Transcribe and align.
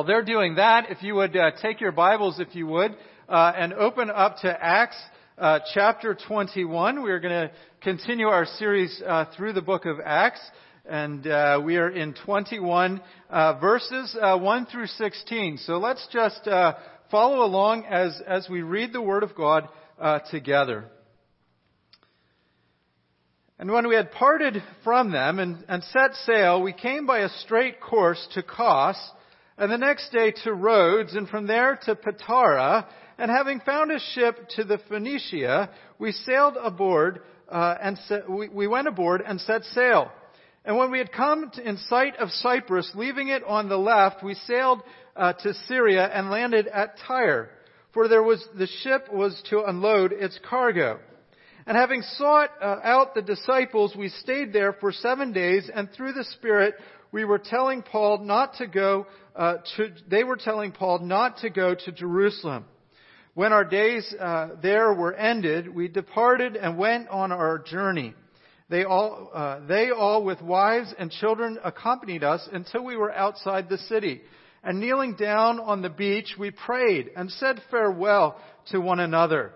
While 0.00 0.06
they're 0.06 0.22
doing 0.22 0.54
that, 0.54 0.90
if 0.90 1.02
you 1.02 1.14
would 1.16 1.36
uh, 1.36 1.50
take 1.60 1.78
your 1.78 1.92
Bibles, 1.92 2.40
if 2.40 2.54
you 2.54 2.66
would, 2.68 2.96
uh, 3.28 3.52
and 3.54 3.74
open 3.74 4.08
up 4.08 4.38
to 4.38 4.48
Acts 4.48 4.96
uh, 5.36 5.58
chapter 5.74 6.16
21. 6.26 7.02
We 7.02 7.10
are 7.10 7.20
going 7.20 7.48
to 7.48 7.50
continue 7.82 8.28
our 8.28 8.46
series 8.46 9.02
uh, 9.06 9.26
through 9.36 9.52
the 9.52 9.60
book 9.60 9.84
of 9.84 9.98
Acts, 10.02 10.40
and 10.88 11.26
uh, 11.26 11.60
we 11.62 11.76
are 11.76 11.90
in 11.90 12.14
21 12.24 13.02
uh, 13.28 13.58
verses 13.60 14.16
1 14.18 14.66
through 14.72 14.86
16. 14.86 15.58
So 15.66 15.76
let's 15.76 16.08
just 16.10 16.48
follow 17.10 17.44
along 17.44 17.84
as 17.84 18.18
as 18.26 18.48
we 18.48 18.62
read 18.62 18.94
the 18.94 19.02
Word 19.02 19.22
of 19.22 19.34
God 19.34 19.68
together. 20.30 20.86
And 23.58 23.70
when 23.70 23.86
we 23.86 23.96
had 23.96 24.12
parted 24.12 24.62
from 24.82 25.12
them 25.12 25.38
and, 25.38 25.62
and 25.68 25.84
set 25.84 26.14
sail, 26.24 26.62
we 26.62 26.72
came 26.72 27.04
by 27.04 27.18
a 27.18 27.28
straight 27.28 27.82
course 27.82 28.26
to 28.32 28.42
Kos 28.42 28.96
and 29.60 29.70
the 29.70 29.76
next 29.76 30.10
day 30.10 30.32
to 30.44 30.54
Rhodes, 30.54 31.14
and 31.14 31.28
from 31.28 31.46
there 31.46 31.78
to 31.84 31.94
Patara. 31.94 32.86
And 33.18 33.30
having 33.30 33.60
found 33.60 33.92
a 33.92 34.00
ship 34.14 34.48
to 34.56 34.64
the 34.64 34.78
Phoenicia, 34.88 35.68
we 35.98 36.12
sailed 36.12 36.56
aboard, 36.58 37.20
uh, 37.46 37.74
and 37.82 37.98
we, 38.26 38.48
we 38.48 38.66
went 38.66 38.88
aboard 38.88 39.22
and 39.24 39.38
set 39.38 39.64
sail. 39.64 40.10
And 40.64 40.78
when 40.78 40.90
we 40.90 40.96
had 40.96 41.12
come 41.12 41.50
in 41.62 41.76
sight 41.76 42.16
of 42.16 42.30
Cyprus, 42.30 42.90
leaving 42.94 43.28
it 43.28 43.44
on 43.44 43.68
the 43.68 43.76
left, 43.76 44.24
we 44.24 44.34
sailed 44.34 44.82
uh, 45.14 45.34
to 45.34 45.52
Syria 45.68 46.06
and 46.06 46.30
landed 46.30 46.66
at 46.66 46.94
Tyre, 47.06 47.50
for 47.92 48.08
there 48.08 48.22
was 48.22 48.42
the 48.56 48.66
ship 48.82 49.12
was 49.12 49.42
to 49.50 49.62
unload 49.64 50.12
its 50.12 50.38
cargo. 50.48 51.00
And 51.66 51.76
having 51.76 52.00
sought 52.16 52.50
uh, 52.62 52.78
out 52.82 53.14
the 53.14 53.20
disciples, 53.20 53.94
we 53.94 54.08
stayed 54.08 54.54
there 54.54 54.72
for 54.72 54.90
seven 54.90 55.32
days, 55.32 55.68
and 55.72 55.90
through 55.92 56.14
the 56.14 56.24
Spirit 56.24 56.76
we 57.12 57.24
were 57.24 57.38
telling 57.38 57.82
Paul 57.82 58.18
not 58.18 58.54
to 58.54 58.66
go 58.66 59.06
uh, 59.34 59.56
to, 59.76 59.88
they 60.08 60.24
were 60.24 60.36
telling 60.36 60.72
Paul 60.72 61.00
not 61.00 61.38
to 61.38 61.50
go 61.50 61.74
to 61.74 61.92
Jerusalem. 61.92 62.64
When 63.34 63.52
our 63.52 63.64
days 63.64 64.12
uh, 64.18 64.50
there 64.62 64.92
were 64.92 65.14
ended, 65.14 65.72
we 65.72 65.88
departed 65.88 66.56
and 66.56 66.76
went 66.76 67.08
on 67.08 67.32
our 67.32 67.58
journey. 67.58 68.14
They 68.68 68.84
all, 68.84 69.30
uh, 69.32 69.66
they 69.66 69.90
all 69.90 70.24
with 70.24 70.40
wives 70.42 70.92
and 70.98 71.10
children 71.10 71.58
accompanied 71.64 72.22
us 72.22 72.48
until 72.52 72.84
we 72.84 72.96
were 72.96 73.12
outside 73.12 73.68
the 73.68 73.78
city. 73.78 74.20
And 74.62 74.78
kneeling 74.78 75.14
down 75.14 75.58
on 75.58 75.82
the 75.82 75.88
beach, 75.88 76.34
we 76.38 76.50
prayed 76.50 77.10
and 77.16 77.30
said 77.30 77.62
farewell 77.70 78.40
to 78.70 78.80
one 78.80 79.00
another. 79.00 79.52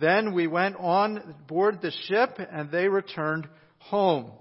Then 0.00 0.34
we 0.34 0.46
went 0.46 0.76
on 0.76 1.34
board 1.46 1.80
the 1.80 1.92
ship 2.06 2.38
and 2.38 2.70
they 2.70 2.88
returned 2.88 3.48
home. 3.78 4.32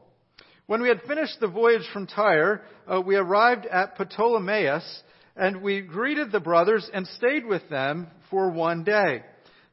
When 0.67 0.81
we 0.81 0.89
had 0.89 1.01
finished 1.03 1.39
the 1.39 1.47
voyage 1.47 1.87
from 1.93 2.07
Tyre, 2.07 2.61
uh, 2.91 2.99
we 2.99 3.15
arrived 3.15 3.65
at 3.65 3.97
Ptolemais, 3.97 4.83
and 5.37 5.61
we 5.61 5.79
greeted 5.79 6.29
the 6.29 6.41
brothers 6.41 6.89
and 6.93 7.07
stayed 7.07 7.45
with 7.45 7.69
them 7.69 8.07
for 8.29 8.51
one 8.51 8.83
day. 8.83 9.23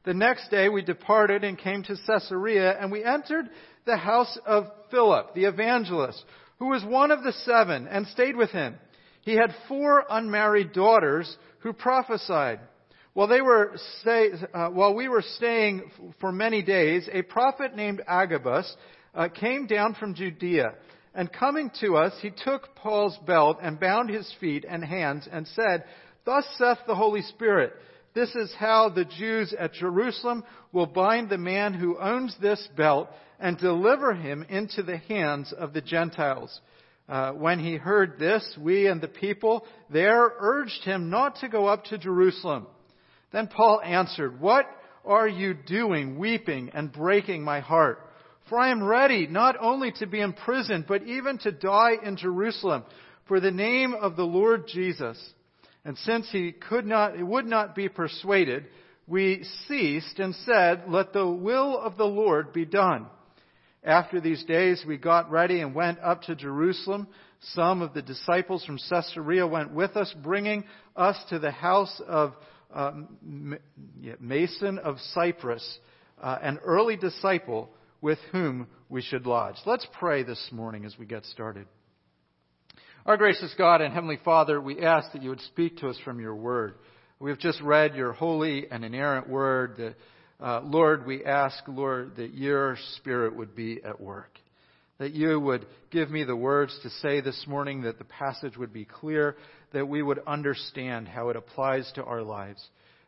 The 0.05 0.13
next 0.13 0.49
day 0.49 0.69
we 0.69 0.83
departed 0.83 1.43
and 1.43 1.57
came 1.57 1.83
to 1.83 1.97
Caesarea, 2.07 2.79
and 2.79 2.93
we 2.93 3.03
entered 3.03 3.49
the 3.85 3.97
house 3.97 4.37
of 4.45 4.67
Philip, 4.89 5.35
the 5.35 5.43
evangelist, 5.45 6.23
who 6.59 6.67
was 6.67 6.85
one 6.85 7.11
of 7.11 7.23
the 7.23 7.33
seven, 7.43 7.87
and 7.89 8.07
stayed 8.07 8.37
with 8.37 8.51
him. 8.51 8.75
He 9.19 9.33
had 9.33 9.53
four 9.67 10.05
unmarried 10.09 10.71
daughters 10.71 11.35
who 11.59 11.73
prophesied. 11.73 12.61
While, 13.11 13.27
they 13.27 13.41
were 13.41 13.73
stay, 13.99 14.29
uh, 14.53 14.69
while 14.69 14.95
we 14.95 15.09
were 15.09 15.23
staying 15.35 15.91
for 16.21 16.31
many 16.31 16.61
days, 16.61 17.09
a 17.11 17.21
prophet 17.21 17.75
named 17.75 18.01
Agabus 18.07 18.73
uh, 19.15 19.29
came 19.29 19.65
down 19.65 19.95
from 19.95 20.13
Judea. 20.13 20.73
And 21.13 21.31
coming 21.31 21.71
to 21.79 21.95
us, 21.95 22.13
he 22.21 22.29
took 22.29 22.75
Paul's 22.75 23.17
belt 23.25 23.59
and 23.61 23.79
bound 23.79 24.09
his 24.09 24.31
feet 24.39 24.65
and 24.67 24.83
hands 24.83 25.27
and 25.31 25.47
said, 25.47 25.85
Thus 26.25 26.45
saith 26.57 26.79
the 26.85 26.95
Holy 26.95 27.21
Spirit, 27.21 27.73
this 28.13 28.33
is 28.33 28.53
how 28.57 28.89
the 28.89 29.05
Jews 29.05 29.53
at 29.57 29.73
Jerusalem 29.73 30.43
will 30.71 30.85
bind 30.85 31.29
the 31.29 31.37
man 31.37 31.73
who 31.73 31.99
owns 31.99 32.35
this 32.41 32.65
belt 32.75 33.09
and 33.39 33.57
deliver 33.57 34.13
him 34.13 34.45
into 34.49 34.83
the 34.83 34.97
hands 34.97 35.53
of 35.53 35.73
the 35.73 35.81
Gentiles. 35.81 36.61
Uh, 37.07 37.33
when 37.33 37.59
he 37.59 37.75
heard 37.75 38.17
this, 38.17 38.57
we 38.59 38.87
and 38.87 39.01
the 39.01 39.07
people 39.07 39.65
there 39.89 40.31
urged 40.39 40.83
him 40.83 41.09
not 41.09 41.35
to 41.37 41.49
go 41.49 41.67
up 41.67 41.83
to 41.85 41.97
Jerusalem. 41.97 42.67
Then 43.31 43.47
Paul 43.47 43.81
answered, 43.83 44.39
What 44.39 44.65
are 45.03 45.27
you 45.27 45.53
doing, 45.53 46.17
weeping 46.17 46.71
and 46.73 46.91
breaking 46.91 47.43
my 47.43 47.59
heart? 47.59 47.99
For 48.49 48.59
I 48.59 48.69
am 48.69 48.83
ready 48.83 49.27
not 49.27 49.55
only 49.59 49.91
to 49.93 50.05
be 50.05 50.21
imprisoned, 50.21 50.85
but 50.87 51.03
even 51.03 51.37
to 51.39 51.51
die 51.51 51.93
in 52.03 52.15
Jerusalem 52.15 52.83
for 53.27 53.39
the 53.39 53.51
name 53.51 53.93
of 53.93 54.15
the 54.15 54.23
Lord 54.23 54.67
Jesus. 54.67 55.17
And 55.83 55.97
since 55.99 56.27
he 56.31 56.51
could 56.51 56.85
not, 56.85 57.17
would 57.19 57.45
not 57.45 57.75
be 57.75 57.89
persuaded, 57.89 58.65
we 59.07 59.45
ceased 59.67 60.19
and 60.19 60.35
said, 60.45 60.83
Let 60.87 61.13
the 61.13 61.27
will 61.27 61.77
of 61.77 61.97
the 61.97 62.05
Lord 62.05 62.53
be 62.53 62.65
done. 62.65 63.07
After 63.83 64.19
these 64.19 64.43
days, 64.45 64.83
we 64.87 64.97
got 64.97 65.29
ready 65.29 65.61
and 65.61 65.75
went 65.75 65.99
up 65.99 66.23
to 66.23 66.35
Jerusalem. 66.35 67.07
Some 67.53 67.83
of 67.83 67.93
the 67.93 68.01
disciples 68.01 68.65
from 68.65 68.79
Caesarea 68.89 69.45
went 69.45 69.73
with 69.73 69.95
us, 69.95 70.13
bringing 70.23 70.63
us 70.95 71.17
to 71.29 71.37
the 71.37 71.51
house 71.51 72.01
of 72.07 72.33
uh, 72.73 72.93
Mnason 73.23 74.79
of 74.79 74.97
Cyprus, 75.13 75.79
uh, 76.19 76.39
an 76.41 76.57
early 76.63 76.97
disciple 76.97 77.69
with 78.05 78.19
whom 78.31 78.67
we 78.87 79.01
should 79.01 79.25
lodge. 79.25 79.55
Let's 79.65 79.87
pray 79.97 80.21
this 80.21 80.49
morning 80.51 80.85
as 80.85 80.95
we 80.95 81.07
get 81.07 81.25
started. 81.25 81.65
Our 83.03 83.17
gracious 83.17 83.51
God 83.57 83.81
and 83.81 83.91
Heavenly 83.91 84.19
Father, 84.23 84.61
we 84.61 84.79
ask 84.79 85.11
that 85.13 85.23
you 85.23 85.29
would 85.29 85.41
speak 85.41 85.77
to 85.77 85.87
us 85.87 85.97
from 86.05 86.19
your 86.19 86.35
word. 86.35 86.75
We 87.19 87.31
have 87.31 87.39
just 87.39 87.59
read 87.61 87.95
your 87.95 88.13
holy 88.13 88.69
and 88.69 88.85
inerrant 88.85 89.27
word. 89.27 89.77
That, 89.77 89.95
uh, 90.39 90.61
Lord, 90.63 91.07
we 91.07 91.25
ask, 91.25 91.63
Lord, 91.67 92.17
that 92.17 92.35
your 92.35 92.77
spirit 92.97 93.35
would 93.35 93.55
be 93.55 93.81
at 93.83 93.99
work. 93.99 94.37
That 94.99 95.13
you 95.13 95.39
would 95.39 95.65
give 95.89 96.11
me 96.11 96.25
the 96.25 96.35
words 96.35 96.77
to 96.83 96.91
say 96.91 97.21
this 97.21 97.45
morning, 97.47 97.81
that 97.81 97.97
the 97.97 98.03
passage 98.05 98.55
would 98.55 98.71
be 98.71 98.85
clear, 98.85 99.35
that 99.73 99.87
we 99.87 100.03
would 100.03 100.19
understand 100.27 101.07
how 101.07 101.29
it 101.29 101.37
applies 101.37 101.91
to 101.95 102.03
our 102.03 102.21
lives, 102.21 102.63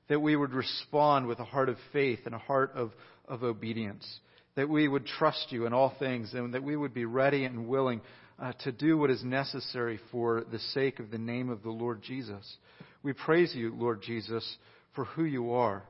that 0.09 0.23
we 0.23 0.35
would 0.35 0.53
respond 0.53 1.27
with 1.27 1.37
a 1.37 1.45
heart 1.45 1.69
of 1.69 1.77
faith 1.93 2.21
and 2.25 2.33
a 2.33 2.39
heart 2.39 2.71
of, 2.73 2.93
of 3.27 3.43
obedience 3.43 4.21
that 4.57 4.67
we 4.67 4.87
would 4.87 5.05
trust 5.05 5.51
you 5.51 5.67
in 5.67 5.73
all 5.73 5.93
things 5.99 6.33
and 6.33 6.55
that 6.55 6.63
we 6.63 6.75
would 6.75 6.93
be 6.93 7.05
ready 7.05 7.45
and 7.45 7.67
willing 7.67 8.01
uh, 8.39 8.51
to 8.63 8.71
do 8.71 8.97
what 8.97 9.11
is 9.11 9.23
necessary 9.23 9.99
for 10.11 10.43
the 10.51 10.57
sake 10.57 10.99
of 10.99 11.11
the 11.11 11.17
name 11.17 11.49
of 11.49 11.61
the 11.61 11.69
Lord 11.69 12.01
Jesus. 12.01 12.57
We 13.03 13.13
praise 13.13 13.53
you, 13.53 13.73
Lord 13.75 14.01
Jesus, 14.01 14.57
for 14.95 15.05
who 15.05 15.25
you 15.25 15.53
are, 15.53 15.83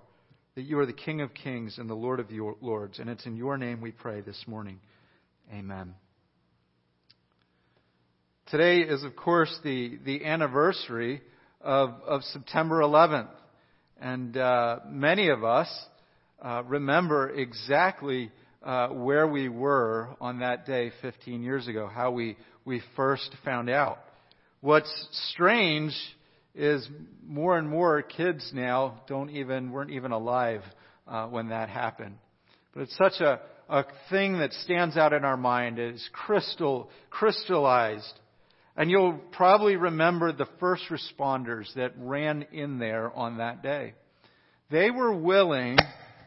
that 0.56 0.64
you 0.64 0.78
are 0.80 0.86
the 0.86 0.92
King 0.92 1.22
of 1.22 1.34
kings 1.34 1.78
and 1.78 1.90
the 1.90 1.94
Lord 1.94 2.20
of 2.20 2.30
your 2.30 2.58
lords. 2.60 3.00
And 3.00 3.10
it's 3.10 3.26
in 3.26 3.38
your 3.38 3.58
name 3.58 3.80
we 3.80 3.92
pray 3.92 4.20
this 4.20 4.44
morning. 4.48 4.82
Amen. 5.54 5.94
Today 8.48 8.80
is, 8.80 9.02
of 9.06 9.16
course, 9.16 9.58
the, 9.64 9.98
the 10.04 10.26
anniversary 10.26 11.22
of, 11.62 11.92
of 12.06 12.22
September 12.24 12.82
11th. 12.82 13.30
And 14.02 14.36
uh, 14.36 14.80
many 14.90 15.30
of 15.30 15.46
us 15.46 15.70
uh, 16.42 16.64
remember 16.66 17.30
exactly 17.30 18.30
uh, 18.64 18.90
where 18.90 19.28
we 19.28 19.50
were 19.50 20.10
on 20.20 20.40
that 20.40 20.66
day 20.66 20.92
15 21.02 21.44
years 21.44 21.68
ago, 21.68 21.88
how 21.88 22.12
we, 22.12 22.38
we 22.66 22.82
first 22.96 23.36
found 23.46 23.70
out. 23.70 24.00
What's 24.62 24.92
strange 25.34 25.94
is 26.56 26.88
more 27.26 27.58
and 27.58 27.70
more 27.70 28.02
kids 28.02 28.52
now 28.54 29.02
don't 29.08 29.30
even 29.30 29.72
weren't 29.72 29.92
even 29.92 30.12
alive 30.12 30.64
uh, 31.08 31.28
when 31.28 31.50
that 31.50 31.70
happened. 31.70 32.16
But 32.74 32.84
it's 32.84 32.98
such 32.98 33.22
a, 33.22 33.40
a 33.70 33.86
thing 34.10 34.40
that 34.40 34.52
stands 34.54 34.98
out 34.98 35.14
in 35.14 35.24
our 35.24 35.38
mind. 35.38 35.80
It's 35.80 36.10
crystal 36.12 36.90
crystallized. 37.10 38.14
And 38.76 38.92
you'll 38.92 39.20
probably 39.32 39.76
remember 39.76 40.32
the 40.32 40.48
first 40.60 40.84
responders 40.90 41.74
that 41.76 41.94
ran 41.98 42.46
in 42.52 42.78
there 42.78 43.12
on 43.12 43.38
that 43.38 43.64
day. 43.64 43.94
They 44.70 44.92
were 44.92 45.14
willing 45.14 45.78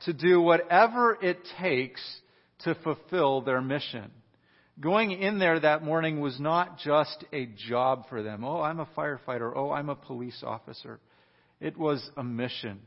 to 0.05 0.13
do 0.13 0.41
whatever 0.41 1.19
it 1.21 1.39
takes 1.59 2.01
to 2.61 2.75
fulfill 2.77 3.43
their 3.43 3.61
mission. 3.61 4.11
Going 4.81 5.13
in 5.13 5.39
there 5.39 5.61
that 5.61 5.83
morning 5.83 6.21
was 6.21 6.41
not 6.41 6.79
just 6.79 7.25
a 7.33 7.47
job 7.69 8.09
for 8.09 8.23
them. 8.23 8.45
Oh, 8.45 8.61
I'm 8.61 8.81
a 8.81 8.87
firefighter. 8.97 9.53
Oh, 9.55 9.71
I'm 9.71 9.91
a 9.91 9.97
police 9.97 10.43
officer. 10.45 11.01
It 11.61 11.77
was 11.77 12.09
a 12.17 12.25
mission. 12.25 12.81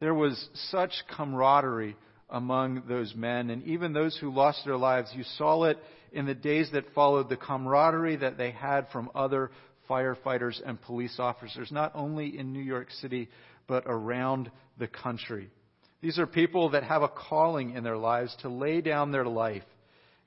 There 0.00 0.14
was 0.14 0.48
such 0.70 0.92
camaraderie 1.16 1.96
among 2.28 2.82
those 2.88 3.14
men, 3.14 3.50
and 3.50 3.62
even 3.64 3.92
those 3.92 4.16
who 4.16 4.32
lost 4.32 4.62
their 4.64 4.76
lives. 4.76 5.12
You 5.14 5.24
saw 5.36 5.64
it 5.64 5.78
in 6.12 6.26
the 6.26 6.34
days 6.34 6.70
that 6.72 6.92
followed, 6.94 7.28
the 7.28 7.36
camaraderie 7.36 8.16
that 8.16 8.36
they 8.36 8.50
had 8.50 8.88
from 8.90 9.10
other 9.14 9.50
firefighters 9.88 10.60
and 10.64 10.80
police 10.80 11.16
officers, 11.18 11.70
not 11.72 11.92
only 11.94 12.38
in 12.38 12.52
New 12.52 12.62
York 12.62 12.90
City, 13.00 13.28
but 13.66 13.84
around 13.86 14.50
the 14.78 14.88
country. 14.88 15.50
These 16.00 16.18
are 16.18 16.26
people 16.26 16.70
that 16.70 16.84
have 16.84 17.02
a 17.02 17.08
calling 17.08 17.74
in 17.74 17.82
their 17.82 17.96
lives 17.96 18.36
to 18.42 18.48
lay 18.48 18.80
down 18.80 19.10
their 19.10 19.26
life. 19.26 19.64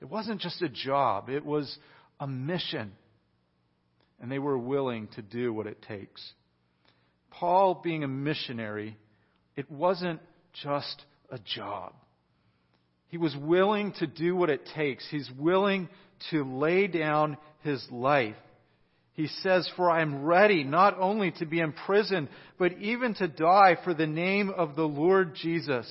It 0.00 0.10
wasn't 0.10 0.40
just 0.40 0.60
a 0.62 0.68
job, 0.68 1.28
it 1.28 1.44
was 1.44 1.78
a 2.20 2.26
mission. 2.26 2.92
And 4.20 4.30
they 4.30 4.38
were 4.38 4.58
willing 4.58 5.08
to 5.16 5.22
do 5.22 5.52
what 5.52 5.66
it 5.66 5.82
takes. 5.82 6.22
Paul 7.30 7.80
being 7.82 8.04
a 8.04 8.08
missionary, 8.08 8.96
it 9.56 9.70
wasn't 9.70 10.20
just 10.62 11.02
a 11.30 11.38
job. 11.38 11.94
He 13.08 13.18
was 13.18 13.36
willing 13.36 13.92
to 13.98 14.06
do 14.06 14.36
what 14.36 14.50
it 14.50 14.68
takes. 14.74 15.06
He's 15.10 15.30
willing 15.38 15.88
to 16.30 16.44
lay 16.44 16.86
down 16.86 17.36
his 17.62 17.84
life. 17.90 18.36
He 19.14 19.26
says, 19.26 19.70
For 19.76 19.90
I 19.90 20.00
am 20.02 20.24
ready 20.24 20.64
not 20.64 20.98
only 20.98 21.32
to 21.32 21.46
be 21.46 21.60
imprisoned, 21.60 22.28
but 22.58 22.72
even 22.78 23.14
to 23.14 23.28
die 23.28 23.76
for 23.84 23.92
the 23.92 24.06
name 24.06 24.50
of 24.50 24.74
the 24.74 24.86
Lord 24.86 25.34
Jesus. 25.34 25.86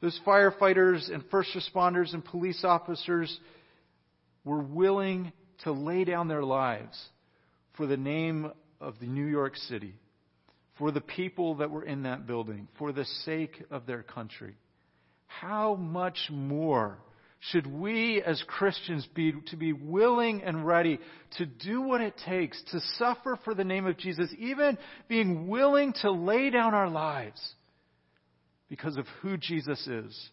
Those 0.00 0.18
firefighters 0.26 1.12
and 1.12 1.24
first 1.30 1.50
responders 1.54 2.14
and 2.14 2.24
police 2.24 2.64
officers 2.64 3.38
were 4.44 4.62
willing 4.62 5.32
to 5.64 5.72
lay 5.72 6.04
down 6.04 6.28
their 6.28 6.42
lives 6.42 6.98
for 7.76 7.86
the 7.86 7.96
name 7.96 8.50
of 8.80 8.94
the 9.00 9.06
New 9.06 9.24
York 9.24 9.56
City, 9.56 9.94
for 10.78 10.90
the 10.90 11.00
people 11.00 11.56
that 11.56 11.70
were 11.70 11.84
in 11.84 12.02
that 12.02 12.26
building, 12.26 12.68
for 12.78 12.92
the 12.92 13.04
sake 13.24 13.62
of 13.70 13.86
their 13.86 14.02
country. 14.02 14.56
How 15.26 15.74
much 15.74 16.18
more 16.30 16.98
should 17.50 17.66
we 17.66 18.22
as 18.22 18.42
Christians 18.46 19.06
be 19.14 19.32
to 19.48 19.56
be 19.56 19.72
willing 19.72 20.42
and 20.42 20.66
ready 20.66 20.98
to 21.38 21.46
do 21.46 21.82
what 21.82 22.00
it 22.00 22.14
takes 22.24 22.62
to 22.70 22.80
suffer 22.96 23.38
for 23.44 23.54
the 23.54 23.64
name 23.64 23.86
of 23.86 23.98
Jesus, 23.98 24.30
even 24.38 24.78
being 25.08 25.48
willing 25.48 25.92
to 26.02 26.10
lay 26.10 26.50
down 26.50 26.74
our 26.74 26.88
lives 26.88 27.54
because 28.68 28.96
of 28.96 29.06
who 29.20 29.36
Jesus 29.36 29.86
is, 29.86 30.30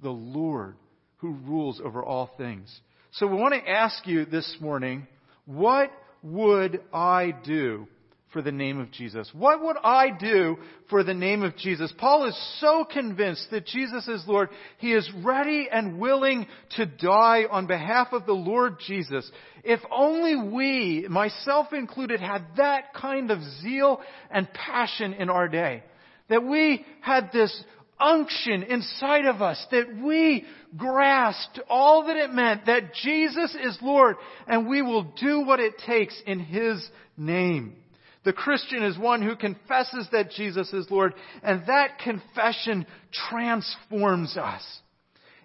the 0.00 0.10
Lord 0.10 0.76
who 1.16 1.32
rules 1.32 1.80
over 1.82 2.04
all 2.04 2.30
things. 2.36 2.80
So 3.12 3.26
we 3.26 3.36
want 3.36 3.54
to 3.54 3.70
ask 3.70 4.06
you 4.06 4.24
this 4.24 4.56
morning, 4.60 5.06
what 5.44 5.90
would 6.22 6.80
I 6.92 7.32
do 7.44 7.88
for 8.32 8.42
the 8.42 8.52
name 8.52 8.80
of 8.80 8.90
Jesus? 8.90 9.30
What 9.32 9.62
would 9.62 9.76
I 9.82 10.10
do 10.10 10.56
for 10.88 11.02
the 11.02 11.14
name 11.14 11.42
of 11.42 11.56
Jesus? 11.56 11.92
Paul 11.98 12.26
is 12.26 12.56
so 12.60 12.84
convinced 12.84 13.48
that 13.50 13.66
Jesus 13.66 14.08
is 14.08 14.24
Lord, 14.26 14.48
he 14.78 14.92
is 14.92 15.10
ready 15.22 15.68
and 15.70 15.98
willing 15.98 16.46
to 16.76 16.86
die 16.86 17.44
on 17.50 17.66
behalf 17.66 18.08
of 18.12 18.26
the 18.26 18.32
Lord 18.32 18.76
Jesus. 18.86 19.30
If 19.64 19.80
only 19.90 20.36
we, 20.36 21.06
myself 21.08 21.72
included, 21.72 22.20
had 22.20 22.44
that 22.56 22.94
kind 22.94 23.30
of 23.30 23.40
zeal 23.60 24.00
and 24.30 24.52
passion 24.52 25.12
in 25.14 25.30
our 25.30 25.48
day. 25.48 25.82
That 26.28 26.44
we 26.44 26.84
had 27.00 27.30
this 27.32 27.64
unction 28.00 28.64
inside 28.64 29.26
of 29.26 29.40
us 29.42 29.64
that 29.70 29.96
we 30.02 30.44
grasped 30.76 31.60
all 31.68 32.06
that 32.06 32.16
it 32.16 32.32
meant 32.32 32.66
that 32.66 32.94
Jesus 32.94 33.54
is 33.54 33.78
Lord 33.80 34.16
and 34.46 34.66
we 34.66 34.82
will 34.82 35.04
do 35.20 35.40
what 35.40 35.60
it 35.60 35.74
takes 35.86 36.20
in 36.26 36.40
His 36.40 36.84
name. 37.16 37.76
The 38.24 38.32
Christian 38.32 38.84
is 38.84 38.96
one 38.96 39.22
who 39.22 39.34
confesses 39.34 40.06
that 40.12 40.30
Jesus 40.30 40.72
is 40.72 40.90
Lord 40.90 41.14
and 41.42 41.62
that 41.66 41.98
confession 41.98 42.86
transforms 43.28 44.36
us. 44.36 44.62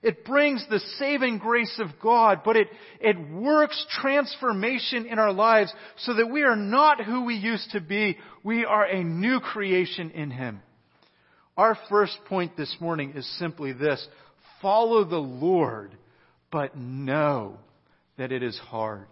It 0.03 0.23
brings 0.25 0.63
the 0.69 0.79
saving 0.99 1.39
grace 1.39 1.79
of 1.79 1.99
God, 2.01 2.41
but 2.45 2.55
it, 2.55 2.67
it 3.01 3.17
works 3.31 3.83
transformation 3.99 5.07
in 5.07 5.17
our 5.17 5.33
lives 5.33 5.73
so 5.97 6.13
that 6.13 6.29
we 6.29 6.43
are 6.43 6.55
not 6.55 7.03
who 7.03 7.25
we 7.25 7.33
used 7.33 7.71
to 7.71 7.81
be. 7.81 8.17
We 8.43 8.63
are 8.63 8.85
a 8.85 9.03
new 9.03 9.39
creation 9.39 10.11
in 10.11 10.29
Him. 10.29 10.61
Our 11.57 11.75
first 11.89 12.17
point 12.25 12.55
this 12.55 12.75
morning 12.79 13.13
is 13.15 13.27
simply 13.39 13.73
this 13.73 14.07
follow 14.61 15.03
the 15.03 15.17
Lord, 15.17 15.97
but 16.51 16.77
know 16.77 17.57
that 18.17 18.31
it 18.31 18.43
is 18.43 18.57
hard. 18.59 19.07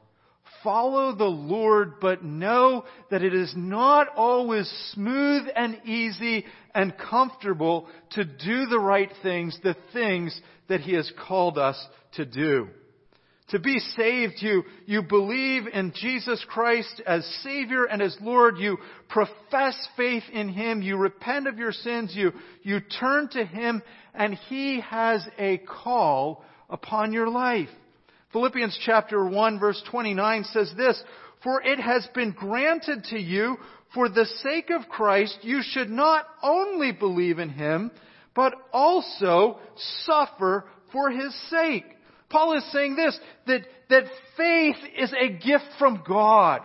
Follow 0.63 1.15
the 1.15 1.23
Lord, 1.25 1.99
but 1.99 2.23
know 2.23 2.85
that 3.11 3.23
it 3.23 3.33
is 3.33 3.53
not 3.55 4.07
always 4.15 4.69
smooth 4.93 5.43
and 5.55 5.79
easy 5.85 6.45
and 6.73 6.97
comfortable 6.97 7.87
to 8.11 8.25
do 8.25 8.65
the 8.65 8.79
right 8.79 9.11
things, 9.23 9.57
the 9.63 9.75
things 9.93 10.39
that 10.67 10.81
He 10.81 10.93
has 10.93 11.11
called 11.27 11.57
us 11.57 11.77
to 12.13 12.25
do. 12.25 12.67
To 13.49 13.59
be 13.59 13.77
saved, 13.95 14.35
you, 14.39 14.63
you 14.87 15.03
believe 15.03 15.67
in 15.67 15.93
Jesus 15.95 16.43
Christ 16.49 16.99
as 17.05 17.23
Savior 17.43 17.85
and 17.85 18.01
as 18.01 18.17
Lord. 18.19 18.57
You 18.57 18.77
profess 19.07 19.75
faith 19.95 20.23
in 20.33 20.49
Him. 20.49 20.81
You 20.81 20.97
repent 20.97 21.47
of 21.47 21.59
your 21.59 21.71
sins. 21.71 22.11
You, 22.15 22.31
you 22.63 22.79
turn 22.79 23.29
to 23.33 23.45
Him 23.45 23.83
and 24.15 24.33
He 24.33 24.81
has 24.81 25.23
a 25.37 25.59
call 25.59 26.43
upon 26.71 27.13
your 27.13 27.29
life. 27.29 27.69
Philippians 28.35 28.77
chapter 28.85 29.25
1 29.25 29.59
verse 29.61 29.81
29 29.89 30.43
says 30.51 30.69
this, 30.75 31.01
For 31.41 31.61
it 31.61 31.79
has 31.79 32.05
been 32.13 32.31
granted 32.31 33.05
to 33.05 33.17
you 33.17 33.55
for 33.93 34.09
the 34.09 34.25
sake 34.43 34.69
of 34.71 34.89
Christ 34.89 35.37
you 35.43 35.61
should 35.63 35.89
not 35.89 36.25
only 36.43 36.91
believe 36.91 37.39
in 37.39 37.47
Him, 37.47 37.91
but 38.35 38.53
also 38.73 39.59
suffer 40.03 40.65
for 40.91 41.09
His 41.09 41.33
sake. 41.49 41.85
Paul 42.27 42.57
is 42.57 42.71
saying 42.73 42.97
this, 42.97 43.17
that, 43.47 43.61
that 43.89 44.03
faith 44.35 44.83
is 44.97 45.13
a 45.13 45.29
gift 45.29 45.69
from 45.79 46.03
God. 46.05 46.59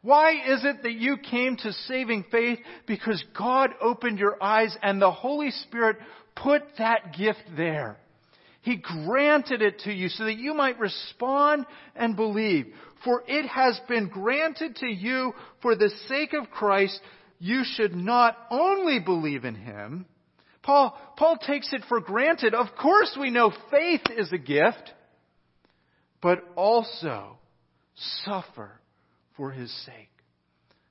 Why 0.00 0.32
is 0.32 0.64
it 0.64 0.82
that 0.82 0.94
you 0.94 1.18
came 1.18 1.56
to 1.58 1.72
saving 1.86 2.24
faith? 2.32 2.58
Because 2.88 3.22
God 3.38 3.70
opened 3.80 4.18
your 4.18 4.42
eyes 4.42 4.76
and 4.82 5.00
the 5.00 5.12
Holy 5.12 5.52
Spirit 5.52 5.98
put 6.34 6.62
that 6.78 7.14
gift 7.16 7.44
there. 7.56 7.96
He 8.62 8.76
granted 8.76 9.62
it 9.62 9.80
to 9.80 9.92
you 9.92 10.08
so 10.08 10.24
that 10.24 10.38
you 10.38 10.54
might 10.54 10.78
respond 10.78 11.66
and 11.94 12.16
believe. 12.16 12.72
For 13.04 13.22
it 13.26 13.46
has 13.46 13.80
been 13.88 14.08
granted 14.08 14.76
to 14.76 14.86
you 14.86 15.34
for 15.60 15.74
the 15.74 15.90
sake 16.08 16.32
of 16.32 16.50
Christ, 16.50 17.00
you 17.38 17.62
should 17.64 17.94
not 17.94 18.36
only 18.50 19.00
believe 19.00 19.44
in 19.44 19.56
Him. 19.56 20.06
Paul, 20.62 20.96
Paul 21.16 21.38
takes 21.38 21.72
it 21.72 21.82
for 21.88 22.00
granted. 22.00 22.54
Of 22.54 22.68
course 22.80 23.16
we 23.20 23.30
know 23.30 23.52
faith 23.70 24.02
is 24.16 24.32
a 24.32 24.38
gift 24.38 24.92
but 26.22 26.44
also 26.56 27.36
suffer 28.24 28.70
for 29.36 29.50
his 29.50 29.70
sake. 29.84 30.08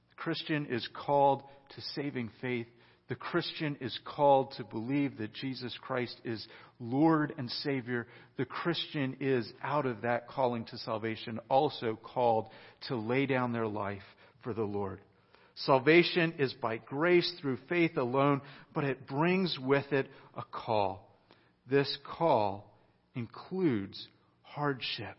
The 0.10 0.16
Christian 0.18 0.68
is 0.68 0.88
called 0.94 1.42
to 1.76 1.82
saving 1.96 2.30
faith. 2.42 2.68
The 3.12 3.18
Christian 3.18 3.76
is 3.82 4.00
called 4.06 4.54
to 4.54 4.64
believe 4.64 5.18
that 5.18 5.34
Jesus 5.34 5.78
Christ 5.82 6.22
is 6.24 6.48
Lord 6.80 7.34
and 7.38 7.52
Savior. 7.52 8.08
The 8.38 8.46
Christian 8.46 9.18
is, 9.20 9.52
out 9.62 9.86
of 9.86 10.04
that 10.04 10.30
calling 10.30 10.64
to 10.68 10.78
salvation, 10.78 11.38
also 11.50 12.00
called 12.02 12.46
to 12.88 12.96
lay 12.96 13.26
down 13.26 13.52
their 13.52 13.68
life 13.68 14.02
for 14.46 14.54
the 14.54 14.64
Lord. 14.64 15.02
Salvation 15.56 16.36
is 16.40 16.54
by 16.54 16.78
grace 16.78 17.30
through 17.42 17.58
faith 17.68 17.98
alone, 17.98 18.40
but 18.74 18.86
it 18.86 19.06
brings 19.06 19.60
with 19.60 19.92
it 19.92 20.08
a 20.38 20.44
call. 20.50 21.14
This 21.70 21.98
call 22.18 22.72
includes 23.14 24.08
hardship. 24.42 25.18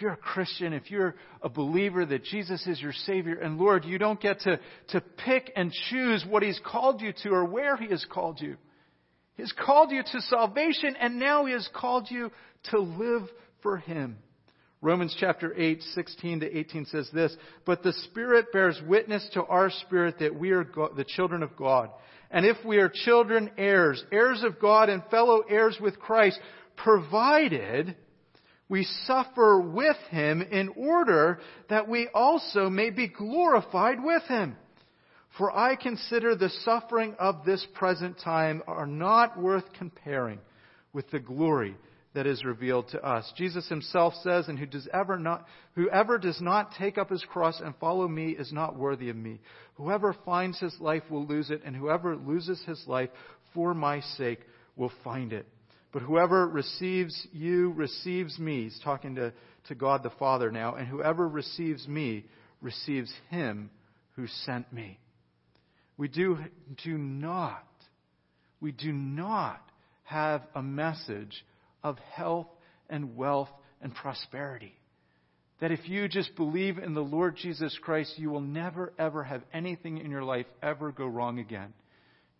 If 0.00 0.04
you're 0.04 0.12
a 0.14 0.16
Christian, 0.16 0.72
if 0.72 0.90
you're 0.90 1.14
a 1.42 1.50
believer 1.50 2.06
that 2.06 2.24
Jesus 2.24 2.66
is 2.66 2.80
your 2.80 2.94
Savior 3.04 3.34
and 3.34 3.58
Lord, 3.58 3.84
you 3.84 3.98
don't 3.98 4.18
get 4.18 4.40
to, 4.40 4.58
to 4.92 5.02
pick 5.02 5.52
and 5.54 5.70
choose 5.90 6.24
what 6.26 6.42
He's 6.42 6.58
called 6.64 7.02
you 7.02 7.12
to 7.22 7.28
or 7.28 7.44
where 7.44 7.76
He 7.76 7.88
has 7.88 8.02
called 8.10 8.40
you. 8.40 8.56
He's 9.34 9.52
called 9.52 9.90
you 9.90 10.02
to 10.02 10.20
salvation 10.22 10.96
and 10.98 11.18
now 11.18 11.44
He 11.44 11.52
has 11.52 11.68
called 11.74 12.10
you 12.10 12.32
to 12.70 12.78
live 12.78 13.28
for 13.62 13.76
Him. 13.76 14.16
Romans 14.80 15.14
chapter 15.20 15.52
8, 15.54 15.82
16 15.82 16.40
to 16.40 16.58
18 16.58 16.86
says 16.86 17.10
this, 17.12 17.36
But 17.66 17.82
the 17.82 17.92
Spirit 17.92 18.54
bears 18.54 18.80
witness 18.86 19.28
to 19.34 19.44
our 19.44 19.68
spirit 19.68 20.20
that 20.20 20.34
we 20.34 20.52
are 20.52 20.64
God, 20.64 20.96
the 20.96 21.04
children 21.04 21.42
of 21.42 21.56
God. 21.56 21.90
And 22.30 22.46
if 22.46 22.56
we 22.64 22.78
are 22.78 22.88
children, 22.88 23.50
heirs, 23.58 24.02
heirs 24.10 24.42
of 24.44 24.60
God 24.60 24.88
and 24.88 25.02
fellow 25.10 25.42
heirs 25.46 25.76
with 25.78 26.00
Christ, 26.00 26.40
provided 26.78 27.96
we 28.70 28.84
suffer 29.04 29.60
with 29.60 29.96
him 30.10 30.40
in 30.40 30.68
order 30.76 31.40
that 31.68 31.88
we 31.88 32.08
also 32.14 32.70
may 32.70 32.88
be 32.88 33.08
glorified 33.08 34.02
with 34.02 34.22
him. 34.22 34.56
For 35.36 35.54
I 35.54 35.74
consider 35.74 36.34
the 36.34 36.50
suffering 36.64 37.14
of 37.18 37.44
this 37.44 37.66
present 37.74 38.18
time 38.20 38.62
are 38.66 38.86
not 38.86 39.38
worth 39.38 39.64
comparing 39.76 40.38
with 40.92 41.10
the 41.10 41.18
glory 41.18 41.76
that 42.14 42.26
is 42.26 42.44
revealed 42.44 42.88
to 42.88 43.04
us. 43.04 43.32
Jesus 43.36 43.68
himself 43.68 44.14
says, 44.22 44.48
and 44.48 44.58
who 44.58 44.66
does 44.66 44.88
ever 44.92 45.18
not, 45.18 45.46
whoever 45.74 46.18
does 46.18 46.40
not 46.40 46.74
take 46.76 46.96
up 46.96 47.10
his 47.10 47.24
cross 47.24 47.60
and 47.60 47.74
follow 47.76 48.06
me 48.06 48.30
is 48.30 48.52
not 48.52 48.76
worthy 48.76 49.10
of 49.10 49.16
me. 49.16 49.40
Whoever 49.74 50.14
finds 50.24 50.58
his 50.58 50.74
life 50.80 51.04
will 51.10 51.26
lose 51.26 51.50
it, 51.50 51.62
and 51.64 51.74
whoever 51.74 52.16
loses 52.16 52.60
his 52.66 52.82
life 52.86 53.10
for 53.54 53.74
my 53.74 54.00
sake 54.00 54.40
will 54.76 54.92
find 55.04 55.32
it. 55.32 55.46
But 55.92 56.02
whoever 56.02 56.46
receives 56.46 57.26
you 57.32 57.72
receives 57.72 58.38
me. 58.38 58.64
He's 58.64 58.80
talking 58.84 59.16
to, 59.16 59.32
to 59.68 59.74
God 59.74 60.02
the 60.02 60.10
Father 60.10 60.50
now. 60.50 60.76
And 60.76 60.86
whoever 60.86 61.28
receives 61.28 61.88
me 61.88 62.26
receives 62.60 63.12
him 63.28 63.70
who 64.16 64.26
sent 64.44 64.72
me. 64.72 64.98
We 65.96 66.08
do, 66.08 66.38
do 66.84 66.96
not, 66.96 67.66
we 68.60 68.72
do 68.72 68.92
not 68.92 69.60
have 70.04 70.42
a 70.54 70.62
message 70.62 71.44
of 71.82 71.98
health 72.14 72.48
and 72.88 73.16
wealth 73.16 73.50
and 73.82 73.94
prosperity. 73.94 74.74
that 75.60 75.70
if 75.70 75.88
you 75.88 76.08
just 76.08 76.34
believe 76.36 76.78
in 76.78 76.94
the 76.94 77.00
Lord 77.00 77.36
Jesus 77.36 77.76
Christ, 77.82 78.14
you 78.16 78.30
will 78.30 78.40
never, 78.40 78.92
ever 78.98 79.22
have 79.22 79.42
anything 79.52 79.98
in 79.98 80.10
your 80.10 80.24
life 80.24 80.46
ever 80.62 80.90
go 80.90 81.06
wrong 81.06 81.38
again. 81.38 81.72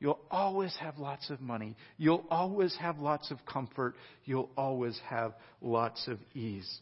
You'll 0.00 0.18
always 0.30 0.74
have 0.80 0.98
lots 0.98 1.28
of 1.28 1.40
money. 1.42 1.76
You'll 1.98 2.24
always 2.30 2.74
have 2.76 2.98
lots 2.98 3.30
of 3.30 3.44
comfort. 3.44 3.94
You'll 4.24 4.48
always 4.56 4.98
have 5.08 5.34
lots 5.60 6.08
of 6.08 6.18
ease. 6.34 6.80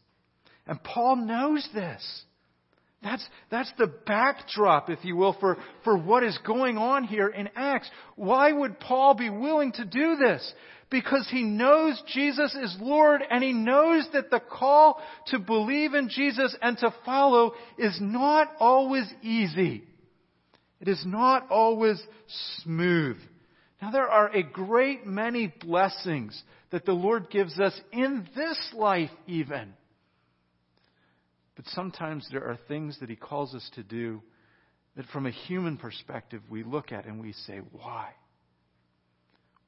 And 0.68 0.82
Paul 0.82 1.16
knows 1.16 1.68
this. 1.74 2.22
That's, 3.02 3.26
that's 3.50 3.72
the 3.78 3.86
backdrop, 3.86 4.88
if 4.88 5.04
you 5.04 5.16
will, 5.16 5.36
for, 5.40 5.56
for 5.84 5.96
what 5.96 6.22
is 6.22 6.38
going 6.46 6.78
on 6.78 7.04
here 7.04 7.28
in 7.28 7.48
Acts. 7.56 7.90
Why 8.16 8.52
would 8.52 8.78
Paul 8.80 9.14
be 9.14 9.30
willing 9.30 9.72
to 9.72 9.84
do 9.84 10.16
this? 10.16 10.52
Because 10.90 11.28
he 11.30 11.42
knows 11.42 12.00
Jesus 12.12 12.54
is 12.54 12.76
Lord 12.80 13.22
and 13.28 13.42
he 13.42 13.52
knows 13.52 14.08
that 14.12 14.30
the 14.30 14.40
call 14.40 15.00
to 15.28 15.38
believe 15.38 15.94
in 15.94 16.08
Jesus 16.08 16.56
and 16.62 16.78
to 16.78 16.94
follow 17.04 17.52
is 17.76 17.98
not 18.00 18.48
always 18.58 19.06
easy. 19.22 19.84
It 20.80 20.88
is 20.88 21.02
not 21.04 21.50
always 21.50 22.00
smooth. 22.62 23.16
Now 23.82 23.90
there 23.90 24.08
are 24.08 24.28
a 24.34 24.42
great 24.42 25.06
many 25.06 25.52
blessings 25.60 26.40
that 26.70 26.84
the 26.84 26.92
Lord 26.92 27.30
gives 27.30 27.58
us 27.58 27.78
in 27.92 28.28
this 28.36 28.58
life 28.74 29.10
even. 29.26 29.72
But 31.56 31.66
sometimes 31.68 32.26
there 32.30 32.44
are 32.44 32.58
things 32.68 32.98
that 33.00 33.08
He 33.08 33.16
calls 33.16 33.54
us 33.54 33.68
to 33.74 33.82
do 33.82 34.22
that 34.96 35.06
from 35.06 35.26
a 35.26 35.30
human 35.30 35.76
perspective 35.76 36.42
we 36.50 36.62
look 36.62 36.92
at 36.92 37.06
and 37.06 37.20
we 37.20 37.32
say, 37.32 37.60
why? 37.72 38.10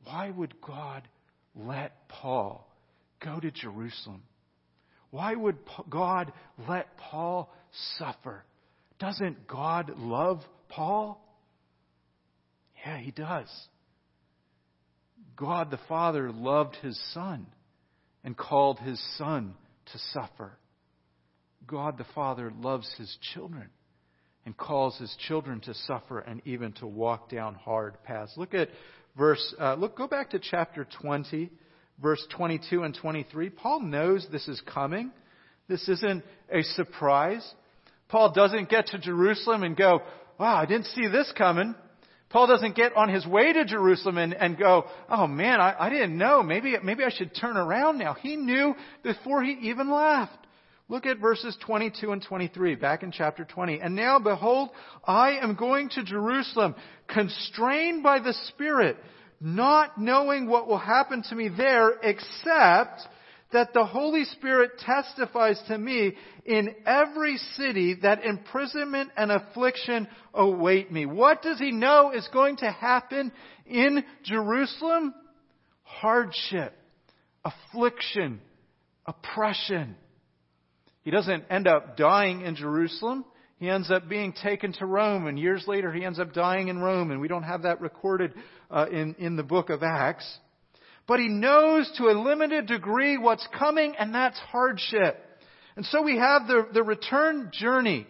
Why 0.04 0.30
would 0.30 0.60
God 0.60 1.06
let 1.54 2.08
Paul 2.08 2.66
go 3.24 3.38
to 3.38 3.50
Jerusalem? 3.50 4.22
Why 5.10 5.34
would 5.34 5.56
God 5.88 6.32
let 6.68 6.96
Paul 6.96 7.52
suffer? 7.98 8.44
Doesn't 8.98 9.48
God 9.48 9.92
love 9.96 10.38
Paul? 10.38 10.56
Yeah, 12.84 12.98
he 12.98 13.10
does. 13.10 13.48
God 15.36 15.70
the 15.70 15.80
Father 15.88 16.30
loved 16.30 16.76
his 16.76 17.00
Son 17.12 17.46
and 18.24 18.36
called 18.36 18.78
his 18.78 19.00
Son 19.16 19.54
to 19.92 19.98
suffer. 20.12 20.52
God 21.66 21.98
the 21.98 22.06
Father 22.14 22.52
loves 22.60 22.90
his 22.98 23.16
children 23.32 23.68
and 24.44 24.56
calls 24.56 24.98
his 24.98 25.14
children 25.26 25.60
to 25.60 25.74
suffer 25.74 26.20
and 26.20 26.42
even 26.44 26.72
to 26.72 26.86
walk 26.86 27.30
down 27.30 27.54
hard 27.54 28.02
paths. 28.04 28.32
Look 28.36 28.54
at 28.54 28.68
verse, 29.16 29.54
uh, 29.60 29.74
look, 29.74 29.96
go 29.96 30.06
back 30.06 30.30
to 30.30 30.38
chapter 30.38 30.86
20, 31.02 31.50
verse 32.02 32.24
22 32.36 32.82
and 32.82 32.94
23. 32.94 33.50
Paul 33.50 33.80
knows 33.80 34.26
this 34.30 34.48
is 34.48 34.60
coming. 34.62 35.12
This 35.68 35.88
isn't 35.88 36.24
a 36.52 36.62
surprise. 36.62 37.48
Paul 38.08 38.32
doesn't 38.32 38.68
get 38.68 38.88
to 38.88 38.98
Jerusalem 38.98 39.62
and 39.62 39.76
go, 39.76 40.00
wow, 40.40 40.56
I 40.56 40.64
didn't 40.64 40.86
see 40.86 41.06
this 41.06 41.30
coming. 41.36 41.74
Paul 42.30 42.46
doesn't 42.46 42.74
get 42.74 42.96
on 42.96 43.10
his 43.10 43.26
way 43.26 43.52
to 43.52 43.64
Jerusalem 43.66 44.16
and, 44.16 44.32
and 44.32 44.56
go, 44.56 44.86
oh 45.10 45.26
man, 45.26 45.60
I, 45.60 45.74
I 45.78 45.90
didn't 45.90 46.16
know. 46.16 46.42
Maybe, 46.42 46.74
maybe 46.82 47.04
I 47.04 47.10
should 47.10 47.34
turn 47.34 47.58
around 47.58 47.98
now. 47.98 48.14
He 48.14 48.36
knew 48.36 48.74
before 49.02 49.42
he 49.42 49.52
even 49.68 49.90
left. 49.90 50.32
Look 50.88 51.04
at 51.06 51.18
verses 51.18 51.56
22 51.66 52.10
and 52.10 52.22
23, 52.22 52.76
back 52.76 53.02
in 53.02 53.12
chapter 53.12 53.44
20. 53.44 53.80
And 53.80 53.94
now, 53.94 54.18
behold, 54.18 54.70
I 55.04 55.38
am 55.42 55.56
going 55.56 55.90
to 55.90 56.02
Jerusalem, 56.02 56.74
constrained 57.06 58.02
by 58.02 58.20
the 58.20 58.34
Spirit, 58.48 58.96
not 59.40 60.00
knowing 60.00 60.48
what 60.48 60.66
will 60.66 60.78
happen 60.78 61.22
to 61.28 61.34
me 61.34 61.48
there, 61.48 61.92
except 62.02 63.02
that 63.52 63.72
the 63.72 63.84
Holy 63.84 64.24
Spirit 64.24 64.78
testifies 64.78 65.60
to 65.68 65.76
me 65.76 66.14
in 66.44 66.74
every 66.86 67.36
city 67.56 67.96
that 68.02 68.24
imprisonment 68.24 69.10
and 69.16 69.32
affliction 69.32 70.06
await 70.32 70.92
me. 70.92 71.06
What 71.06 71.42
does 71.42 71.58
he 71.58 71.72
know 71.72 72.12
is 72.12 72.28
going 72.32 72.58
to 72.58 72.70
happen 72.70 73.32
in 73.66 74.04
Jerusalem? 74.24 75.14
Hardship, 75.82 76.72
affliction, 77.44 78.40
oppression. 79.06 79.96
He 81.02 81.10
doesn't 81.10 81.44
end 81.50 81.66
up 81.66 81.96
dying 81.96 82.42
in 82.42 82.54
Jerusalem. 82.54 83.24
He 83.58 83.68
ends 83.68 83.90
up 83.90 84.08
being 84.08 84.32
taken 84.32 84.72
to 84.74 84.86
Rome, 84.86 85.26
and 85.26 85.38
years 85.38 85.64
later 85.66 85.92
he 85.92 86.04
ends 86.04 86.18
up 86.18 86.32
dying 86.32 86.68
in 86.68 86.78
Rome, 86.78 87.10
and 87.10 87.20
we 87.20 87.28
don't 87.28 87.42
have 87.42 87.62
that 87.62 87.80
recorded 87.80 88.32
uh, 88.70 88.86
in, 88.90 89.14
in 89.18 89.36
the 89.36 89.42
book 89.42 89.68
of 89.68 89.82
Acts. 89.82 90.38
But 91.10 91.18
he 91.18 91.26
knows 91.26 91.90
to 91.98 92.04
a 92.04 92.14
limited 92.14 92.66
degree 92.66 93.18
what's 93.18 93.44
coming, 93.58 93.96
and 93.98 94.14
that's 94.14 94.38
hardship. 94.38 95.18
And 95.74 95.84
so 95.86 96.02
we 96.02 96.16
have 96.16 96.46
the, 96.46 96.68
the 96.72 96.84
return 96.84 97.50
journey. 97.52 98.06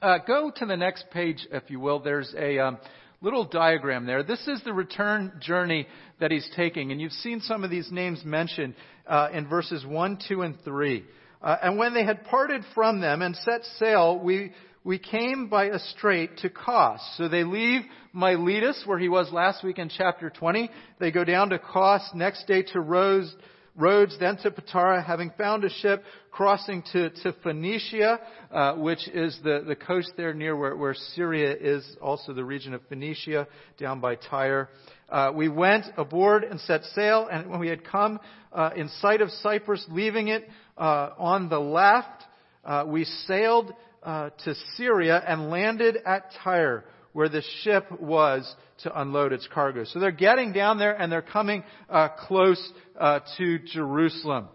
Uh, 0.00 0.18
go 0.24 0.52
to 0.54 0.64
the 0.64 0.76
next 0.76 1.06
page, 1.10 1.44
if 1.50 1.64
you 1.66 1.80
will. 1.80 1.98
There's 1.98 2.32
a 2.38 2.60
um, 2.60 2.78
little 3.20 3.44
diagram 3.44 4.06
there. 4.06 4.22
This 4.22 4.46
is 4.46 4.62
the 4.62 4.72
return 4.72 5.40
journey 5.40 5.88
that 6.20 6.30
he's 6.30 6.48
taking, 6.54 6.92
and 6.92 7.00
you've 7.00 7.10
seen 7.10 7.40
some 7.40 7.64
of 7.64 7.70
these 7.70 7.90
names 7.90 8.24
mentioned 8.24 8.76
uh, 9.08 9.30
in 9.32 9.48
verses 9.48 9.84
1, 9.84 10.20
2, 10.28 10.42
and 10.42 10.54
3. 10.64 11.04
Uh, 11.42 11.56
and 11.64 11.78
when 11.78 11.94
they 11.94 12.04
had 12.04 12.22
parted 12.26 12.62
from 12.76 13.00
them 13.00 13.22
and 13.22 13.34
set 13.34 13.64
sail, 13.80 14.20
we, 14.20 14.52
we 14.88 14.98
came 14.98 15.48
by 15.48 15.66
a 15.66 15.78
strait 15.78 16.38
to 16.38 16.48
Kos. 16.48 16.98
So 17.18 17.28
they 17.28 17.44
leave 17.44 17.82
Miletus, 18.14 18.84
where 18.86 18.98
he 18.98 19.10
was 19.10 19.30
last 19.30 19.62
week 19.62 19.78
in 19.78 19.90
chapter 19.90 20.30
20. 20.30 20.70
They 20.98 21.10
go 21.10 21.24
down 21.24 21.50
to 21.50 21.58
Kos, 21.58 22.00
next 22.14 22.46
day 22.46 22.62
to 22.72 22.80
Rhodes, 22.80 23.36
Rhodes 23.76 24.18
then 24.18 24.38
to 24.38 24.50
Patara, 24.50 25.04
having 25.04 25.30
found 25.36 25.64
a 25.64 25.68
ship 25.68 26.02
crossing 26.30 26.82
to, 26.94 27.10
to 27.10 27.34
Phoenicia, 27.42 28.18
uh, 28.50 28.76
which 28.76 29.06
is 29.08 29.38
the, 29.44 29.62
the 29.68 29.76
coast 29.76 30.12
there 30.16 30.32
near 30.32 30.56
where, 30.56 30.74
where 30.74 30.94
Syria 30.94 31.54
is, 31.54 31.84
also 32.00 32.32
the 32.32 32.42
region 32.42 32.72
of 32.72 32.80
Phoenicia, 32.88 33.46
down 33.78 34.00
by 34.00 34.14
Tyre. 34.14 34.70
Uh, 35.10 35.32
we 35.34 35.50
went 35.50 35.84
aboard 35.98 36.44
and 36.44 36.58
set 36.60 36.82
sail, 36.94 37.28
and 37.30 37.50
when 37.50 37.60
we 37.60 37.68
had 37.68 37.84
come 37.84 38.18
uh, 38.54 38.70
in 38.74 38.88
sight 39.02 39.20
of 39.20 39.28
Cyprus, 39.42 39.84
leaving 39.90 40.28
it 40.28 40.48
uh, 40.78 41.10
on 41.18 41.50
the 41.50 41.60
left, 41.60 42.24
uh, 42.64 42.84
we 42.86 43.04
sailed 43.04 43.74
uh, 44.02 44.30
to 44.44 44.54
Syria 44.76 45.22
and 45.26 45.50
landed 45.50 45.98
at 46.06 46.30
Tyre, 46.42 46.84
where 47.12 47.28
the 47.28 47.42
ship 47.62 47.86
was 48.00 48.54
to 48.82 49.00
unload 49.00 49.32
its 49.32 49.48
cargo. 49.52 49.84
So 49.84 49.98
they're 49.98 50.10
getting 50.10 50.52
down 50.52 50.78
there 50.78 50.94
and 50.94 51.10
they're 51.10 51.22
coming 51.22 51.64
uh, 51.90 52.08
close 52.08 52.72
uh, 52.98 53.20
to 53.38 53.58
Jerusalem. 53.58 54.48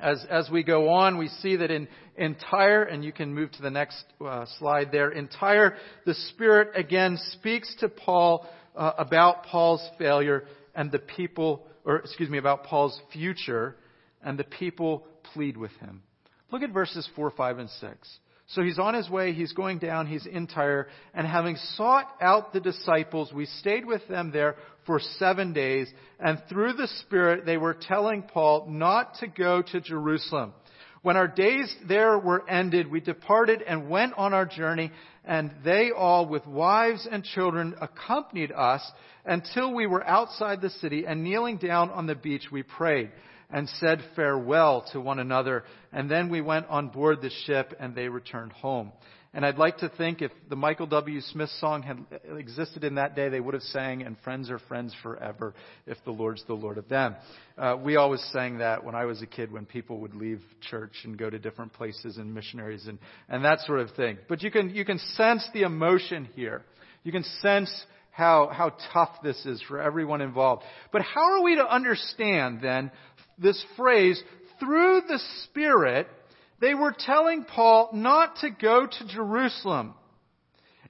As, 0.00 0.24
as 0.30 0.48
we 0.50 0.62
go 0.62 0.90
on, 0.90 1.18
we 1.18 1.28
see 1.28 1.56
that 1.56 1.70
in, 1.70 1.88
in 2.16 2.36
Tyre, 2.50 2.84
and 2.84 3.04
you 3.04 3.12
can 3.12 3.34
move 3.34 3.50
to 3.52 3.62
the 3.62 3.70
next 3.70 4.04
uh, 4.24 4.46
slide 4.58 4.92
there. 4.92 5.10
In 5.10 5.28
Tyre, 5.28 5.76
the 6.06 6.14
Spirit 6.14 6.68
again 6.76 7.18
speaks 7.32 7.74
to 7.80 7.88
Paul 7.88 8.48
uh, 8.76 8.92
about 8.96 9.44
Paul's 9.44 9.86
failure 9.98 10.44
and 10.74 10.92
the 10.92 11.00
people, 11.00 11.66
or 11.84 11.96
excuse 11.96 12.30
me, 12.30 12.38
about 12.38 12.64
Paul's 12.64 12.98
future, 13.12 13.76
and 14.22 14.38
the 14.38 14.44
people 14.44 15.04
plead 15.34 15.56
with 15.56 15.72
him. 15.80 16.02
Look 16.50 16.62
at 16.62 16.70
verses 16.70 17.08
4, 17.16 17.32
5, 17.32 17.58
and 17.58 17.70
6. 17.70 18.18
So 18.52 18.62
he's 18.62 18.78
on 18.78 18.94
his 18.94 19.10
way, 19.10 19.32
he's 19.32 19.52
going 19.52 19.78
down, 19.78 20.06
he's 20.06 20.24
in 20.24 20.46
Tyre, 20.46 20.88
and 21.12 21.26
having 21.26 21.56
sought 21.76 22.08
out 22.18 22.54
the 22.54 22.60
disciples, 22.60 23.30
we 23.30 23.44
stayed 23.44 23.84
with 23.84 24.06
them 24.08 24.30
there 24.32 24.56
for 24.86 25.00
seven 25.18 25.52
days, 25.52 25.86
and 26.18 26.40
through 26.48 26.72
the 26.72 26.88
Spirit 27.00 27.44
they 27.44 27.58
were 27.58 27.74
telling 27.74 28.22
Paul 28.22 28.66
not 28.70 29.16
to 29.16 29.26
go 29.26 29.60
to 29.60 29.80
Jerusalem. 29.82 30.54
When 31.02 31.18
our 31.18 31.28
days 31.28 31.74
there 31.86 32.18
were 32.18 32.48
ended, 32.48 32.90
we 32.90 33.00
departed 33.00 33.60
and 33.60 33.90
went 33.90 34.14
on 34.16 34.32
our 34.32 34.46
journey, 34.46 34.92
and 35.26 35.50
they 35.62 35.90
all, 35.94 36.24
with 36.24 36.46
wives 36.46 37.06
and 37.10 37.22
children, 37.22 37.74
accompanied 37.82 38.50
us 38.50 38.82
until 39.26 39.74
we 39.74 39.86
were 39.86 40.04
outside 40.06 40.62
the 40.62 40.70
city, 40.70 41.04
and 41.06 41.22
kneeling 41.22 41.58
down 41.58 41.90
on 41.90 42.06
the 42.06 42.14
beach, 42.14 42.46
we 42.50 42.62
prayed 42.62 43.10
and 43.50 43.68
said 43.80 44.02
farewell 44.14 44.86
to 44.92 45.00
one 45.00 45.18
another. 45.18 45.64
And 45.92 46.10
then 46.10 46.28
we 46.28 46.40
went 46.40 46.66
on 46.68 46.88
board 46.88 47.22
the 47.22 47.30
ship 47.46 47.74
and 47.80 47.94
they 47.94 48.08
returned 48.08 48.52
home. 48.52 48.92
And 49.34 49.44
I'd 49.44 49.58
like 49.58 49.78
to 49.78 49.90
think 49.90 50.22
if 50.22 50.32
the 50.48 50.56
Michael 50.56 50.86
W. 50.86 51.20
Smith 51.20 51.50
song 51.60 51.82
had 51.82 51.98
existed 52.38 52.82
in 52.82 52.94
that 52.94 53.14
day, 53.14 53.28
they 53.28 53.40
would 53.40 53.52
have 53.52 53.62
sang, 53.62 54.02
and 54.02 54.16
friends 54.24 54.50
are 54.50 54.58
friends 54.58 54.96
forever 55.02 55.54
if 55.86 55.98
the 56.04 56.10
Lord's 56.10 56.42
the 56.46 56.54
Lord 56.54 56.78
of 56.78 56.88
them. 56.88 57.14
Uh, 57.56 57.76
we 57.78 57.96
always 57.96 58.22
sang 58.32 58.58
that 58.58 58.84
when 58.84 58.94
I 58.94 59.04
was 59.04 59.20
a 59.20 59.26
kid 59.26 59.52
when 59.52 59.66
people 59.66 60.00
would 60.00 60.14
leave 60.14 60.40
church 60.70 61.02
and 61.04 61.18
go 61.18 61.28
to 61.28 61.38
different 61.38 61.74
places 61.74 62.16
and 62.16 62.34
missionaries 62.34 62.86
and, 62.86 62.98
and 63.28 63.44
that 63.44 63.60
sort 63.60 63.80
of 63.80 63.90
thing. 63.90 64.16
But 64.30 64.42
you 64.42 64.50
can, 64.50 64.74
you 64.74 64.86
can 64.86 64.98
sense 64.98 65.46
the 65.52 65.62
emotion 65.62 66.26
here. 66.34 66.62
You 67.04 67.12
can 67.12 67.24
sense 67.42 67.70
how, 68.10 68.50
how 68.52 68.72
tough 68.92 69.22
this 69.22 69.46
is 69.46 69.62
for 69.68 69.80
everyone 69.80 70.20
involved. 70.22 70.64
But 70.90 71.02
how 71.02 71.34
are 71.34 71.42
we 71.44 71.54
to 71.54 71.72
understand 71.72 72.60
then 72.60 72.90
this 73.38 73.62
phrase, 73.76 74.22
through 74.60 75.02
the 75.08 75.20
Spirit, 75.44 76.08
they 76.60 76.74
were 76.74 76.94
telling 76.96 77.44
Paul 77.44 77.90
not 77.92 78.36
to 78.36 78.50
go 78.50 78.86
to 78.86 79.06
Jerusalem. 79.08 79.94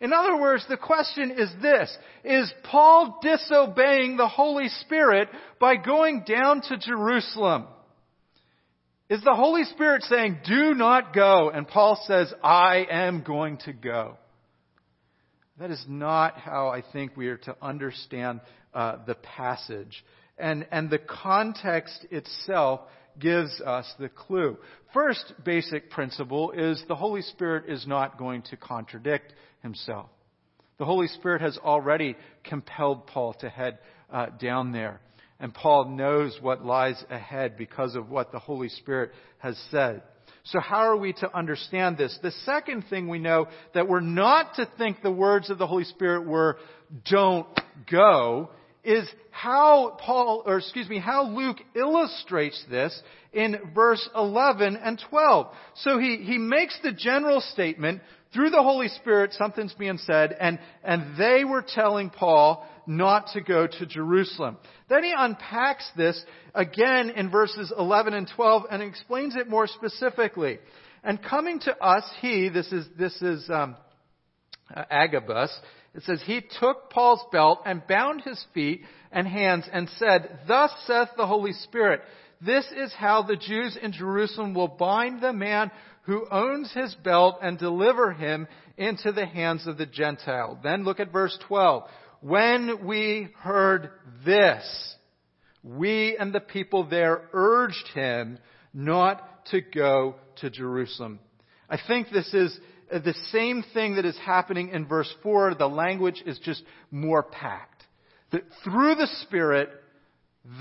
In 0.00 0.12
other 0.12 0.40
words, 0.40 0.64
the 0.68 0.76
question 0.76 1.32
is 1.32 1.50
this, 1.60 1.96
is 2.24 2.52
Paul 2.62 3.18
disobeying 3.20 4.16
the 4.16 4.28
Holy 4.28 4.68
Spirit 4.68 5.28
by 5.58 5.76
going 5.76 6.22
down 6.26 6.62
to 6.62 6.78
Jerusalem? 6.78 7.66
Is 9.10 9.22
the 9.24 9.34
Holy 9.34 9.64
Spirit 9.64 10.02
saying, 10.04 10.38
do 10.44 10.74
not 10.74 11.14
go? 11.14 11.50
And 11.50 11.66
Paul 11.66 12.00
says, 12.06 12.32
I 12.42 12.86
am 12.90 13.22
going 13.22 13.56
to 13.64 13.72
go. 13.72 14.18
That 15.58 15.70
is 15.70 15.84
not 15.88 16.38
how 16.38 16.68
I 16.68 16.84
think 16.92 17.16
we 17.16 17.28
are 17.28 17.38
to 17.38 17.56
understand 17.60 18.40
uh, 18.72 18.98
the 19.06 19.16
passage. 19.16 20.04
And, 20.38 20.66
and 20.70 20.88
the 20.90 20.98
context 20.98 22.06
itself 22.10 22.80
gives 23.18 23.60
us 23.60 23.92
the 23.98 24.08
clue. 24.08 24.56
First 24.94 25.32
basic 25.44 25.90
principle 25.90 26.52
is 26.52 26.82
the 26.88 26.96
Holy 26.96 27.22
Spirit 27.22 27.68
is 27.68 27.86
not 27.86 28.18
going 28.18 28.42
to 28.42 28.56
contradict 28.56 29.32
himself. 29.62 30.08
The 30.78 30.84
Holy 30.84 31.08
Spirit 31.08 31.42
has 31.42 31.58
already 31.58 32.16
compelled 32.44 33.06
Paul 33.08 33.34
to 33.40 33.48
head 33.48 33.78
uh, 34.12 34.26
down 34.40 34.72
there. 34.72 35.00
And 35.40 35.52
Paul 35.52 35.90
knows 35.90 36.36
what 36.40 36.64
lies 36.64 37.02
ahead 37.10 37.56
because 37.56 37.94
of 37.94 38.10
what 38.10 38.32
the 38.32 38.38
Holy 38.38 38.68
Spirit 38.68 39.10
has 39.38 39.58
said. 39.70 40.02
So 40.44 40.60
how 40.60 40.78
are 40.78 40.96
we 40.96 41.12
to 41.14 41.36
understand 41.36 41.98
this? 41.98 42.16
The 42.22 42.30
second 42.44 42.84
thing 42.88 43.08
we 43.08 43.18
know 43.18 43.48
that 43.74 43.88
we're 43.88 44.00
not 44.00 44.54
to 44.54 44.68
think 44.78 45.02
the 45.02 45.10
words 45.10 45.50
of 45.50 45.58
the 45.58 45.66
Holy 45.66 45.84
Spirit 45.84 46.26
were 46.26 46.58
don't 47.10 47.46
go 47.90 48.50
is 48.88 49.06
how 49.30 49.98
Paul, 50.00 50.42
or 50.46 50.58
excuse 50.58 50.88
me, 50.88 50.98
how 50.98 51.24
Luke 51.28 51.58
illustrates 51.76 52.64
this 52.70 52.98
in 53.34 53.56
verse 53.74 54.08
11 54.16 54.76
and 54.76 55.00
12. 55.10 55.46
So 55.74 55.98
he, 55.98 56.16
he 56.16 56.38
makes 56.38 56.78
the 56.82 56.92
general 56.92 57.42
statement, 57.42 58.00
through 58.32 58.50
the 58.50 58.62
Holy 58.62 58.88
Spirit, 58.88 59.34
something's 59.34 59.74
being 59.74 59.98
said, 59.98 60.34
and, 60.38 60.58
and 60.82 61.16
they 61.18 61.44
were 61.44 61.62
telling 61.66 62.08
Paul 62.08 62.66
not 62.86 63.28
to 63.34 63.42
go 63.42 63.66
to 63.66 63.86
Jerusalem. 63.86 64.56
Then 64.88 65.04
he 65.04 65.12
unpacks 65.16 65.90
this 65.94 66.22
again 66.54 67.10
in 67.10 67.30
verses 67.30 67.70
11 67.76 68.14
and 68.14 68.30
12 68.34 68.64
and 68.70 68.82
explains 68.82 69.36
it 69.36 69.48
more 69.48 69.66
specifically. 69.66 70.58
And 71.04 71.22
coming 71.22 71.60
to 71.60 71.76
us, 71.76 72.04
he, 72.20 72.48
this 72.48 72.72
is, 72.72 72.86
this 72.98 73.20
is, 73.20 73.48
um, 73.50 73.76
Uh, 74.74 74.84
Agabus, 74.90 75.56
it 75.94 76.02
says, 76.02 76.20
he 76.24 76.42
took 76.60 76.90
Paul's 76.90 77.24
belt 77.32 77.60
and 77.64 77.86
bound 77.86 78.22
his 78.22 78.42
feet 78.52 78.82
and 79.10 79.26
hands 79.26 79.64
and 79.72 79.88
said, 79.98 80.40
Thus 80.46 80.70
saith 80.86 81.08
the 81.16 81.26
Holy 81.26 81.52
Spirit, 81.52 82.02
this 82.40 82.66
is 82.76 82.92
how 82.92 83.22
the 83.22 83.36
Jews 83.36 83.76
in 83.80 83.92
Jerusalem 83.92 84.54
will 84.54 84.68
bind 84.68 85.20
the 85.20 85.32
man 85.32 85.70
who 86.02 86.26
owns 86.30 86.72
his 86.72 86.94
belt 87.02 87.38
and 87.42 87.58
deliver 87.58 88.12
him 88.12 88.46
into 88.76 89.12
the 89.12 89.26
hands 89.26 89.66
of 89.66 89.76
the 89.76 89.86
Gentile. 89.86 90.58
Then 90.62 90.84
look 90.84 91.00
at 91.00 91.12
verse 91.12 91.36
12. 91.48 91.84
When 92.20 92.86
we 92.86 93.28
heard 93.40 93.90
this, 94.24 94.94
we 95.62 96.16
and 96.16 96.32
the 96.32 96.40
people 96.40 96.88
there 96.88 97.28
urged 97.32 97.88
him 97.94 98.38
not 98.72 99.46
to 99.46 99.60
go 99.60 100.16
to 100.36 100.50
Jerusalem. 100.50 101.18
I 101.68 101.78
think 101.86 102.08
this 102.10 102.32
is 102.32 102.58
Uh, 102.90 102.98
the 102.98 103.14
same 103.32 103.64
thing 103.74 103.96
that 103.96 104.04
is 104.04 104.16
happening 104.24 104.70
in 104.70 104.86
verse 104.86 105.12
4. 105.22 105.54
The 105.54 105.68
language 105.68 106.22
is 106.26 106.38
just 106.40 106.62
more 106.90 107.22
packed. 107.22 107.84
That 108.32 108.42
through 108.64 108.96
the 108.96 109.08
Spirit, 109.22 109.70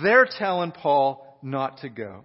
they're 0.02 0.28
telling 0.38 0.72
Paul 0.72 1.40
not 1.42 1.80
to 1.80 1.90
go. 1.90 2.24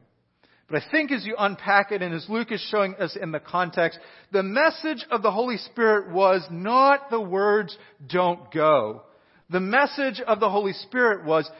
But 0.68 0.82
I 0.82 0.90
think 0.90 1.12
as 1.12 1.26
you 1.26 1.36
unpack 1.38 1.92
it 1.92 2.00
and 2.00 2.14
as 2.14 2.26
Luke 2.30 2.50
is 2.50 2.66
showing 2.70 2.94
us 2.94 3.16
in 3.20 3.30
the 3.30 3.40
context, 3.40 3.98
the 4.30 4.42
message 4.42 5.04
of 5.10 5.22
the 5.22 5.30
Holy 5.30 5.58
Spirit 5.58 6.10
was 6.10 6.42
not 6.50 7.10
the 7.10 7.20
words, 7.20 7.76
don't 8.08 8.50
go. 8.50 9.02
The 9.50 9.60
message 9.60 10.20
of 10.26 10.40
the 10.40 10.48
Holy 10.48 10.72
Spirit 10.72 11.26
was, 11.26 11.50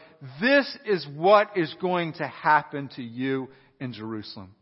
this 0.41 0.77
is 0.85 1.05
what 1.15 1.55
is 1.55 1.73
going 1.79 2.13
to 2.13 2.27
happen 2.27 2.89
to 2.95 3.03
you 3.03 3.49
in 3.79 3.93
Jerusalem. 3.93 4.55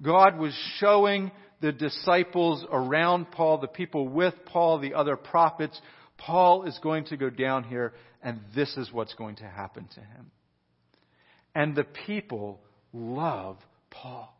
God 0.00 0.38
was 0.38 0.54
showing 0.78 1.30
the 1.62 1.72
disciples 1.72 2.66
around 2.70 3.30
Paul, 3.30 3.58
the 3.58 3.68
people 3.68 4.08
with 4.08 4.34
Paul, 4.44 4.80
the 4.80 4.94
other 4.94 5.16
prophets, 5.16 5.80
Paul 6.18 6.64
is 6.64 6.78
going 6.82 7.06
to 7.06 7.16
go 7.16 7.30
down 7.30 7.64
here 7.64 7.94
and 8.22 8.40
this 8.54 8.76
is 8.76 8.92
what's 8.92 9.14
going 9.14 9.36
to 9.36 9.44
happen 9.44 9.88
to 9.94 10.00
him. 10.00 10.30
And 11.54 11.74
the 11.74 11.84
people 11.84 12.60
love 12.92 13.58
Paul. 13.90 14.36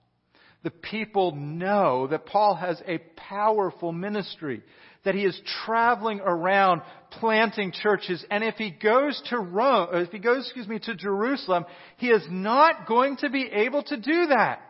The 0.63 0.71
people 0.71 1.35
know 1.35 2.07
that 2.09 2.27
Paul 2.27 2.55
has 2.55 2.81
a 2.87 2.99
powerful 3.17 3.91
ministry, 3.91 4.63
that 5.05 5.15
he 5.17 5.25
is 5.25 5.41
traveling 5.65 6.21
around 6.21 6.83
planting 7.11 7.73
churches, 7.73 8.25
and 8.31 8.45
if 8.45 8.55
he 8.55 8.71
goes 8.71 9.21
to 9.31 9.39
Rome, 9.39 9.89
if 9.93 10.11
he 10.11 10.21
goes, 10.21 10.45
excuse 10.45 10.69
me, 10.69 10.79
to 10.81 10.95
Jerusalem, 10.95 11.65
he 11.97 12.09
is 12.09 12.23
not 12.31 12.87
going 12.87 13.17
to 13.19 13.31
be 13.31 13.45
able 13.45 13.83
to 13.83 13.97
do 13.97 14.27
that. 14.27 14.61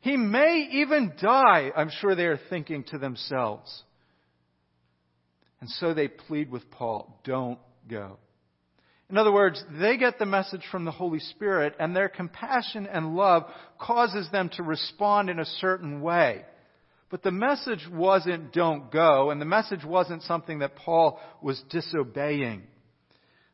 He 0.00 0.16
may 0.16 0.68
even 0.72 1.12
die, 1.20 1.70
I'm 1.76 1.90
sure 1.90 2.14
they 2.14 2.26
are 2.26 2.40
thinking 2.48 2.84
to 2.84 2.98
themselves. 2.98 3.82
And 5.60 5.68
so 5.68 5.92
they 5.92 6.08
plead 6.08 6.50
with 6.50 6.70
Paul, 6.70 7.20
don't 7.24 7.58
go. 7.88 8.16
In 9.10 9.18
other 9.18 9.32
words, 9.32 9.62
they 9.78 9.96
get 9.96 10.18
the 10.18 10.26
message 10.26 10.62
from 10.70 10.84
the 10.84 10.92
Holy 10.92 11.18
Spirit 11.18 11.74
and 11.78 11.94
their 11.94 12.08
compassion 12.08 12.86
and 12.86 13.16
love 13.16 13.42
causes 13.78 14.30
them 14.30 14.50
to 14.50 14.62
respond 14.62 15.28
in 15.28 15.40
a 15.40 15.44
certain 15.44 16.00
way. 16.00 16.44
But 17.10 17.24
the 17.24 17.32
message 17.32 17.86
wasn't 17.92 18.52
don't 18.52 18.92
go, 18.92 19.30
and 19.30 19.40
the 19.40 19.46
message 19.46 19.84
wasn't 19.84 20.22
something 20.22 20.60
that 20.60 20.76
Paul 20.76 21.18
was 21.42 21.60
disobeying. 21.68 22.62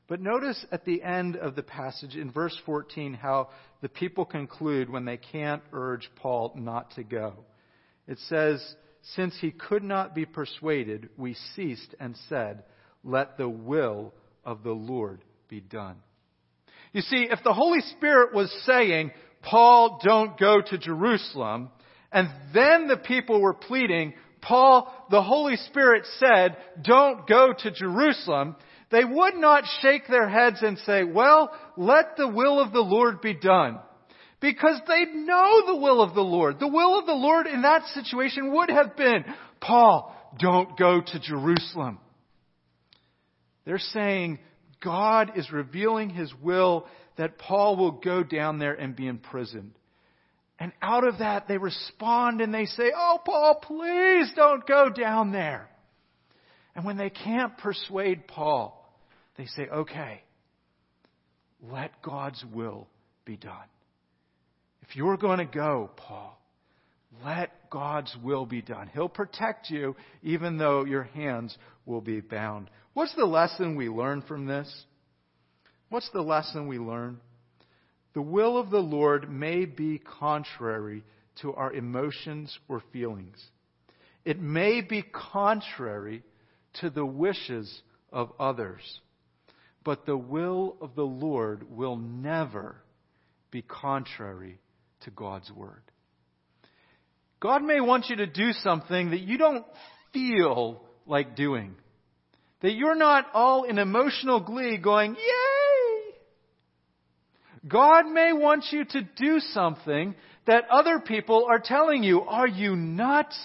But 0.08 0.20
notice 0.20 0.64
at 0.70 0.84
the 0.84 1.02
end 1.02 1.36
of 1.36 1.56
the 1.56 1.62
passage 1.62 2.16
in 2.16 2.30
verse 2.30 2.56
14 2.64 3.14
how 3.14 3.48
the 3.82 3.88
people 3.88 4.24
conclude 4.24 4.88
when 4.88 5.04
they 5.04 5.16
can't 5.16 5.62
urge 5.72 6.08
Paul 6.16 6.52
not 6.56 6.92
to 6.92 7.02
go. 7.02 7.34
It 8.06 8.18
says, 8.28 8.64
Since 9.14 9.36
he 9.40 9.50
could 9.50 9.82
not 9.82 10.14
be 10.14 10.24
persuaded, 10.24 11.08
we 11.16 11.34
ceased 11.54 11.94
and 11.98 12.16
said, 12.28 12.62
Let 13.02 13.36
the 13.36 13.48
will 13.48 14.14
of 14.44 14.62
the 14.62 14.72
Lord 14.72 15.24
be 15.48 15.60
done. 15.60 15.96
You 16.92 17.02
see, 17.02 17.26
if 17.30 17.40
the 17.42 17.52
Holy 17.52 17.80
Spirit 17.96 18.32
was 18.32 18.50
saying, 18.64 19.10
Paul, 19.42 20.00
don't 20.02 20.38
go 20.38 20.60
to 20.60 20.78
Jerusalem, 20.78 21.70
and 22.12 22.28
then 22.54 22.86
the 22.86 22.96
people 22.96 23.40
were 23.40 23.54
pleading, 23.54 24.14
Paul, 24.40 24.92
the 25.10 25.22
Holy 25.22 25.56
Spirit 25.56 26.04
said, 26.18 26.56
don't 26.82 27.26
go 27.26 27.52
to 27.52 27.70
Jerusalem, 27.72 28.56
they 28.90 29.04
would 29.04 29.34
not 29.34 29.64
shake 29.80 30.06
their 30.06 30.28
heads 30.28 30.62
and 30.62 30.78
say, 30.78 31.02
well, 31.02 31.50
let 31.76 32.16
the 32.16 32.28
will 32.28 32.60
of 32.60 32.72
the 32.72 32.80
Lord 32.80 33.20
be 33.20 33.34
done. 33.34 33.80
Because 34.40 34.80
they 34.86 35.06
know 35.12 35.62
the 35.66 35.76
will 35.76 36.00
of 36.00 36.14
the 36.14 36.20
Lord. 36.20 36.60
The 36.60 36.68
will 36.68 36.98
of 36.98 37.06
the 37.06 37.12
Lord 37.12 37.46
in 37.46 37.62
that 37.62 37.86
situation 37.94 38.52
would 38.52 38.70
have 38.70 38.96
been, 38.96 39.24
Paul, 39.60 40.14
don't 40.38 40.78
go 40.78 41.00
to 41.00 41.20
Jerusalem. 41.20 41.98
They're 43.64 43.78
saying 43.78 44.38
God 44.82 45.32
is 45.36 45.50
revealing 45.50 46.10
His 46.10 46.32
will 46.40 46.86
that 47.16 47.38
Paul 47.38 47.76
will 47.76 47.92
go 47.92 48.22
down 48.22 48.58
there 48.58 48.74
and 48.74 48.94
be 48.94 49.08
imprisoned. 49.08 49.72
And 50.58 50.72
out 50.80 51.06
of 51.06 51.18
that, 51.18 51.48
they 51.48 51.58
respond 51.58 52.40
and 52.40 52.54
they 52.54 52.66
say, 52.66 52.92
Oh, 52.94 53.18
Paul, 53.24 53.56
please 53.62 54.30
don't 54.36 54.66
go 54.66 54.90
down 54.90 55.32
there. 55.32 55.68
And 56.74 56.84
when 56.84 56.98
they 56.98 57.10
can't 57.10 57.56
persuade 57.58 58.28
Paul, 58.28 58.75
they 59.36 59.46
say, 59.46 59.68
okay, 59.68 60.22
let 61.62 62.02
God's 62.02 62.44
will 62.52 62.88
be 63.24 63.36
done. 63.36 63.54
If 64.82 64.96
you're 64.96 65.16
going 65.16 65.38
to 65.38 65.44
go, 65.44 65.90
Paul, 65.96 66.40
let 67.24 67.70
God's 67.70 68.14
will 68.22 68.46
be 68.46 68.62
done. 68.62 68.88
He'll 68.92 69.08
protect 69.08 69.70
you 69.70 69.96
even 70.22 70.58
though 70.58 70.84
your 70.84 71.04
hands 71.04 71.56
will 71.84 72.00
be 72.00 72.20
bound. 72.20 72.70
What's 72.94 73.14
the 73.14 73.24
lesson 73.26 73.76
we 73.76 73.88
learn 73.88 74.22
from 74.22 74.46
this? 74.46 74.72
What's 75.88 76.10
the 76.12 76.22
lesson 76.22 76.68
we 76.68 76.78
learn? 76.78 77.20
The 78.14 78.22
will 78.22 78.58
of 78.58 78.70
the 78.70 78.78
Lord 78.78 79.30
may 79.30 79.66
be 79.66 79.98
contrary 79.98 81.04
to 81.42 81.52
our 81.52 81.72
emotions 81.72 82.56
or 82.68 82.82
feelings. 82.92 83.42
It 84.24 84.40
may 84.40 84.80
be 84.80 85.02
contrary 85.02 86.22
to 86.80 86.90
the 86.90 87.06
wishes 87.06 87.82
of 88.12 88.32
others. 88.40 88.82
But 89.86 90.04
the 90.04 90.16
will 90.16 90.76
of 90.80 90.96
the 90.96 91.04
Lord 91.04 91.70
will 91.70 91.96
never 91.96 92.74
be 93.52 93.62
contrary 93.62 94.58
to 95.02 95.10
God's 95.12 95.48
word. 95.52 95.84
God 97.38 97.62
may 97.62 97.80
want 97.80 98.06
you 98.08 98.16
to 98.16 98.26
do 98.26 98.50
something 98.50 99.10
that 99.10 99.20
you 99.20 99.38
don't 99.38 99.64
feel 100.12 100.82
like 101.06 101.36
doing. 101.36 101.76
That 102.62 102.74
you're 102.74 102.96
not 102.96 103.26
all 103.32 103.62
in 103.62 103.78
emotional 103.78 104.40
glee 104.40 104.76
going, 104.76 105.14
yay! 105.14 106.14
God 107.68 108.06
may 108.06 108.32
want 108.32 108.64
you 108.72 108.84
to 108.86 109.02
do 109.02 109.38
something 109.38 110.16
that 110.48 110.64
other 110.68 110.98
people 110.98 111.46
are 111.48 111.60
telling 111.64 112.02
you, 112.02 112.22
are 112.22 112.48
you 112.48 112.74
nuts? 112.74 113.38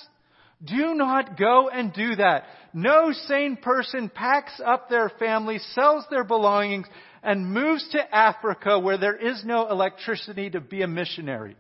Do 0.63 0.93
not 0.93 1.37
go 1.37 1.69
and 1.69 1.91
do 1.91 2.15
that. 2.15 2.43
No 2.73 3.11
sane 3.11 3.57
person 3.57 4.09
packs 4.09 4.61
up 4.63 4.89
their 4.89 5.09
family, 5.09 5.57
sells 5.73 6.05
their 6.09 6.23
belongings, 6.23 6.87
and 7.23 7.51
moves 7.51 7.87
to 7.91 8.15
Africa 8.15 8.79
where 8.79 8.97
there 8.97 9.15
is 9.15 9.43
no 9.43 9.69
electricity 9.69 10.49
to 10.51 10.61
be 10.61 10.81
a 10.81 10.87
missionary. 10.87 11.55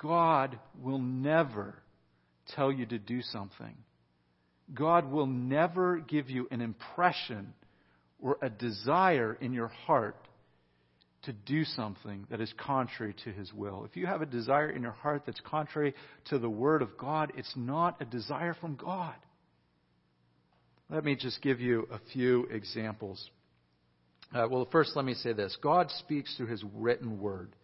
God 0.00 0.58
will 0.82 0.98
never 0.98 1.74
tell 2.54 2.70
you 2.70 2.84
to 2.86 2.98
do 2.98 3.22
something. 3.22 3.74
God 4.72 5.10
will 5.10 5.26
never 5.26 5.98
give 5.98 6.28
you 6.28 6.46
an 6.50 6.60
impression 6.60 7.54
or 8.20 8.38
a 8.42 8.50
desire 8.50 9.36
in 9.40 9.52
your 9.52 9.68
heart 9.68 10.16
to 11.26 11.32
do 11.32 11.64
something 11.64 12.26
that 12.30 12.40
is 12.40 12.52
contrary 12.56 13.14
to 13.24 13.32
His 13.32 13.52
will. 13.52 13.84
If 13.84 13.96
you 13.96 14.06
have 14.06 14.22
a 14.22 14.26
desire 14.26 14.70
in 14.70 14.82
your 14.82 14.92
heart 14.92 15.22
that's 15.26 15.40
contrary 15.40 15.94
to 16.26 16.38
the 16.38 16.50
Word 16.50 16.82
of 16.82 16.96
God, 16.96 17.32
it's 17.36 17.54
not 17.56 18.00
a 18.00 18.04
desire 18.04 18.54
from 18.54 18.76
God. 18.76 19.14
Let 20.90 21.04
me 21.04 21.16
just 21.16 21.40
give 21.42 21.60
you 21.60 21.88
a 21.90 21.98
few 22.12 22.44
examples. 22.44 23.30
Uh, 24.34 24.46
well, 24.50 24.68
first, 24.70 24.92
let 24.96 25.04
me 25.04 25.14
say 25.14 25.32
this 25.32 25.56
God 25.62 25.90
speaks 25.98 26.36
through 26.36 26.46
His 26.46 26.64
written 26.74 27.20
Word. 27.20 27.54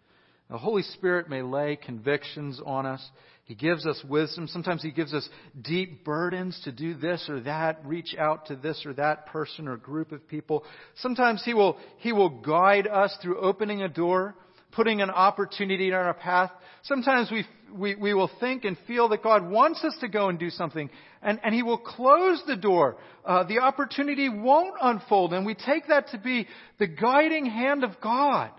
The 0.51 0.59
Holy 0.59 0.83
Spirit 0.83 1.29
may 1.29 1.43
lay 1.43 1.77
convictions 1.77 2.61
on 2.65 2.85
us. 2.85 3.09
He 3.51 3.57
gives 3.57 3.85
us 3.85 4.01
wisdom. 4.09 4.47
Sometimes 4.47 4.81
He 4.81 4.93
gives 4.93 5.13
us 5.13 5.29
deep 5.61 6.05
burdens 6.05 6.61
to 6.63 6.71
do 6.71 6.95
this 6.95 7.27
or 7.29 7.41
that, 7.41 7.85
reach 7.85 8.15
out 8.17 8.47
to 8.47 8.55
this 8.55 8.87
or 8.87 8.93
that 8.93 9.27
person 9.27 9.67
or 9.67 9.77
group 9.77 10.13
of 10.13 10.29
people. 10.29 10.63
Sometimes 10.99 11.43
He 11.45 11.53
will, 11.53 11.77
He 11.99 12.13
will 12.13 12.29
guide 12.29 12.87
us 12.87 13.13
through 13.21 13.41
opening 13.41 13.83
a 13.83 13.89
door, 13.89 14.37
putting 14.71 15.03
an 15.03 15.11
opportunity 15.11 15.89
in 15.89 15.95
our 15.95 16.15
path. 16.15 16.53
Sometimes 16.85 17.29
we, 17.33 17.45
we, 17.75 17.97
we 17.97 18.15
will 18.15 18.31
think 18.39 18.65
and 18.65 18.79
feel 18.87 19.09
that 19.09 19.25
God 19.25 19.51
wants 19.51 19.83
us 19.83 19.97
to 20.01 20.07
go 20.07 20.29
and 20.29 20.39
do 20.39 20.51
something, 20.51 20.89
and, 21.21 21.41
and 21.43 21.53
He 21.53 21.65
will 21.65 21.79
close 21.79 22.41
the 22.47 22.55
door. 22.55 22.99
Uh, 23.25 23.43
the 23.43 23.59
opportunity 23.59 24.29
won't 24.29 24.77
unfold, 24.81 25.33
and 25.33 25.45
we 25.45 25.57
take 25.57 25.89
that 25.89 26.11
to 26.11 26.19
be 26.19 26.47
the 26.79 26.87
guiding 26.87 27.47
hand 27.47 27.83
of 27.83 28.01
God. 28.01 28.53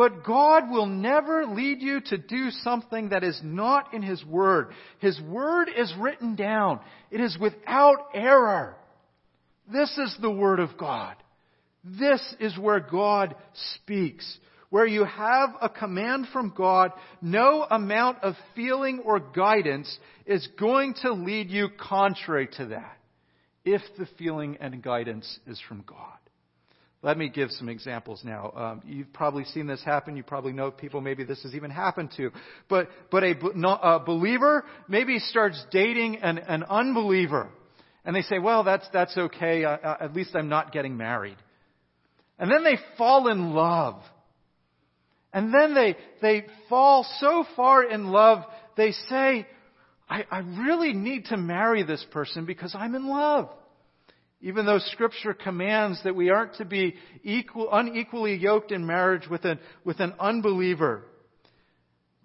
But 0.00 0.24
God 0.24 0.70
will 0.70 0.86
never 0.86 1.44
lead 1.44 1.82
you 1.82 2.00
to 2.00 2.16
do 2.16 2.50
something 2.62 3.10
that 3.10 3.22
is 3.22 3.38
not 3.44 3.92
in 3.92 4.00
His 4.00 4.24
Word. 4.24 4.70
His 4.98 5.20
Word 5.20 5.68
is 5.76 5.92
written 5.98 6.36
down. 6.36 6.80
It 7.10 7.20
is 7.20 7.36
without 7.38 7.98
error. 8.14 8.76
This 9.70 9.90
is 9.98 10.16
the 10.22 10.30
Word 10.30 10.58
of 10.58 10.78
God. 10.78 11.16
This 11.84 12.22
is 12.40 12.56
where 12.56 12.80
God 12.80 13.34
speaks. 13.74 14.38
Where 14.70 14.86
you 14.86 15.04
have 15.04 15.50
a 15.60 15.68
command 15.68 16.28
from 16.32 16.54
God, 16.56 16.92
no 17.20 17.66
amount 17.70 18.22
of 18.22 18.36
feeling 18.56 19.00
or 19.04 19.20
guidance 19.20 19.98
is 20.24 20.48
going 20.58 20.94
to 21.02 21.12
lead 21.12 21.50
you 21.50 21.68
contrary 21.78 22.48
to 22.56 22.68
that. 22.68 22.96
If 23.66 23.82
the 23.98 24.08
feeling 24.16 24.56
and 24.62 24.82
guidance 24.82 25.40
is 25.46 25.60
from 25.68 25.84
God. 25.86 26.16
Let 27.02 27.16
me 27.16 27.30
give 27.30 27.50
some 27.52 27.70
examples 27.70 28.20
now. 28.24 28.52
Um, 28.54 28.82
you've 28.84 29.12
probably 29.12 29.44
seen 29.44 29.66
this 29.66 29.82
happen. 29.82 30.16
You 30.16 30.22
probably 30.22 30.52
know 30.52 30.70
people 30.70 31.00
maybe 31.00 31.24
this 31.24 31.42
has 31.44 31.54
even 31.54 31.70
happened 31.70 32.10
to. 32.18 32.30
But, 32.68 32.88
but 33.10 33.24
a, 33.24 33.32
a 33.32 34.00
believer 34.04 34.64
maybe 34.86 35.18
starts 35.18 35.64
dating 35.70 36.16
an, 36.18 36.38
an 36.38 36.62
unbeliever. 36.64 37.48
And 38.04 38.14
they 38.14 38.20
say, 38.22 38.38
well, 38.38 38.64
that's, 38.64 38.86
that's 38.92 39.16
okay. 39.16 39.64
Uh, 39.64 39.78
at 39.98 40.14
least 40.14 40.34
I'm 40.34 40.50
not 40.50 40.72
getting 40.72 40.98
married. 40.98 41.36
And 42.38 42.50
then 42.50 42.64
they 42.64 42.78
fall 42.98 43.28
in 43.28 43.54
love. 43.54 44.02
And 45.32 45.54
then 45.54 45.74
they, 45.74 45.96
they 46.20 46.44
fall 46.68 47.06
so 47.18 47.44
far 47.56 47.84
in 47.84 48.08
love, 48.08 48.44
they 48.76 48.92
say, 49.08 49.46
I, 50.08 50.24
I 50.30 50.38
really 50.40 50.92
need 50.92 51.26
to 51.26 51.36
marry 51.36 51.82
this 51.82 52.04
person 52.10 52.44
because 52.44 52.74
I'm 52.74 52.94
in 52.94 53.06
love. 53.06 53.48
Even 54.42 54.64
though 54.64 54.78
Scripture 54.78 55.34
commands 55.34 56.02
that 56.04 56.16
we 56.16 56.30
aren't 56.30 56.54
to 56.54 56.64
be 56.64 56.94
equal, 57.22 57.68
unequally 57.70 58.36
yoked 58.36 58.72
in 58.72 58.86
marriage 58.86 59.28
with 59.28 59.44
an, 59.44 59.58
with 59.84 60.00
an 60.00 60.14
unbeliever. 60.18 61.04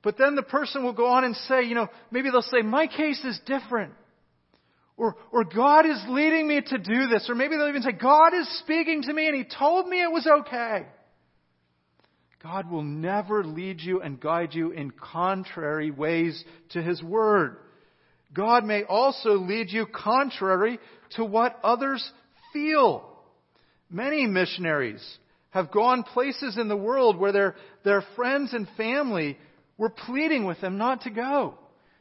But 0.02 0.18
then 0.18 0.36
the 0.36 0.44
person 0.44 0.84
will 0.84 0.94
go 0.94 1.08
on 1.08 1.26
and 1.26 1.36
say, 1.36 1.64
you 1.64 1.76
know, 1.76 1.88
maybe 2.12 2.30
they'll 2.30 2.42
say, 2.42 2.62
my 2.62 2.88
case 2.88 3.22
is 3.26 3.40
different. 3.46 3.94
Or, 4.98 5.18
or 5.32 5.44
God 5.44 5.86
is 5.86 6.02
leading 6.08 6.48
me 6.48 6.62
to 6.62 6.78
do 6.78 7.08
this. 7.08 7.26
Or 7.28 7.36
maybe 7.36 7.58
they'll 7.58 7.68
even 7.68 7.82
say, 7.82 7.92
God 7.92 8.34
is 8.34 8.60
speaking 8.60 9.02
to 9.02 9.14
me 9.14 9.28
and 9.28 9.36
He 9.36 9.44
told 9.44 9.88
me 9.88 10.02
it 10.02 10.12
was 10.12 10.26
okay. 10.26 10.86
God 12.42 12.70
will 12.70 12.84
never 12.84 13.44
lead 13.44 13.82
you 13.82 14.02
and 14.02 14.22
guide 14.22 14.54
you 14.54 14.72
in 14.72 14.92
contrary 14.92 15.92
ways 15.92 16.42
to 16.70 16.82
His 16.82 17.02
Word. 17.04 17.58
God 18.32 18.64
may 18.64 18.84
also 18.84 19.32
lead 19.32 19.72
you 19.72 19.88
contrary 19.88 20.78
to 21.12 21.26
what 21.26 21.60
others 21.64 22.08
feel. 22.54 23.10
Many 23.90 24.26
missionaries 24.26 25.04
have 25.52 25.72
gone 25.72 26.04
places 26.04 26.58
in 26.58 26.68
the 26.68 26.76
world 26.76 27.18
where 27.18 27.32
their, 27.32 27.56
their 27.84 28.04
friends 28.16 28.54
and 28.54 28.68
family 28.76 29.38
were 29.78 29.90
pleading 29.90 30.46
with 30.46 30.60
them 30.60 30.78
not 30.78 31.02
to 31.02 31.10
go, 31.10 31.54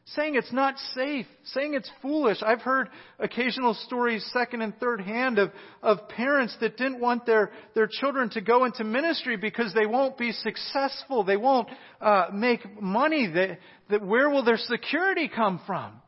saying 0.06 0.34
it's 0.34 0.52
not 0.52 0.78
safe, 0.94 1.26
saying 1.44 1.74
it's 1.74 1.90
foolish. 2.02 2.38
I've 2.42 2.62
heard 2.62 2.88
occasional 3.18 3.74
stories, 3.74 4.28
second 4.32 4.62
and 4.62 4.76
third 4.78 5.00
hand, 5.00 5.38
of, 5.38 5.50
of 5.82 6.08
parents 6.08 6.56
that 6.60 6.76
didn't 6.76 7.00
want 7.00 7.26
their, 7.26 7.52
their 7.74 7.88
children 7.88 8.28
to 8.30 8.40
go 8.40 8.64
into 8.64 8.82
ministry 8.82 9.36
because 9.36 9.72
they 9.72 9.86
won't 9.86 10.18
be 10.18 10.32
successful, 10.32 11.22
they 11.24 11.36
won't 11.36 11.68
uh, 12.00 12.26
make 12.32 12.80
money. 12.80 13.30
They, 13.32 13.58
that 13.90 14.04
where 14.04 14.30
will 14.30 14.44
their 14.44 14.58
security 14.58 15.30
come 15.32 15.60
from? 15.66 16.00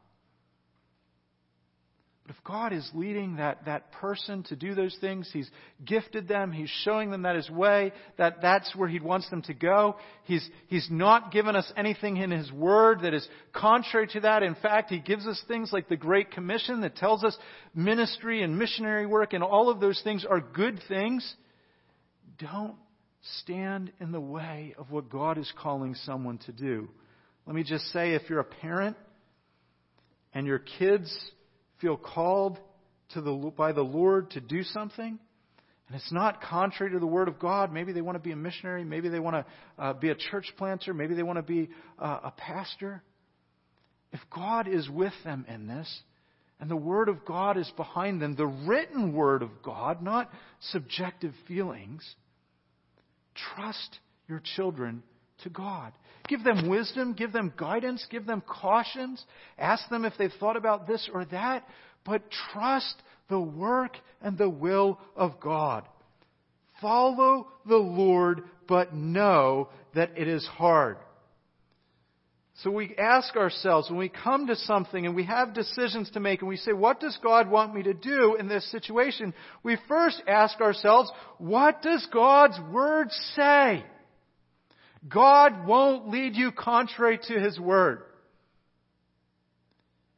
But 2.27 2.35
if 2.35 2.43
God 2.43 2.73
is 2.73 2.91
leading 2.93 3.37
that, 3.37 3.67
that 3.67 3.93
person 3.93 4.43
to 4.45 4.57
do 4.57 4.75
those 4.75 4.97
things, 5.01 5.31
He's 5.33 5.49
gifted 5.85 6.27
them, 6.27 6.51
He's 6.51 6.71
showing 6.83 7.13
them 7.13 7.23
that 7.23 7.37
His 7.37 7.49
way, 7.49 7.93
that 8.19 8.43
that's 8.43 8.75
where 8.75 8.89
He 8.89 8.99
wants 8.99 9.31
them 9.31 9.43
to 9.43 9.55
go. 9.55 9.95
He's, 10.25 10.49
he's 10.67 10.89
not 10.91 11.31
given 11.31 11.55
us 11.55 11.71
anything 11.77 12.17
in 12.17 12.33
His 12.33 12.51
Word 12.51 13.03
that 13.03 13.15
is 13.15 13.29
contrary 13.53 14.09
to 14.09 14.21
that. 14.21 14.43
In 14.43 14.57
fact, 14.57 14.91
He 14.91 14.99
gives 14.99 15.25
us 15.25 15.41
things 15.47 15.73
like 15.73 15.89
the 15.89 15.97
Great 15.97 16.33
Commission 16.33 16.81
that 16.81 16.97
tells 16.97 17.23
us 17.23 17.37
ministry 17.77 18.43
and 18.43 18.59
missionary 18.59 19.07
work 19.07 19.33
and 19.33 19.45
all 19.45 19.71
of 19.71 19.79
those 19.79 20.01
things 20.03 20.25
are 20.29 20.41
good 20.41 20.81
things. 20.89 21.33
Don't 22.39 22.75
stand 23.39 23.93
in 24.01 24.11
the 24.11 24.21
way 24.21 24.75
of 24.77 24.91
what 24.91 25.11
God 25.11 25.39
is 25.39 25.53
calling 25.57 25.95
someone 25.95 26.39
to 26.47 26.53
do. 26.53 26.89
Let 27.47 27.55
me 27.55 27.63
just 27.63 27.85
say, 27.93 28.15
if 28.15 28.29
you're 28.29 28.41
a 28.41 28.45
parent 28.45 28.97
and 30.35 30.45
your 30.45 30.59
kids 30.59 31.17
feel 31.81 31.97
called 31.97 32.59
to 33.11 33.21
the, 33.21 33.53
by 33.57 33.73
the 33.73 33.83
Lord 33.83 34.31
to 34.33 34.41
do 34.41 34.63
something, 34.63 35.19
and 35.89 35.97
it's 35.97 36.13
not 36.13 36.43
contrary 36.43 36.93
to 36.93 36.99
the 36.99 37.07
Word 37.07 37.29
of 37.29 37.39
God, 37.39 37.73
maybe 37.73 37.93
they 37.93 38.01
want 38.01 38.17
to 38.17 38.23
be 38.23 38.33
a 38.33 38.37
missionary, 38.37 38.85
maybe 38.85 39.09
they 39.09 39.21
want 39.21 39.37
to 39.37 39.83
uh, 39.83 39.93
be 39.93 40.11
a 40.11 40.15
church 40.15 40.53
planter, 40.57 40.93
maybe 40.93 41.15
they 41.15 41.23
want 41.23 41.39
to 41.39 41.43
be 41.43 41.69
uh, 41.99 42.21
a 42.25 42.33
pastor. 42.37 43.03
If 44.13 44.21
God 44.35 44.67
is 44.67 44.89
with 44.89 45.13
them 45.25 45.45
in 45.49 45.67
this, 45.67 46.01
and 46.59 46.71
the 46.71 46.77
Word 46.77 47.09
of 47.09 47.25
God 47.25 47.59
is 47.59 47.71
behind 47.77 48.21
them, 48.21 48.35
the 48.35 48.47
written 48.47 49.13
Word 49.13 49.43
of 49.43 49.51
God, 49.63 50.03
not 50.03 50.31
subjective 50.71 51.35
feelings, 51.47 52.03
trust 53.55 53.99
your 54.27 54.41
children 54.57 55.03
to 55.43 55.51
God. 55.51 55.93
Give 56.29 56.43
them 56.43 56.69
wisdom, 56.69 57.13
give 57.13 57.33
them 57.33 57.53
guidance, 57.57 58.05
give 58.11 58.27
them 58.27 58.43
cautions. 58.47 59.25
Ask 59.59 59.89
them 59.89 60.05
if 60.05 60.15
they've 60.19 60.33
thought 60.41 60.57
about 60.57 60.87
this 60.87 61.09
or 61.13 61.25
that, 61.27 61.67
but 62.05 62.23
trust 62.53 62.95
the 63.29 63.41
work 63.41 63.97
and 64.21 64.37
the 64.37 64.51
will 64.51 64.99
of 65.15 65.41
God. 65.41 65.87
Follow 66.81 67.49
the 67.67 67.77
Lord, 67.77 68.43
but 68.69 68.95
know 68.95 69.69
that 69.95 70.11
it 70.17 70.29
is 70.29 70.47
hard. 70.47 70.99
So 72.63 72.71
we 72.71 72.97
ask 72.97 73.37
ourselves 73.37 73.91
when 73.91 73.99
we 73.99 74.09
come 74.09 74.47
to 74.47 74.57
something 74.57 75.05
and 75.05 75.15
we 75.15 75.25
have 75.25 75.53
decisions 75.53 76.11
to 76.13 76.21
make 76.21 76.41
and 76.41 76.49
we 76.49 76.57
say, 76.57 76.73
what 76.73 77.01
does 77.01 77.19
God 77.23 77.51
want 77.51 77.75
me 77.75 77.83
to 77.83 77.93
do 77.93 78.37
in 78.37 78.49
this 78.49 78.71
situation? 78.71 79.35
We 79.63 79.77
first 79.89 80.23
ask 80.27 80.59
ourselves, 80.61 81.11
what 81.37 81.83
does 81.83 82.07
God's 82.11 82.59
Word 82.73 83.11
say? 83.35 83.85
God 85.09 85.67
won't 85.67 86.09
lead 86.09 86.35
you 86.35 86.53
contrary 86.53 87.19
to 87.29 87.41
His 87.41 87.59
Word. 87.59 88.03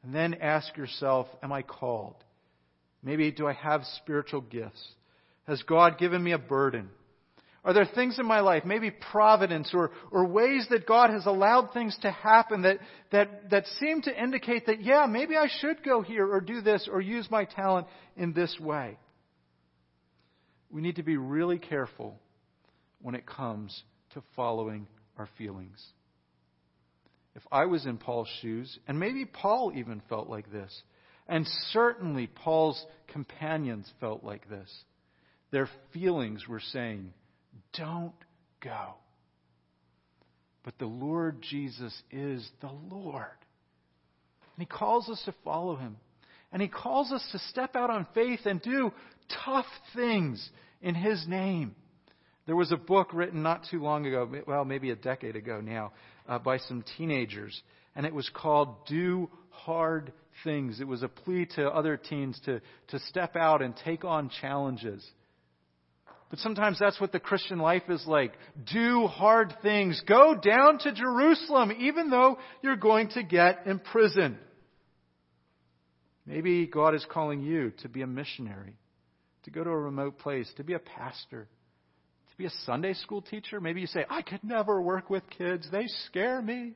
And 0.03 0.15
then 0.15 0.35
ask 0.35 0.77
yourself, 0.77 1.27
am 1.43 1.53
I 1.53 1.63
called? 1.63 2.17
Maybe 3.03 3.31
do 3.31 3.47
I 3.47 3.53
have 3.53 3.83
spiritual 3.97 4.41
gifts? 4.41 4.83
Has 5.47 5.63
God 5.63 5.99
given 5.99 6.23
me 6.23 6.33
a 6.33 6.39
burden? 6.39 6.91
Are 7.65 7.75
there 7.75 7.85
things 7.87 8.19
in 8.19 8.27
my 8.27 8.41
life, 8.41 8.65
maybe 8.65 8.91
providence 8.91 9.73
or, 9.75 9.91
or 10.11 10.25
ways 10.25 10.67
that 10.71 10.87
God 10.87 11.11
has 11.11 11.27
allowed 11.27 11.73
things 11.73 11.97
to 12.03 12.11
happen 12.11 12.63
that, 12.63 12.79
that, 13.13 13.51
that 13.51 13.67
seem 13.79 14.01
to 14.03 14.23
indicate 14.23 14.67
that, 14.67 14.83
yeah, 14.83 15.07
maybe 15.07 15.37
I 15.37 15.49
should 15.61 15.83
go 15.85 16.01
here 16.01 16.27
or 16.27 16.41
do 16.41 16.61
this 16.61 16.89
or 16.91 17.01
use 17.01 17.29
my 17.31 17.45
talent 17.45 17.89
in 18.17 18.33
this 18.33 18.59
way? 18.61 18.97
We 20.71 20.81
need 20.81 20.97
to 20.97 21.03
be 21.03 21.17
really 21.17 21.59
careful 21.59 22.19
when 23.03 23.15
it 23.15 23.27
comes 23.27 23.83
to 24.19 24.25
following 24.35 24.89
our 25.17 25.29
feelings. 25.39 25.81
If 27.37 27.43
I 27.53 27.67
was 27.67 27.87
in 27.87 27.99
Paul's 27.99 28.29
shoes, 28.43 28.79
and 28.89 28.99
maybe 28.99 29.25
Paul 29.25 29.73
even 29.77 30.03
felt 30.09 30.29
like 30.29 30.51
this, 30.51 30.83
and 31.29 31.47
certainly 31.71 32.27
Paul's 32.27 32.85
companions 33.13 33.89
felt 34.01 34.25
like 34.25 34.49
this, 34.49 34.69
their 35.53 35.69
feelings 35.93 36.49
were 36.49 36.61
saying, 36.73 37.13
Don't 37.75 38.13
go. 38.61 38.95
But 40.65 40.79
the 40.79 40.87
Lord 40.87 41.41
Jesus 41.41 42.03
is 42.11 42.49
the 42.61 42.73
Lord. 42.91 43.23
And 44.57 44.59
He 44.59 44.67
calls 44.67 45.09
us 45.09 45.23
to 45.27 45.35
follow 45.45 45.77
Him. 45.77 45.97
And 46.51 46.61
He 46.61 46.67
calls 46.67 47.13
us 47.13 47.27
to 47.31 47.39
step 47.51 47.77
out 47.77 47.91
on 47.91 48.07
faith 48.15 48.41
and 48.47 48.61
do 48.61 48.93
tough 49.45 49.67
things 49.95 50.51
in 50.83 50.97
His 50.97 51.25
name. 51.29 51.77
There 52.49 52.57
was 52.57 52.73
a 52.73 52.79
book 52.79 53.13
written 53.13 53.43
not 53.43 53.67
too 53.71 53.79
long 53.79 54.07
ago, 54.07 54.27
well, 54.47 54.65
maybe 54.65 54.91
a 54.91 54.97
decade 54.97 55.37
ago 55.37 55.61
now, 55.61 55.93
uh, 56.27 56.39
by 56.39 56.57
some 56.57 56.83
teenagers, 56.97 57.61
and 57.95 58.07
it 58.07 58.15
was 58.15 58.27
called 58.33 58.87
Do 58.87 59.29
Hard 59.51 60.15
Things. 60.45 60.81
It 60.81 60.89
was 60.89 61.03
a 61.03 61.09
plea 61.09 61.47
to 61.57 61.69
other 61.69 61.99
teens 61.99 62.41
to, 62.47 62.63
to 62.87 62.99
step 63.01 63.37
out 63.37 63.61
and 63.61 63.75
take 63.85 64.03
on 64.03 64.31
challenges. 64.41 65.07
But 66.31 66.39
sometimes 66.39 66.79
that's 66.79 66.99
what 66.99 67.13
the 67.13 67.21
Christian 67.21 67.59
life 67.59 67.83
is 67.91 68.07
like. 68.07 68.33
Do 68.73 69.09
hard 69.09 69.55
things. 69.61 70.03
Go 70.07 70.35
down 70.35 70.79
to 70.79 70.93
Jerusalem, 70.93 71.71
even 71.79 72.09
though 72.09 72.39
you're 72.63 72.77
going 72.77 73.09
to 73.11 73.23
get 73.25 73.67
imprisoned. 73.67 74.39
Maybe 76.25 76.67
God 76.67 76.95
is 76.95 77.05
calling 77.11 77.43
you 77.43 77.73
to 77.83 77.91
be 77.91 78.01
a 78.01 78.07
missionary, 78.07 78.79
to 79.43 79.51
go 79.51 79.63
to 79.63 79.69
a 79.69 79.79
remote 79.79 80.19
place, 80.19 80.51
to 80.57 80.65
be 80.65 80.73
a 80.73 80.79
pastor, 80.79 81.43
to 81.43 81.58
be 82.39 82.47
a 82.47 82.51
Sunday 82.65 82.95
school 82.95 83.21
teacher. 83.21 83.61
Maybe 83.61 83.81
you 83.81 83.89
say, 83.89 84.05
I 84.09 84.23
could 84.23 84.45
never 84.45 84.81
work 84.81 85.11
with 85.11 85.29
kids. 85.29 85.69
They 85.73 85.87
scare 86.07 86.41
me. 86.41 86.73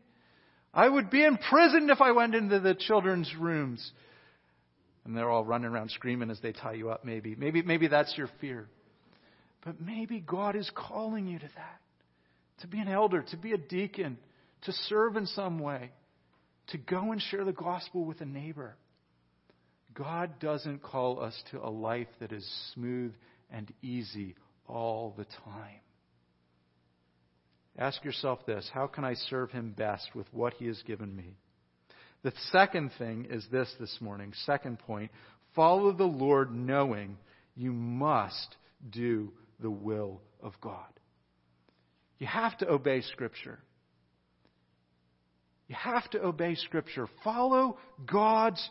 I 0.74 0.88
would 0.88 1.08
be 1.08 1.24
imprisoned 1.24 1.88
if 1.88 2.00
I 2.00 2.10
went 2.10 2.34
into 2.34 2.58
the 2.58 2.74
children's 2.74 3.32
rooms. 3.38 3.92
And 5.04 5.16
they're 5.16 5.30
all 5.30 5.44
running 5.44 5.70
around 5.70 5.92
screaming 5.92 6.30
as 6.30 6.40
they 6.40 6.52
tie 6.52 6.72
you 6.72 6.90
up, 6.90 7.04
maybe. 7.04 7.36
Maybe, 7.36 7.62
maybe 7.62 7.86
that's 7.86 8.16
your 8.18 8.28
fear. 8.40 8.66
But 9.64 9.80
maybe 9.80 10.18
God 10.18 10.56
is 10.56 10.68
calling 10.74 11.28
you 11.28 11.38
to 11.38 11.48
that 11.54 11.80
to 12.60 12.66
be 12.66 12.80
an 12.80 12.88
elder, 12.88 13.22
to 13.30 13.36
be 13.36 13.52
a 13.52 13.58
deacon, 13.58 14.18
to 14.62 14.72
serve 14.88 15.16
in 15.16 15.26
some 15.26 15.58
way, 15.58 15.90
to 16.68 16.78
go 16.78 17.12
and 17.12 17.20
share 17.20 17.44
the 17.44 17.52
gospel 17.52 18.04
with 18.04 18.20
a 18.20 18.24
neighbor. 18.24 18.76
God 19.94 20.38
doesn't 20.40 20.82
call 20.82 21.20
us 21.20 21.40
to 21.50 21.64
a 21.64 21.70
life 21.70 22.08
that 22.20 22.32
is 22.32 22.48
smooth 22.72 23.12
and 23.50 23.72
easy 23.82 24.34
all 24.72 25.14
the 25.16 25.26
time. 25.44 25.80
Ask 27.78 28.04
yourself 28.04 28.44
this 28.46 28.68
how 28.72 28.86
can 28.86 29.04
I 29.04 29.14
serve 29.14 29.50
Him 29.50 29.74
best 29.76 30.08
with 30.14 30.26
what 30.32 30.54
He 30.54 30.66
has 30.66 30.82
given 30.82 31.14
me? 31.14 31.36
The 32.22 32.32
second 32.50 32.92
thing 32.98 33.26
is 33.30 33.46
this 33.50 33.72
this 33.78 33.96
morning. 34.00 34.32
Second 34.46 34.78
point 34.80 35.10
follow 35.54 35.92
the 35.92 36.04
Lord 36.04 36.54
knowing 36.54 37.18
you 37.56 37.72
must 37.72 38.56
do 38.90 39.32
the 39.60 39.70
will 39.70 40.20
of 40.42 40.54
God. 40.60 40.86
You 42.18 42.26
have 42.26 42.56
to 42.58 42.70
obey 42.70 43.02
Scripture. 43.02 43.58
You 45.68 45.74
have 45.74 46.08
to 46.10 46.22
obey 46.22 46.54
Scripture. 46.54 47.08
Follow 47.24 47.78
God's 48.10 48.62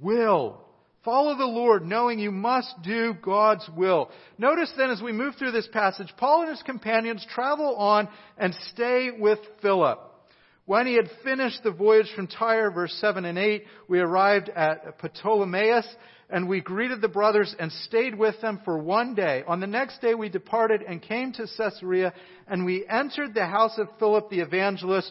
will. 0.00 0.60
Follow 1.04 1.36
the 1.36 1.46
Lord, 1.46 1.84
knowing 1.86 2.18
you 2.18 2.30
must 2.30 2.82
do 2.82 3.14
God's 3.22 3.66
will. 3.74 4.10
Notice 4.36 4.70
then, 4.76 4.90
as 4.90 5.00
we 5.00 5.12
move 5.12 5.34
through 5.36 5.52
this 5.52 5.68
passage, 5.68 6.12
Paul 6.18 6.42
and 6.42 6.50
his 6.50 6.62
companions 6.62 7.26
travel 7.32 7.76
on 7.76 8.08
and 8.36 8.54
stay 8.72 9.10
with 9.18 9.38
Philip. 9.62 9.98
When 10.70 10.86
he 10.86 10.94
had 10.94 11.10
finished 11.24 11.64
the 11.64 11.72
voyage 11.72 12.12
from 12.14 12.28
Tyre, 12.28 12.70
verse 12.70 12.96
7 13.00 13.24
and 13.24 13.36
8, 13.36 13.64
we 13.88 13.98
arrived 13.98 14.50
at 14.50 15.00
Ptolemais, 15.00 15.82
and 16.28 16.48
we 16.48 16.60
greeted 16.60 17.00
the 17.00 17.08
brothers 17.08 17.52
and 17.58 17.72
stayed 17.72 18.16
with 18.16 18.40
them 18.40 18.60
for 18.64 18.78
one 18.78 19.16
day. 19.16 19.42
On 19.48 19.58
the 19.58 19.66
next 19.66 20.00
day 20.00 20.14
we 20.14 20.28
departed 20.28 20.82
and 20.82 21.02
came 21.02 21.32
to 21.32 21.48
Caesarea, 21.56 22.12
and 22.46 22.64
we 22.64 22.86
entered 22.88 23.34
the 23.34 23.46
house 23.46 23.78
of 23.78 23.88
Philip 23.98 24.30
the 24.30 24.38
evangelist, 24.38 25.10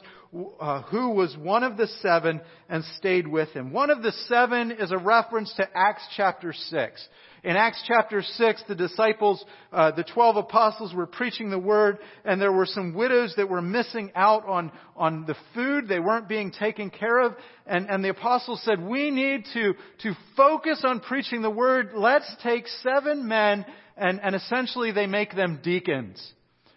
uh, 0.61 0.83
who 0.83 1.09
was 1.09 1.35
one 1.35 1.63
of 1.63 1.75
the 1.75 1.87
seven, 1.87 2.39
and 2.69 2.85
stayed 2.95 3.27
with 3.27 3.49
him. 3.49 3.73
One 3.73 3.89
of 3.89 4.01
the 4.01 4.13
seven 4.29 4.71
is 4.71 4.93
a 4.93 4.97
reference 4.97 5.53
to 5.55 5.67
Acts 5.75 6.07
chapter 6.15 6.53
6. 6.53 7.07
In 7.43 7.55
Acts 7.55 7.81
chapter 7.87 8.21
6, 8.21 8.63
the 8.67 8.75
disciples, 8.75 9.43
uh, 9.71 9.91
the 9.91 10.03
12 10.03 10.37
apostles 10.37 10.93
were 10.93 11.05
preaching 11.05 11.49
the 11.49 11.59
word, 11.59 11.99
and 12.25 12.41
there 12.41 12.51
were 12.51 12.65
some 12.65 12.93
widows 12.93 13.33
that 13.37 13.49
were 13.49 13.61
missing 13.61 14.11
out 14.13 14.45
on, 14.45 14.71
on 14.97 15.25
the 15.25 15.35
food. 15.55 15.87
They 15.87 15.99
weren't 15.99 16.27
being 16.27 16.51
taken 16.51 16.89
care 16.89 17.19
of. 17.19 17.35
And, 17.65 17.89
and 17.89 18.03
the 18.03 18.09
apostles 18.09 18.61
said, 18.63 18.81
we 18.81 19.09
need 19.09 19.45
to, 19.53 19.73
to 20.03 20.17
focus 20.35 20.81
on 20.83 20.99
preaching 20.99 21.41
the 21.41 21.49
word. 21.49 21.91
Let's 21.95 22.29
take 22.43 22.67
seven 22.83 23.27
men, 23.27 23.65
and, 23.95 24.19
and 24.21 24.35
essentially 24.35 24.91
they 24.91 25.07
make 25.07 25.33
them 25.33 25.61
deacons. 25.63 26.21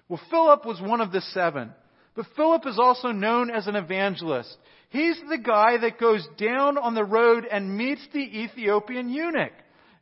Well, 0.09 0.21
Philip 0.31 0.65
was 0.65 0.81
one 0.81 1.01
of 1.01 1.11
the 1.11 1.23
seven. 1.33 1.73
But 2.15 2.27
Philip 2.37 2.67
is 2.67 2.79
also 2.79 3.09
known 3.09 3.51
as 3.51 3.67
an 3.67 3.77
evangelist. 3.77 4.55
He's 4.91 5.19
the 5.31 5.39
guy 5.39 5.79
that 5.79 5.99
goes 5.99 6.27
down 6.37 6.77
on 6.77 6.95
the 6.95 7.05
road 7.05 7.47
and 7.51 7.77
meets 7.77 8.07
the 8.13 8.21
Ethiopian 8.21 9.09
eunuch. 9.09 9.53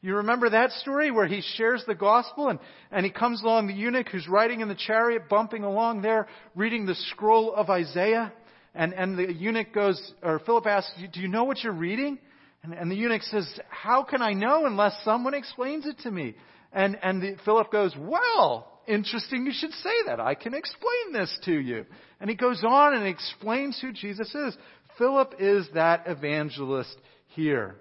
You 0.03 0.17
remember 0.17 0.49
that 0.51 0.73
story 0.73 1.11
where 1.11 1.27
he 1.27 1.43
shares 1.57 1.85
the 1.87 1.95
gospel 1.95 2.49
and, 2.49 2.59
and 2.91 3.05
he 3.05 3.13
comes 3.13 3.43
along 3.43 3.67
the 3.67 3.75
eunuch 3.75 4.09
who's 4.09 4.27
riding 4.27 4.61
in 4.61 4.69
the 4.69 4.75
chariot, 4.75 5.29
bumping 5.29 5.63
along 5.63 6.01
there, 6.01 6.27
reading 6.55 6.87
the 6.87 6.95
scroll 6.95 7.55
of 7.55 7.69
Isaiah. 7.69 8.33
And, 8.75 8.95
and 8.95 9.19
the 9.19 9.33
eunuch 9.33 9.75
goes, 9.75 10.01
or 10.23 10.39
Philip 10.41 10.67
asks, 10.67 10.93
Do 11.13 11.21
you 11.21 11.29
know 11.29 11.45
what 11.45 11.63
you're 11.63 11.73
reading? 11.73 12.19
And, 12.63 12.73
and 12.73 12.91
the 12.91 12.97
eunuch 12.97 13.23
says, 13.23 13.47
How 13.69 14.03
can 14.03 14.23
I 14.23 14.33
know 14.33 14.65
unless 14.65 14.95
someone 15.05 15.35
explains 15.35 15.87
it 15.87 15.99
to 16.01 16.11
me? 16.11 16.35
And, 16.73 16.99
and 17.03 17.21
the, 17.21 17.37
Philip 17.45 17.71
goes, 17.71 17.95
Well, 17.99 18.81
interesting 18.87 19.45
you 19.45 19.53
should 19.53 19.73
say 19.73 19.95
that. 20.07 20.19
I 20.19 20.35
can 20.35 20.55
explain 20.55 21.13
this 21.13 21.37
to 21.45 21.53
you. 21.53 21.85
And 22.21 22.31
he 22.31 22.37
goes 22.37 22.63
on 22.67 22.95
and 22.95 23.07
explains 23.07 23.79
who 23.81 23.93
Jesus 23.93 24.35
is. 24.35 24.57
Philip 24.97 25.35
is 25.39 25.69
that 25.75 26.05
evangelist 26.07 26.97
here. 27.29 27.77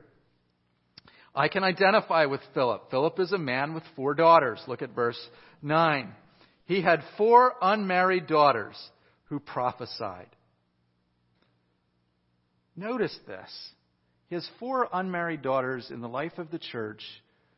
I 1.35 1.47
can 1.47 1.63
identify 1.63 2.25
with 2.25 2.41
Philip. 2.53 2.89
Philip 2.89 3.19
is 3.19 3.31
a 3.31 3.37
man 3.37 3.73
with 3.73 3.83
four 3.95 4.13
daughters. 4.13 4.61
Look 4.67 4.81
at 4.81 4.95
verse 4.95 5.19
9. 5.61 6.11
He 6.65 6.81
had 6.81 7.03
four 7.17 7.53
unmarried 7.61 8.27
daughters 8.27 8.75
who 9.25 9.39
prophesied. 9.39 10.29
Notice 12.75 13.17
this. 13.27 13.49
He 14.27 14.35
has 14.35 14.47
four 14.59 14.87
unmarried 14.91 15.41
daughters 15.41 15.89
in 15.91 16.01
the 16.01 16.07
life 16.07 16.37
of 16.37 16.51
the 16.51 16.59
church 16.59 17.03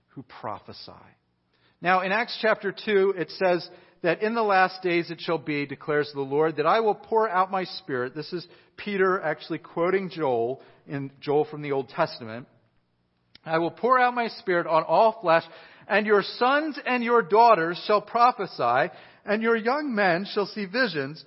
who 0.10 0.24
prophesy. 0.24 0.92
Now, 1.82 2.02
in 2.02 2.12
Acts 2.12 2.38
chapter 2.42 2.72
2, 2.72 3.16
it 3.18 3.30
says 3.32 3.68
that 4.04 4.22
in 4.22 4.36
the 4.36 4.44
last 4.44 4.82
days 4.82 5.12
it 5.12 5.20
shall 5.22 5.38
be, 5.38 5.66
declares 5.66 6.12
the 6.14 6.22
Lord, 6.22 6.58
that 6.58 6.66
I 6.66 6.80
will 6.80 6.96
pour 6.96 7.30
out 7.30 7.52
my 7.52 7.64
spirit. 7.64 8.16
This 8.16 8.32
is 8.34 8.48
Peter 8.78 9.22
actually 9.22 9.60
quoting 9.60 10.10
Joel 10.10 10.62
in 10.88 11.12
Joel 11.20 11.46
from 11.46 11.62
the 11.62 11.72
Old 11.72 11.90
Testament. 11.90 12.48
I 13.46 13.58
will 13.58 13.72
pour 13.72 14.00
out 14.00 14.14
my 14.14 14.28
spirit 14.28 14.68
on 14.68 14.84
all 14.84 15.20
flesh, 15.22 15.44
and 15.88 16.06
your 16.06 16.24
sons 16.24 16.80
and 16.86 17.04
your 17.04 17.22
daughters 17.22 17.82
shall 17.88 18.02
prophesy, 18.02 18.94
and 19.26 19.42
your 19.42 19.56
young 19.56 19.94
men 19.96 20.26
shall 20.32 20.46
see 20.46 20.66
visions, 20.66 21.24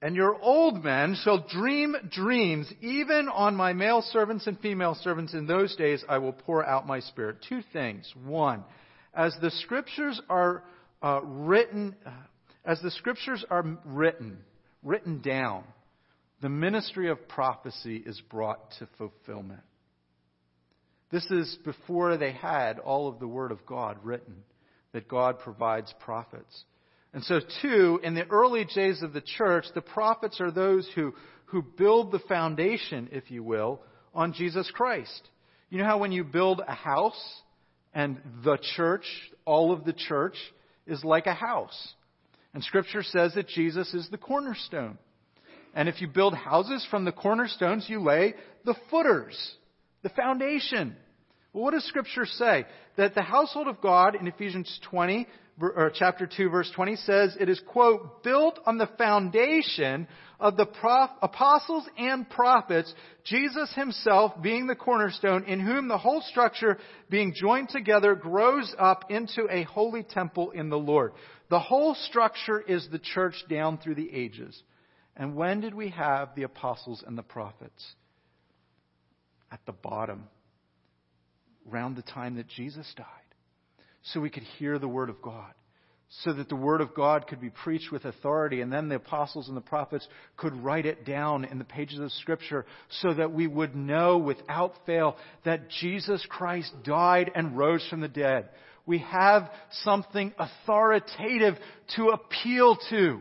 and 0.00 0.14
your 0.14 0.40
old 0.40 0.84
men 0.84 1.16
shall 1.24 1.44
dream 1.48 1.96
dreams. 2.10 2.72
Even 2.80 3.28
on 3.28 3.56
my 3.56 3.72
male 3.72 4.00
servants 4.00 4.46
and 4.46 4.58
female 4.60 4.94
servants 4.94 5.34
in 5.34 5.46
those 5.46 5.74
days 5.74 6.04
I 6.08 6.18
will 6.18 6.32
pour 6.32 6.64
out 6.64 6.86
my 6.86 7.00
spirit. 7.00 7.38
Two 7.48 7.62
things. 7.72 8.12
One, 8.24 8.62
as 9.12 9.36
the 9.40 9.50
scriptures 9.50 10.20
are 10.28 10.62
uh, 11.02 11.20
written, 11.24 11.96
uh, 12.06 12.10
as 12.64 12.80
the 12.80 12.92
scriptures 12.92 13.44
are 13.50 13.64
written, 13.84 14.38
written 14.84 15.20
down, 15.20 15.64
the 16.40 16.48
ministry 16.48 17.10
of 17.10 17.26
prophecy 17.26 17.96
is 17.96 18.20
brought 18.30 18.70
to 18.78 18.88
fulfillment. 18.98 19.60
This 21.10 21.24
is 21.30 21.58
before 21.64 22.16
they 22.16 22.32
had 22.32 22.78
all 22.78 23.08
of 23.08 23.18
the 23.18 23.28
Word 23.28 23.50
of 23.50 23.64
God 23.64 23.98
written, 24.02 24.36
that 24.92 25.08
God 25.08 25.38
provides 25.38 25.92
prophets. 26.00 26.64
And 27.14 27.24
so, 27.24 27.40
too, 27.62 28.00
in 28.02 28.14
the 28.14 28.26
early 28.26 28.66
days 28.66 29.02
of 29.02 29.12
the 29.12 29.22
church, 29.22 29.64
the 29.74 29.80
prophets 29.80 30.40
are 30.40 30.50
those 30.50 30.88
who, 30.94 31.14
who 31.46 31.62
build 31.62 32.12
the 32.12 32.18
foundation, 32.20 33.08
if 33.12 33.30
you 33.30 33.42
will, 33.42 33.80
on 34.14 34.34
Jesus 34.34 34.70
Christ. 34.70 35.28
You 35.70 35.78
know 35.78 35.84
how 35.84 35.98
when 35.98 36.12
you 36.12 36.24
build 36.24 36.60
a 36.66 36.74
house 36.74 37.40
and 37.94 38.18
the 38.44 38.58
church, 38.76 39.04
all 39.46 39.72
of 39.72 39.84
the 39.84 39.94
church, 39.94 40.36
is 40.86 41.02
like 41.04 41.26
a 41.26 41.34
house. 41.34 41.94
And 42.52 42.62
Scripture 42.62 43.02
says 43.02 43.34
that 43.34 43.48
Jesus 43.48 43.92
is 43.94 44.08
the 44.10 44.18
cornerstone. 44.18 44.98
And 45.74 45.88
if 45.88 46.00
you 46.00 46.08
build 46.08 46.34
houses 46.34 46.86
from 46.90 47.04
the 47.04 47.12
cornerstones, 47.12 47.86
you 47.88 48.02
lay 48.02 48.34
the 48.64 48.74
footers 48.90 49.36
the 50.08 50.14
foundation. 50.14 50.96
Well, 51.52 51.64
what 51.64 51.72
does 51.72 51.84
Scripture 51.84 52.26
say? 52.26 52.64
That 52.96 53.14
the 53.14 53.22
household 53.22 53.68
of 53.68 53.80
God 53.80 54.14
in 54.14 54.26
Ephesians 54.26 54.78
20, 54.90 55.26
or 55.60 55.90
chapter 55.94 56.26
2, 56.26 56.50
verse 56.50 56.70
20 56.74 56.96
says 56.96 57.36
it 57.40 57.48
is, 57.48 57.60
quote, 57.66 58.22
built 58.22 58.60
on 58.64 58.78
the 58.78 58.88
foundation 58.98 60.06
of 60.38 60.56
the 60.56 60.66
prof- 60.66 61.10
apostles 61.20 61.84
and 61.96 62.28
prophets, 62.30 62.92
Jesus 63.24 63.72
himself 63.74 64.40
being 64.40 64.66
the 64.66 64.76
cornerstone, 64.76 65.44
in 65.44 65.58
whom 65.58 65.88
the 65.88 65.98
whole 65.98 66.20
structure 66.22 66.78
being 67.10 67.34
joined 67.34 67.70
together 67.70 68.14
grows 68.14 68.72
up 68.78 69.10
into 69.10 69.48
a 69.50 69.64
holy 69.64 70.04
temple 70.04 70.52
in 70.52 70.68
the 70.68 70.78
Lord. 70.78 71.12
The 71.50 71.58
whole 71.58 71.94
structure 71.94 72.60
is 72.60 72.86
the 72.90 73.00
church 73.00 73.34
down 73.48 73.78
through 73.78 73.96
the 73.96 74.12
ages. 74.12 74.62
And 75.16 75.34
when 75.34 75.60
did 75.60 75.74
we 75.74 75.88
have 75.90 76.36
the 76.36 76.44
apostles 76.44 77.02
and 77.04 77.18
the 77.18 77.22
prophets? 77.22 77.94
At 79.50 79.60
the 79.66 79.72
bottom, 79.72 80.24
around 81.70 81.96
the 81.96 82.02
time 82.02 82.36
that 82.36 82.48
Jesus 82.48 82.90
died, 82.96 83.06
so 84.02 84.20
we 84.20 84.30
could 84.30 84.42
hear 84.58 84.78
the 84.78 84.88
Word 84.88 85.10
of 85.10 85.22
God 85.22 85.52
so 86.22 86.32
that 86.32 86.48
the 86.48 86.56
Word 86.56 86.80
of 86.80 86.94
God 86.94 87.26
could 87.26 87.40
be 87.40 87.50
preached 87.50 87.92
with 87.92 88.04
authority, 88.06 88.62
and 88.62 88.72
then 88.72 88.88
the 88.88 88.94
apostles 88.96 89.48
and 89.48 89.56
the 89.56 89.62
prophets 89.62 90.08
could 90.36 90.54
write 90.64 90.86
it 90.86 91.04
down 91.04 91.44
in 91.44 91.58
the 91.58 91.64
pages 91.64 91.98
of 91.98 92.10
Scripture 92.12 92.64
so 93.02 93.12
that 93.12 93.32
we 93.32 93.46
would 93.46 93.76
know 93.76 94.16
without 94.16 94.74
fail 94.86 95.16
that 95.44 95.68
Jesus 95.68 96.24
Christ 96.28 96.72
died 96.82 97.30
and 97.34 97.58
rose 97.58 97.86
from 97.90 98.00
the 98.00 98.08
dead. 98.08 98.48
We 98.86 98.98
have 99.00 99.50
something 99.82 100.32
authoritative 100.38 101.56
to 101.96 102.08
appeal 102.08 102.78
to. 102.88 103.20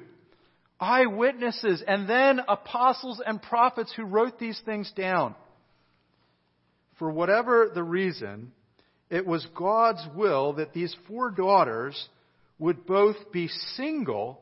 Eyewitnesses, 0.79 1.83
and 1.85 2.07
then 2.07 2.39
apostles 2.47 3.21
and 3.25 3.41
prophets 3.41 3.91
who 3.97 4.05
wrote 4.05 4.39
these 4.39 4.61
things 4.63 4.89
down. 4.95 5.35
For 6.99 7.11
whatever 7.11 7.69
the 7.73 7.83
reason, 7.83 8.51
it 9.09 9.25
was 9.25 9.45
God's 9.55 10.05
will 10.15 10.53
that 10.53 10.73
these 10.73 10.95
four 11.07 11.31
daughters 11.31 12.09
would 12.59 12.85
both 12.85 13.31
be 13.31 13.47
single 13.75 14.41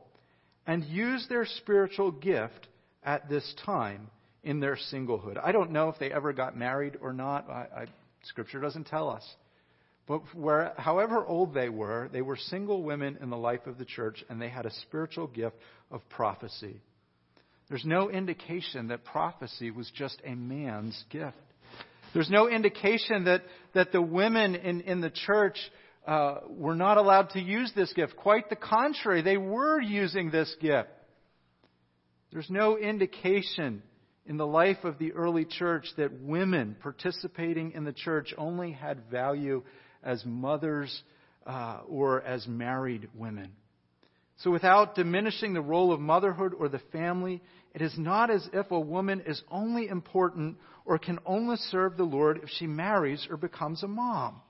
and 0.66 0.84
use 0.84 1.26
their 1.28 1.46
spiritual 1.46 2.10
gift 2.10 2.66
at 3.02 3.28
this 3.28 3.54
time 3.64 4.10
in 4.42 4.60
their 4.60 4.76
singlehood. 4.92 5.38
I 5.42 5.52
don't 5.52 5.70
know 5.70 5.88
if 5.88 5.98
they 5.98 6.10
ever 6.10 6.32
got 6.32 6.56
married 6.56 6.96
or 7.00 7.12
not. 7.12 7.48
I, 7.50 7.66
I, 7.82 7.86
scripture 8.24 8.60
doesn't 8.60 8.86
tell 8.86 9.10
us. 9.10 9.24
But 10.06 10.22
where, 10.34 10.72
however 10.76 11.26
old 11.26 11.52
they 11.52 11.68
were, 11.68 12.08
they 12.12 12.22
were 12.22 12.36
single 12.36 12.82
women 12.82 13.18
in 13.20 13.28
the 13.28 13.36
life 13.36 13.66
of 13.66 13.76
the 13.76 13.84
church, 13.84 14.24
and 14.28 14.40
they 14.40 14.48
had 14.48 14.64
a 14.64 14.72
spiritual 14.82 15.26
gift 15.26 15.56
of 15.90 16.00
prophecy. 16.08 16.80
There's 17.68 17.84
no 17.84 18.08
indication 18.08 18.88
that 18.88 19.04
prophecy 19.04 19.72
was 19.72 19.90
just 19.94 20.22
a 20.24 20.34
man's 20.34 21.04
gift. 21.10 21.36
There's 22.14 22.30
no 22.30 22.48
indication 22.48 23.24
that, 23.24 23.42
that 23.74 23.92
the 23.92 24.02
women 24.02 24.54
in, 24.54 24.80
in 24.82 25.00
the 25.00 25.10
church 25.10 25.58
uh, 26.06 26.36
were 26.48 26.76
not 26.76 26.98
allowed 26.98 27.30
to 27.30 27.40
use 27.40 27.72
this 27.74 27.92
gift. 27.92 28.16
Quite 28.16 28.48
the 28.48 28.56
contrary, 28.56 29.22
they 29.22 29.36
were 29.36 29.80
using 29.80 30.30
this 30.30 30.54
gift. 30.60 30.88
There's 32.32 32.50
no 32.50 32.78
indication 32.78 33.82
in 34.24 34.36
the 34.36 34.46
life 34.46 34.84
of 34.84 34.98
the 34.98 35.12
early 35.12 35.44
church 35.44 35.86
that 35.96 36.20
women 36.20 36.76
participating 36.80 37.72
in 37.72 37.84
the 37.84 37.92
church 37.92 38.34
only 38.36 38.72
had 38.72 39.10
value 39.10 39.62
as 40.02 40.24
mothers 40.24 41.02
uh, 41.46 41.80
or 41.88 42.22
as 42.22 42.46
married 42.46 43.08
women. 43.14 43.52
So, 44.38 44.50
without 44.50 44.94
diminishing 44.94 45.54
the 45.54 45.62
role 45.62 45.92
of 45.92 46.00
motherhood 46.00 46.52
or 46.52 46.68
the 46.68 46.80
family, 46.92 47.42
it 47.74 47.80
is 47.80 47.94
not 47.96 48.30
as 48.30 48.46
if 48.52 48.70
a 48.70 48.78
woman 48.78 49.22
is 49.26 49.42
only 49.50 49.88
important 49.88 50.58
or 50.84 50.98
can 50.98 51.18
only 51.24 51.56
serve 51.56 51.96
the 51.96 52.04
Lord 52.04 52.40
if 52.42 52.50
she 52.50 52.66
marries 52.66 53.26
or 53.30 53.36
becomes 53.36 53.82
a 53.82 53.88
mom. 53.88 54.42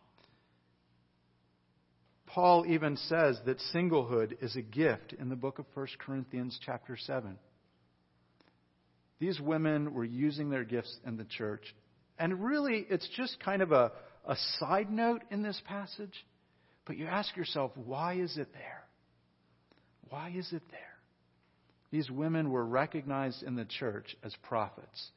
Paul 2.27 2.67
even 2.69 2.97
says 2.97 3.41
that 3.47 3.59
singlehood 3.75 4.43
is 4.43 4.57
a 4.57 4.63
gift 4.63 5.15
in 5.19 5.29
the 5.29 5.37
book 5.37 5.59
of 5.59 5.67
1 5.75 5.87
Corinthians, 6.05 6.59
chapter 6.65 6.97
7. 6.97 7.39
These 9.19 9.41
women 9.41 9.95
were 9.95 10.05
using 10.05 10.51
their 10.51 10.65
gifts 10.65 10.95
in 11.07 11.17
the 11.17 11.25
church. 11.25 11.63
And 12.19 12.45
really, 12.45 12.87
it's 12.91 13.09
just 13.17 13.39
kind 13.41 13.63
of 13.63 13.73
a, 13.73 13.93
a 14.27 14.37
side 14.59 14.91
note 14.91 15.23
in 15.31 15.43
this 15.43 15.61
passage. 15.67 16.27
But 16.87 16.97
you 16.97 17.07
ask 17.07 17.35
yourself, 17.37 17.73
why 17.77 18.15
is 18.15 18.37
it 18.37 18.53
there? 18.53 18.86
Why 20.09 20.33
is 20.37 20.53
it 20.53 20.63
there? 20.71 20.81
These 21.91 22.11
women 22.11 22.51
were 22.51 22.65
recognized 22.65 23.43
in 23.43 23.55
the 23.55 23.65
church 23.65 24.17
as 24.23 24.35
prophets, 24.43 25.11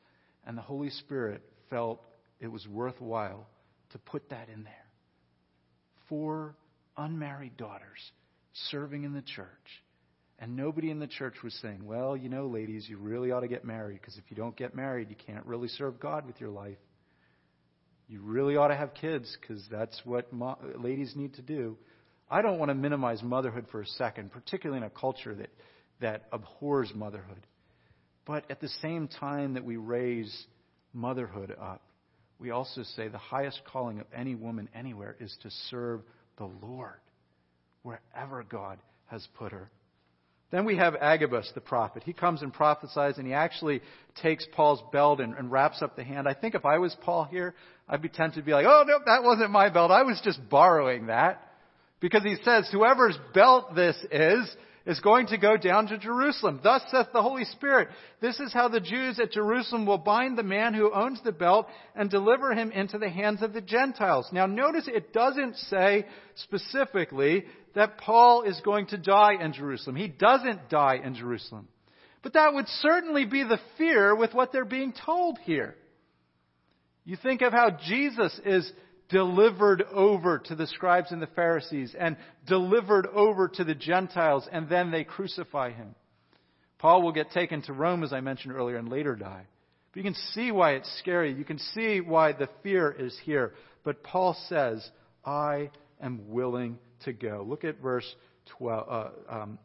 and 0.45 0.57
the 0.57 0.61
Holy 0.61 0.89
Spirit 0.89 1.41
felt 1.69 2.01
it 2.39 2.47
was 2.47 2.67
worthwhile 2.67 3.47
to 3.91 3.97
put 3.97 4.29
that 4.29 4.49
in 4.49 4.63
there. 4.63 4.73
For 6.07 6.55
unmarried 6.97 7.57
daughters 7.57 8.11
serving 8.53 9.03
in 9.03 9.13
the 9.13 9.21
church. 9.21 9.47
And 10.39 10.55
nobody 10.55 10.89
in 10.89 10.99
the 10.99 11.07
church 11.07 11.35
was 11.43 11.53
saying, 11.61 11.85
well, 11.85 12.15
you 12.15 12.29
know, 12.29 12.47
ladies, 12.47 12.87
you 12.87 12.97
really 12.97 13.31
ought 13.31 13.41
to 13.41 13.47
get 13.47 13.65
married 13.65 13.99
because 13.99 14.17
if 14.17 14.23
you 14.29 14.37
don't 14.37 14.55
get 14.55 14.73
married, 14.73 15.09
you 15.09 15.15
can't 15.27 15.45
really 15.45 15.67
serve 15.67 15.99
God 15.99 16.25
with 16.25 16.39
your 16.39 16.49
life. 16.49 16.77
You 18.07 18.21
really 18.21 18.55
ought 18.55 18.69
to 18.69 18.75
have 18.75 18.93
kids 18.93 19.37
because 19.39 19.63
that's 19.69 20.01
what 20.05 20.31
mo- 20.31 20.57
ladies 20.77 21.13
need 21.15 21.33
to 21.35 21.41
do. 21.41 21.77
I 22.29 22.41
don't 22.41 22.59
want 22.59 22.69
to 22.69 22.75
minimize 22.75 23.23
motherhood 23.23 23.65
for 23.71 23.81
a 23.81 23.87
second, 23.87 24.31
particularly 24.31 24.77
in 24.77 24.83
a 24.83 24.89
culture 24.89 25.33
that, 25.35 25.49
that 25.99 26.25
abhors 26.31 26.91
motherhood. 26.93 27.45
But 28.25 28.49
at 28.51 28.61
the 28.61 28.69
same 28.81 29.07
time 29.07 29.55
that 29.55 29.65
we 29.65 29.77
raise 29.77 30.45
motherhood 30.93 31.55
up, 31.59 31.81
we 32.39 32.51
also 32.51 32.83
say 32.83 33.07
the 33.07 33.17
highest 33.17 33.61
calling 33.65 33.99
of 33.99 34.05
any 34.15 34.35
woman 34.35 34.69
anywhere 34.73 35.15
is 35.19 35.35
to 35.41 35.49
serve 35.69 36.01
the 36.37 36.45
Lord, 36.45 36.99
wherever 37.81 38.43
God 38.43 38.79
has 39.07 39.27
put 39.37 39.51
her. 39.51 39.69
Then 40.51 40.65
we 40.65 40.77
have 40.77 40.95
Agabus, 40.95 41.51
the 41.53 41.61
prophet. 41.61 42.03
He 42.03 42.13
comes 42.13 42.41
and 42.41 42.53
prophesies, 42.53 43.17
and 43.17 43.27
he 43.27 43.33
actually 43.33 43.81
takes 44.21 44.45
Paul's 44.53 44.81
belt 44.91 45.19
and, 45.19 45.35
and, 45.35 45.51
wraps 45.51 45.81
up 45.81 45.95
the 45.95 46.03
hand. 46.03 46.27
I 46.27 46.33
think 46.33 46.55
if 46.55 46.65
I 46.65 46.79
was 46.79 46.95
Paul 47.01 47.25
here, 47.25 47.53
I'd 47.87 48.01
be 48.01 48.09
tempted 48.09 48.39
to 48.39 48.45
be 48.45 48.53
like, 48.53 48.65
oh, 48.67 48.83
no, 48.87 48.99
that 49.05 49.23
wasn't 49.23 49.51
my 49.51 49.69
belt. 49.69 49.91
I 49.91 50.03
was 50.03 50.19
just 50.23 50.39
borrowing 50.49 51.07
that. 51.07 51.43
Because 51.99 52.23
he 52.23 52.35
says, 52.43 52.69
whoever's 52.71 53.17
belt 53.33 53.75
this 53.75 53.97
is, 54.11 54.55
is 54.85 54.99
going 55.01 55.27
to 55.27 55.37
go 55.37 55.57
down 55.57 55.87
to 55.87 55.97
Jerusalem. 55.97 56.61
Thus 56.63 56.81
saith 56.89 57.07
the 57.13 57.21
Holy 57.21 57.43
Spirit. 57.45 57.89
This 58.21 58.39
is 58.39 58.53
how 58.53 58.69
the 58.69 58.79
Jews 58.79 59.19
at 59.19 59.31
Jerusalem 59.31 59.85
will 59.85 59.97
bind 59.97 60.37
the 60.37 60.43
man 60.43 60.73
who 60.73 60.93
owns 60.93 61.21
the 61.23 61.31
belt 61.31 61.67
and 61.95 62.09
deliver 62.09 62.53
him 62.53 62.71
into 62.71 62.97
the 62.97 63.09
hands 63.09 63.43
of 63.43 63.53
the 63.53 63.61
Gentiles. 63.61 64.27
Now 64.31 64.45
notice 64.45 64.87
it 64.87 65.13
doesn't 65.13 65.57
say 65.57 66.05
specifically 66.35 67.43
that 67.75 67.97
Paul 67.97 68.43
is 68.43 68.59
going 68.61 68.87
to 68.87 68.97
die 68.97 69.33
in 69.39 69.53
Jerusalem. 69.53 69.95
He 69.95 70.07
doesn't 70.07 70.69
die 70.69 70.99
in 71.03 71.13
Jerusalem. 71.13 71.67
But 72.23 72.33
that 72.33 72.53
would 72.53 72.67
certainly 72.67 73.25
be 73.25 73.43
the 73.43 73.59
fear 73.77 74.15
with 74.15 74.33
what 74.33 74.51
they're 74.51 74.65
being 74.65 74.93
told 75.05 75.37
here. 75.39 75.75
You 77.05 77.15
think 77.15 77.41
of 77.41 77.53
how 77.53 77.77
Jesus 77.87 78.39
is 78.45 78.71
delivered 79.09 79.83
over 79.91 80.39
to 80.39 80.55
the 80.55 80.67
scribes 80.67 81.11
and 81.11 81.21
the 81.21 81.27
Pharisees 81.27 81.95
and 81.97 82.15
delivered 82.47 83.07
over 83.07 83.47
to 83.47 83.63
the 83.63 83.75
Gentiles, 83.75 84.47
and 84.51 84.69
then 84.69 84.91
they 84.91 85.03
crucify 85.03 85.71
him. 85.71 85.95
Paul 86.77 87.01
will 87.01 87.11
get 87.11 87.31
taken 87.31 87.61
to 87.63 87.73
Rome, 87.73 88.03
as 88.03 88.13
I 88.13 88.21
mentioned 88.21 88.53
earlier, 88.53 88.77
and 88.77 88.87
later 88.87 89.15
die. 89.15 89.45
But 89.91 89.97
you 89.97 90.03
can 90.03 90.15
see 90.33 90.51
why 90.51 90.73
it's 90.73 90.99
scary. 90.99 91.33
You 91.33 91.43
can 91.43 91.59
see 91.59 91.99
why 91.99 92.31
the 92.31 92.47
fear 92.63 92.91
is 92.91 93.17
here. 93.23 93.53
But 93.83 94.03
Paul 94.03 94.37
says, 94.47 94.87
I 95.25 95.71
am 96.01 96.29
willing 96.29 96.77
to 97.05 97.13
go. 97.13 97.45
Look 97.47 97.63
at 97.63 97.81
verse 97.81 98.05
12. 98.57 98.87
Uh, 98.89 99.09
um, 99.33 99.59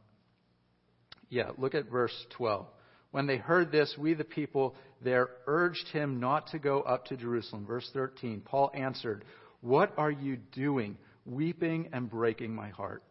yeah, 1.29 1.51
look 1.59 1.75
at 1.75 1.91
verse 1.91 2.15
12. 2.37 2.67
When 3.15 3.29
they 3.29 3.37
heard 3.37 3.71
this, 3.71 3.95
we 3.97 4.15
the 4.15 4.25
people 4.25 4.75
there 5.01 5.29
urged 5.47 5.87
him 5.93 6.19
not 6.19 6.49
to 6.49 6.59
go 6.59 6.81
up 6.81 7.05
to 7.05 7.17
Jerusalem. 7.17 7.65
Verse 7.65 7.89
13, 7.93 8.41
Paul 8.45 8.73
answered, 8.75 9.25
What 9.61 9.93
are 9.97 10.11
you 10.11 10.37
doing, 10.37 10.99
weeping 11.25 11.91
and 11.93 12.11
breaking 12.11 12.53
my 12.53 12.71
heart? 12.71 13.05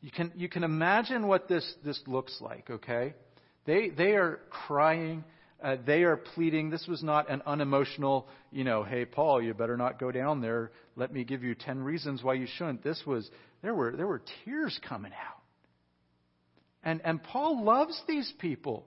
You 0.00 0.10
can, 0.10 0.32
you 0.34 0.48
can 0.48 0.64
imagine 0.64 1.28
what 1.28 1.46
this, 1.46 1.72
this 1.84 2.00
looks 2.08 2.36
like, 2.40 2.70
okay? 2.70 3.14
They, 3.66 3.90
they 3.90 4.16
are 4.16 4.40
crying. 4.50 5.22
Uh, 5.62 5.76
they 5.86 6.02
are 6.02 6.16
pleading. 6.16 6.68
This 6.68 6.88
was 6.88 7.04
not 7.04 7.30
an 7.30 7.40
unemotional, 7.46 8.26
you 8.50 8.64
know, 8.64 8.82
hey, 8.82 9.04
Paul, 9.04 9.40
you 9.40 9.54
better 9.54 9.76
not 9.76 10.00
go 10.00 10.10
down 10.10 10.40
there. 10.40 10.72
Let 10.96 11.12
me 11.12 11.22
give 11.22 11.44
you 11.44 11.54
10 11.54 11.84
reasons 11.84 12.24
why 12.24 12.34
you 12.34 12.48
shouldn't. 12.56 12.82
This 12.82 13.00
was, 13.06 13.30
there 13.62 13.76
were, 13.76 13.94
there 13.96 14.08
were 14.08 14.22
tears 14.44 14.76
coming 14.88 15.12
out. 15.12 15.41
And, 16.84 17.00
and 17.04 17.22
Paul 17.22 17.64
loves 17.64 18.00
these 18.08 18.32
people. 18.38 18.84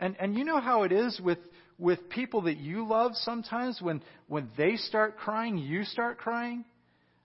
And, 0.00 0.16
and 0.18 0.36
you 0.36 0.44
know 0.44 0.60
how 0.60 0.82
it 0.82 0.92
is 0.92 1.20
with, 1.22 1.38
with 1.78 2.08
people 2.08 2.42
that 2.42 2.56
you 2.56 2.86
love 2.86 3.12
sometimes 3.14 3.80
when, 3.80 4.02
when 4.28 4.48
they 4.56 4.76
start 4.76 5.16
crying, 5.16 5.58
you 5.58 5.84
start 5.84 6.18
crying? 6.18 6.64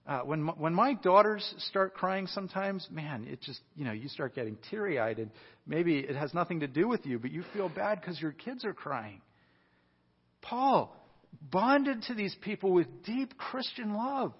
Uh, 0.06 0.20
when, 0.20 0.46
when 0.46 0.74
my 0.74 0.94
daughters 0.94 1.54
start 1.58 1.94
crying 1.94 2.26
sometimes, 2.26 2.88
man, 2.90 3.26
it 3.28 3.40
just, 3.42 3.60
you 3.76 3.84
know, 3.84 3.92
you 3.92 4.08
start 4.08 4.34
getting 4.34 4.56
teary 4.70 4.98
eyed. 4.98 5.18
And 5.18 5.30
maybe 5.66 5.98
it 5.98 6.16
has 6.16 6.34
nothing 6.34 6.60
to 6.60 6.66
do 6.66 6.88
with 6.88 7.06
you, 7.06 7.18
but 7.18 7.30
you 7.30 7.44
feel 7.52 7.68
bad 7.68 8.00
because 8.00 8.20
your 8.20 8.32
kids 8.32 8.64
are 8.64 8.72
crying. 8.72 9.20
Paul 10.42 10.96
bonded 11.50 12.02
to 12.04 12.14
these 12.14 12.34
people 12.40 12.72
with 12.72 12.86
deep 13.04 13.36
Christian 13.36 13.94
love. 13.94 14.32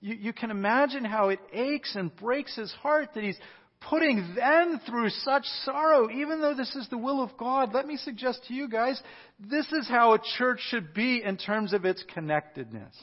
You, 0.00 0.14
you 0.14 0.32
can 0.32 0.50
imagine 0.50 1.04
how 1.04 1.28
it 1.28 1.40
aches 1.52 1.94
and 1.94 2.14
breaks 2.16 2.56
his 2.56 2.72
heart 2.82 3.10
that 3.14 3.22
he's 3.22 3.38
putting 3.88 4.34
them 4.34 4.80
through 4.86 5.10
such 5.10 5.44
sorrow, 5.64 6.10
even 6.10 6.40
though 6.40 6.54
this 6.54 6.74
is 6.76 6.88
the 6.88 6.98
will 6.98 7.22
of 7.22 7.36
God, 7.36 7.72
let 7.72 7.86
me 7.86 7.96
suggest 7.96 8.44
to 8.48 8.54
you 8.54 8.68
guys, 8.68 9.00
this 9.38 9.66
is 9.72 9.88
how 9.88 10.14
a 10.14 10.20
church 10.38 10.60
should 10.68 10.92
be 10.92 11.22
in 11.24 11.36
terms 11.36 11.72
of 11.72 11.84
its 11.84 12.04
connectedness. 12.12 12.94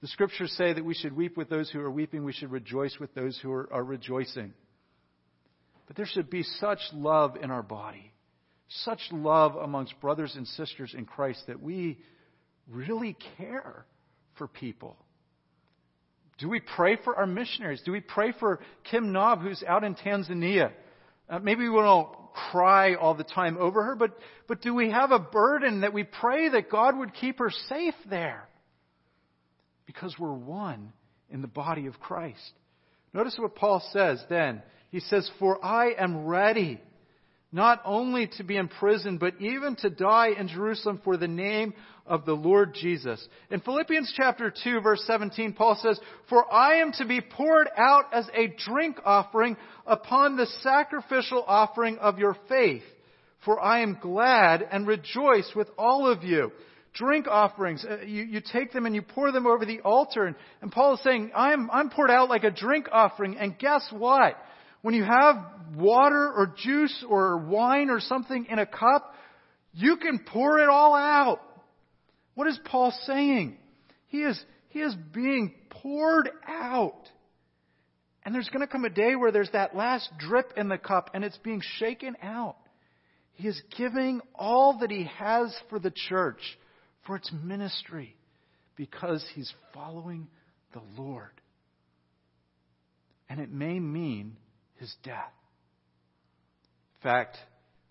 The 0.00 0.08
scriptures 0.08 0.52
say 0.56 0.72
that 0.72 0.84
we 0.84 0.94
should 0.94 1.16
weep 1.16 1.36
with 1.36 1.48
those 1.48 1.70
who 1.70 1.80
are 1.80 1.90
weeping, 1.90 2.24
we 2.24 2.32
should 2.32 2.50
rejoice 2.50 2.96
with 2.98 3.14
those 3.14 3.38
who 3.42 3.52
are, 3.52 3.72
are 3.72 3.84
rejoicing. 3.84 4.52
But 5.86 5.96
there 5.96 6.06
should 6.06 6.30
be 6.30 6.42
such 6.42 6.80
love 6.92 7.36
in 7.40 7.50
our 7.50 7.62
body, 7.62 8.12
such 8.68 9.00
love 9.10 9.56
amongst 9.56 10.00
brothers 10.00 10.34
and 10.36 10.46
sisters 10.46 10.94
in 10.96 11.04
Christ 11.04 11.44
that 11.48 11.62
we 11.62 11.98
really 12.68 13.16
care 13.36 13.84
for 14.38 14.48
people. 14.48 14.96
Do 16.42 16.48
we 16.48 16.58
pray 16.58 16.96
for 17.04 17.14
our 17.14 17.26
missionaries? 17.26 17.82
Do 17.84 17.92
we 17.92 18.00
pray 18.00 18.32
for 18.32 18.58
Kim 18.90 19.12
Nob, 19.12 19.42
who's 19.42 19.62
out 19.62 19.84
in 19.84 19.94
Tanzania? 19.94 20.72
Uh, 21.30 21.38
maybe 21.38 21.68
we 21.68 21.76
don't 21.76 22.08
cry 22.50 22.96
all 22.96 23.14
the 23.14 23.22
time 23.22 23.56
over 23.58 23.84
her, 23.84 23.94
but, 23.94 24.18
but 24.48 24.60
do 24.60 24.74
we 24.74 24.90
have 24.90 25.12
a 25.12 25.20
burden 25.20 25.82
that 25.82 25.92
we 25.92 26.02
pray 26.02 26.48
that 26.48 26.68
God 26.68 26.98
would 26.98 27.14
keep 27.14 27.38
her 27.38 27.52
safe 27.68 27.94
there? 28.10 28.48
Because 29.86 30.16
we're 30.18 30.32
one 30.32 30.92
in 31.30 31.42
the 31.42 31.46
body 31.48 31.86
of 31.86 32.00
Christ. 32.00 32.52
Notice 33.14 33.36
what 33.38 33.54
Paul 33.54 33.80
says 33.92 34.20
then. 34.28 34.64
He 34.90 34.98
says, 34.98 35.30
For 35.38 35.64
I 35.64 35.92
am 35.96 36.26
ready 36.26 36.80
not 37.52 37.82
only 37.84 38.28
to 38.38 38.44
be 38.44 38.56
imprisoned, 38.56 39.20
but 39.20 39.40
even 39.40 39.76
to 39.76 39.90
die 39.90 40.30
in 40.38 40.48
Jerusalem 40.48 41.00
for 41.04 41.18
the 41.18 41.28
name 41.28 41.74
of 42.06 42.24
the 42.24 42.32
Lord 42.32 42.74
Jesus. 42.74 43.26
In 43.50 43.60
Philippians 43.60 44.12
chapter 44.16 44.52
2 44.64 44.80
verse 44.80 45.04
17, 45.06 45.52
Paul 45.52 45.78
says, 45.80 46.00
For 46.28 46.52
I 46.52 46.76
am 46.76 46.92
to 46.92 47.04
be 47.04 47.20
poured 47.20 47.68
out 47.76 48.06
as 48.12 48.28
a 48.34 48.54
drink 48.66 48.98
offering 49.04 49.56
upon 49.86 50.36
the 50.36 50.46
sacrificial 50.62 51.44
offering 51.46 51.98
of 51.98 52.18
your 52.18 52.36
faith. 52.48 52.82
For 53.44 53.60
I 53.60 53.80
am 53.80 53.98
glad 54.00 54.66
and 54.70 54.86
rejoice 54.86 55.50
with 55.54 55.68
all 55.76 56.10
of 56.10 56.22
you. 56.22 56.52
Drink 56.94 57.26
offerings, 57.26 57.84
uh, 57.88 58.02
you, 58.04 58.22
you 58.24 58.40
take 58.40 58.72
them 58.72 58.84
and 58.84 58.94
you 58.94 59.02
pour 59.02 59.32
them 59.32 59.46
over 59.46 59.64
the 59.64 59.80
altar. 59.80 60.26
And, 60.26 60.36
and 60.60 60.70
Paul 60.70 60.94
is 60.94 61.02
saying, 61.02 61.32
I'm, 61.34 61.70
I'm 61.70 61.88
poured 61.88 62.10
out 62.10 62.28
like 62.28 62.44
a 62.44 62.50
drink 62.50 62.88
offering. 62.92 63.38
And 63.38 63.58
guess 63.58 63.86
what? 63.90 64.36
When 64.82 64.94
you 64.94 65.04
have 65.04 65.36
water 65.76 66.32
or 66.32 66.54
juice 66.56 67.04
or 67.08 67.38
wine 67.38 67.88
or 67.88 68.00
something 68.00 68.46
in 68.50 68.58
a 68.58 68.66
cup, 68.66 69.14
you 69.72 69.96
can 69.96 70.20
pour 70.26 70.58
it 70.58 70.68
all 70.68 70.94
out. 70.94 71.40
What 72.34 72.48
is 72.48 72.58
Paul 72.64 72.92
saying? 73.06 73.56
He 74.08 74.18
is, 74.18 74.42
he 74.68 74.80
is 74.80 74.94
being 75.14 75.54
poured 75.70 76.30
out. 76.46 77.08
And 78.24 78.34
there's 78.34 78.48
going 78.48 78.60
to 78.60 78.66
come 78.66 78.84
a 78.84 78.90
day 78.90 79.16
where 79.16 79.32
there's 79.32 79.50
that 79.52 79.74
last 79.74 80.08
drip 80.18 80.52
in 80.56 80.68
the 80.68 80.78
cup 80.78 81.10
and 81.14 81.24
it's 81.24 81.38
being 81.38 81.62
shaken 81.78 82.16
out. 82.22 82.56
He 83.34 83.48
is 83.48 83.60
giving 83.76 84.20
all 84.34 84.78
that 84.80 84.90
he 84.90 85.08
has 85.18 85.54
for 85.70 85.78
the 85.78 85.92
church, 86.08 86.40
for 87.06 87.16
its 87.16 87.32
ministry, 87.42 88.14
because 88.76 89.24
he's 89.34 89.52
following 89.72 90.28
the 90.72 90.82
Lord. 90.96 91.30
And 93.28 93.40
it 93.40 93.50
may 93.50 93.80
mean 93.80 94.36
his 94.82 94.94
death. 95.04 95.32
In 96.96 97.02
fact, 97.08 97.38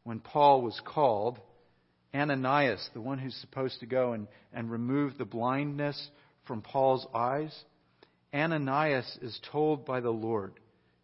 when 0.04 0.20
Paul 0.20 0.62
was 0.62 0.80
called, 0.86 1.40
Ananias, 2.14 2.90
the 2.94 3.00
one 3.00 3.18
who's 3.18 3.36
supposed 3.36 3.80
to 3.80 3.86
go 3.86 4.12
and, 4.12 4.28
and 4.54 4.70
remove 4.70 5.18
the 5.18 5.26
blindness 5.26 6.10
from 6.46 6.62
Paul's 6.62 7.08
eyes, 7.16 7.58
Ananias 8.34 9.18
is 9.22 9.40
told 9.54 9.86
by 9.86 10.02
the 10.02 10.10
Lord, 10.10 10.52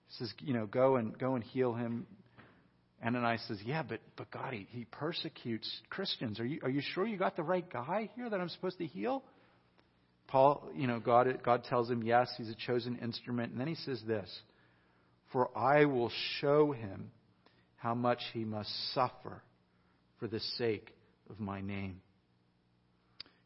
he 0.10 0.16
says, 0.18 0.34
you 0.42 0.54
know, 0.54 0.66
go 0.66 0.98
and 0.98 1.18
go 1.18 1.36
and 1.36 1.44
heal 1.44 1.74
him. 1.74 2.06
Ananias 3.06 3.42
says, 3.48 3.60
yeah, 3.64 3.84
but 3.84 4.02
but 4.18 4.30
God, 4.30 4.54
he, 4.54 4.68
he 4.72 4.86
persecutes 4.86 5.70
Christians. 5.90 6.40
Are 6.42 6.46
you 6.46 6.60
are 6.64 6.70
you 6.70 6.82
sure 6.94 7.08
you 7.08 7.18
got 7.18 7.38
the 7.38 7.44
right 7.44 7.70
guy 7.72 8.10
here 8.16 8.30
that 8.30 8.40
I'm 8.40 8.50
supposed 8.50 8.78
to 8.80 8.86
heal? 8.86 9.24
Paul, 10.28 10.70
you 10.76 10.88
know, 10.88 11.00
God 11.00 11.28
God 11.44 11.64
tells 11.64 11.90
him, 11.90 12.04
yes, 12.04 12.30
he's 12.38 12.50
a 12.50 12.56
chosen 12.56 12.98
instrument, 12.98 13.52
and 13.52 13.62
then 13.62 13.68
he 13.68 13.76
says 13.76 14.02
this, 14.06 14.30
for 15.32 15.56
I 15.58 15.86
will 15.86 16.12
show 16.40 16.72
him 16.72 17.12
how 17.78 17.94
much 17.94 18.22
he 18.34 18.44
must 18.44 18.70
suffer 18.94 19.44
for 20.20 20.28
the 20.28 20.40
sake 20.58 20.94
of 21.30 21.40
my 21.40 21.62
name. 21.62 22.02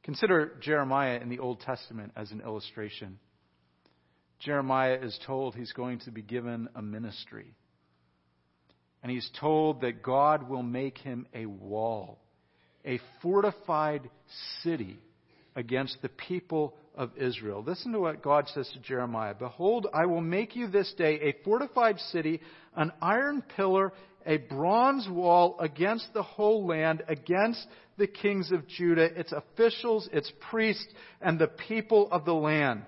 Consider 0.04 0.54
Jeremiah 0.62 1.20
in 1.20 1.30
the 1.30 1.40
Old 1.40 1.60
Testament 1.62 2.14
as 2.16 2.32
an 2.32 2.42
illustration. 2.42 3.20
Jeremiah 4.40 4.98
is 5.02 5.18
told 5.28 5.56
he's 5.56 5.74
going 5.74 6.00
to 6.00 6.12
be 6.12 6.24
given 6.24 6.70
a 6.76 6.82
ministry. 6.82 7.54
And 9.04 9.12
he's 9.12 9.30
told 9.40 9.82
that 9.82 10.04
God 10.04 10.50
will 10.50 10.64
make 10.64 10.98
him 10.98 11.28
a 11.34 11.46
wall, 11.46 12.20
a 12.86 13.00
fortified 13.22 14.10
city 14.64 14.98
against 15.56 16.02
the 16.02 16.10
people 16.10 16.76
of 16.96 17.12
Israel. 17.18 17.64
Listen 17.66 17.92
to 17.94 18.00
what 18.00 18.22
God 18.22 18.48
says 18.50 18.70
to 18.74 18.80
Jeremiah 18.80 19.34
Behold, 19.34 19.88
I 19.94 20.06
will 20.06 20.22
make 20.22 20.56
you 20.56 20.68
this 20.68 20.94
day 20.98 21.20
a 21.22 21.44
fortified 21.44 22.00
city, 22.12 22.42
an 22.76 22.92
iron 23.02 23.44
pillar, 23.56 23.94
a 24.26 24.38
bronze 24.38 25.08
wall 25.10 25.58
against 25.60 26.14
the 26.14 26.24
whole 26.24 26.66
land, 26.66 27.04
against 27.08 27.66
the 27.98 28.08
kings 28.08 28.52
of 28.52 28.68
Judah, 28.68 29.18
its 29.20 29.32
officials, 29.32 30.08
its 30.12 30.32
priests, 30.50 30.88
and 31.22 31.40
the 31.40 31.48
people 31.48 32.08
of 32.12 32.26
the 32.26 32.34
land. 32.34 32.84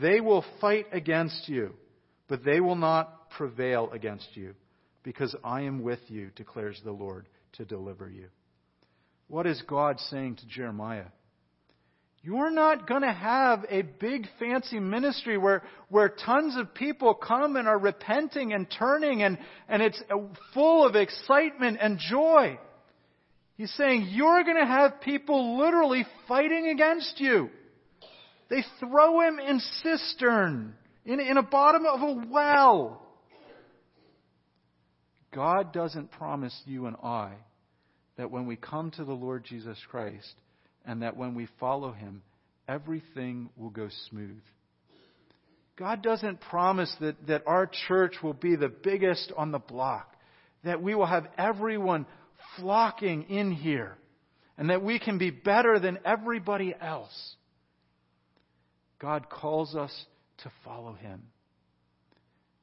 They 0.00 0.20
will 0.20 0.44
fight 0.60 0.86
against 0.92 1.48
you, 1.48 1.74
but 2.28 2.44
they 2.44 2.60
will 2.60 2.76
not 2.76 3.30
prevail 3.30 3.90
against 3.92 4.28
you, 4.34 4.54
because 5.02 5.34
I 5.42 5.62
am 5.62 5.82
with 5.82 6.00
you, 6.08 6.30
declares 6.36 6.80
the 6.84 6.92
Lord, 6.92 7.28
to 7.54 7.64
deliver 7.64 8.08
you. 8.08 8.28
What 9.26 9.46
is 9.46 9.62
God 9.66 9.98
saying 10.10 10.36
to 10.36 10.46
Jeremiah? 10.46 11.06
You're 12.22 12.50
not 12.50 12.86
going 12.86 13.00
to 13.00 13.12
have 13.12 13.64
a 13.70 13.80
big 13.80 14.26
fancy 14.38 14.78
ministry 14.78 15.38
where, 15.38 15.62
where 15.88 16.10
tons 16.10 16.54
of 16.58 16.74
people 16.74 17.14
come 17.14 17.56
and 17.56 17.66
are 17.66 17.78
repenting 17.78 18.52
and 18.52 18.66
turning 18.78 19.22
and, 19.22 19.38
and 19.68 19.82
it's 19.82 20.02
full 20.52 20.86
of 20.86 20.96
excitement 20.96 21.78
and 21.80 21.98
joy. 21.98 22.58
He's 23.56 23.72
saying 23.72 24.08
you're 24.10 24.44
going 24.44 24.58
to 24.58 24.66
have 24.66 25.00
people 25.00 25.58
literally 25.58 26.04
fighting 26.28 26.68
against 26.68 27.20
you. 27.20 27.48
They 28.50 28.64
throw 28.80 29.20
him 29.20 29.38
in 29.38 29.60
cistern, 29.82 30.74
in, 31.06 31.20
in 31.20 31.38
a 31.38 31.42
bottom 31.42 31.86
of 31.86 32.02
a 32.02 32.24
well. 32.30 33.02
God 35.32 35.72
doesn't 35.72 36.10
promise 36.10 36.60
you 36.66 36.86
and 36.86 36.96
I 37.02 37.32
that 38.16 38.30
when 38.30 38.46
we 38.46 38.56
come 38.56 38.90
to 38.92 39.04
the 39.04 39.12
Lord 39.12 39.44
Jesus 39.44 39.78
Christ, 39.90 40.34
and 40.84 41.02
that 41.02 41.16
when 41.16 41.34
we 41.34 41.48
follow 41.58 41.92
Him, 41.92 42.22
everything 42.68 43.50
will 43.56 43.70
go 43.70 43.88
smooth. 44.08 44.40
God 45.76 46.02
doesn't 46.02 46.40
promise 46.42 46.94
that, 47.00 47.26
that 47.26 47.44
our 47.46 47.70
church 47.88 48.16
will 48.22 48.34
be 48.34 48.56
the 48.56 48.68
biggest 48.68 49.32
on 49.36 49.50
the 49.50 49.58
block, 49.58 50.14
that 50.62 50.82
we 50.82 50.94
will 50.94 51.06
have 51.06 51.26
everyone 51.38 52.06
flocking 52.58 53.30
in 53.30 53.50
here, 53.52 53.96
and 54.58 54.68
that 54.70 54.82
we 54.82 54.98
can 54.98 55.16
be 55.16 55.30
better 55.30 55.78
than 55.78 55.98
everybody 56.04 56.74
else. 56.78 57.34
God 58.98 59.30
calls 59.30 59.74
us 59.74 60.04
to 60.42 60.52
follow 60.64 60.92
Him. 60.92 61.22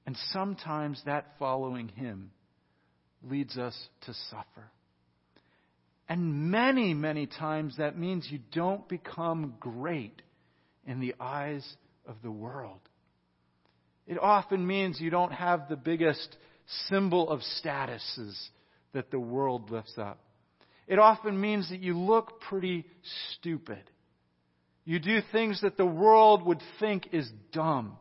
And 0.05 0.15
sometimes 0.32 1.01
that 1.05 1.26
following 1.39 1.89
Him 1.89 2.32
leads 3.24 3.57
us 3.57 3.76
to 4.05 4.13
suffer. 4.30 4.72
And 6.10 6.51
many, 6.51 6.93
many 6.93 7.28
times 7.28 7.78
that 7.78 7.97
means 7.97 8.28
you 8.30 8.39
don't 8.53 8.88
become 8.88 9.55
great 9.60 10.22
in 10.86 10.99
the 10.99 11.16
eyes 11.20 11.68
of 12.05 12.16
the 12.24 12.32
world. 12.32 12.80
It 14.08 14.18
often 14.18 14.66
means 14.66 15.01
you 15.01 15.10
don't 15.10 15.34
have 15.34 15.68
the 15.68 15.76
biggest 15.76 16.38
symbol 16.88 17.30
of 17.30 17.41
statuses 17.62 18.36
that 18.93 19.12
the 19.12 19.20
world 19.20 19.70
lifts 19.70 19.97
up. 19.97 20.20
It 20.88 20.99
often 20.99 21.39
means 21.39 21.70
that 21.70 21.82
you 21.82 21.97
look 21.97 22.39
pretty 22.39 22.86
stupid. 23.34 23.84
You 24.86 24.99
do 24.99 25.20
things 25.34 25.60
that 25.62 25.76
the 25.76 25.86
world 25.86 26.45
would 26.45 26.62
think 26.80 27.10
is 27.12 27.30
dumb. 27.51 27.97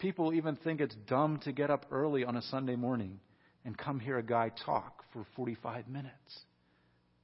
People 0.00 0.34
even 0.34 0.56
think 0.56 0.80
it's 0.80 0.96
dumb 1.06 1.38
to 1.44 1.52
get 1.52 1.70
up 1.70 1.86
early 1.92 2.24
on 2.24 2.36
a 2.36 2.42
Sunday 2.42 2.74
morning 2.74 3.20
and 3.64 3.76
come 3.76 4.00
hear 4.00 4.18
a 4.18 4.22
guy 4.22 4.50
talk 4.64 5.04
for 5.12 5.24
45 5.36 5.88
minutes. 5.88 6.40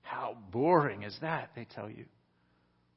How 0.02 0.36
boring 0.50 1.02
is 1.02 1.16
that, 1.20 1.50
they 1.54 1.66
tell 1.74 1.90
you. 1.90 2.06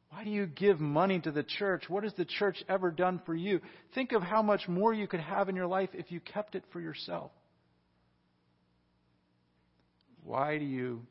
Why 0.09 0.25
do 0.25 0.29
you 0.29 0.45
give 0.45 0.79
money 0.79 1.19
to 1.21 1.31
the 1.31 1.43
church? 1.43 1.83
What 1.87 2.03
has 2.03 2.13
the 2.15 2.25
church 2.25 2.61
ever 2.67 2.91
done 2.91 3.21
for 3.25 3.33
you? 3.33 3.61
Think 3.95 4.11
of 4.11 4.21
how 4.21 4.41
much 4.41 4.67
more 4.67 4.93
you 4.93 5.07
could 5.07 5.21
have 5.21 5.47
in 5.47 5.55
your 5.55 5.67
life 5.67 5.89
if 5.93 6.11
you 6.11 6.19
kept 6.19 6.55
it 6.55 6.63
for 6.71 6.81
yourself. 6.81 7.31
Why 10.23 10.57
do 10.57 10.65
you 10.65 11.01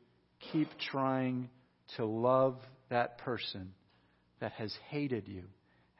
keep 0.51 0.69
trying 0.91 1.49
to 1.97 2.05
love 2.05 2.57
that 2.89 3.17
person 3.17 3.73
that 4.39 4.51
has 4.53 4.73
hated 4.89 5.27
you 5.27 5.43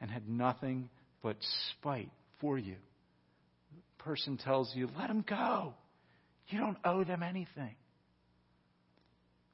and 0.00 0.10
had 0.10 0.28
nothing 0.28 0.88
but 1.22 1.36
spite 1.70 2.10
for 2.40 2.56
you? 2.56 2.76
The 3.98 4.04
person 4.04 4.36
tells 4.36 4.74
you, 4.74 4.88
let 4.96 5.10
him 5.10 5.24
go. 5.28 5.74
You 6.48 6.58
don't 6.58 6.78
owe 6.84 7.04
them 7.04 7.22
anything. 7.22 7.76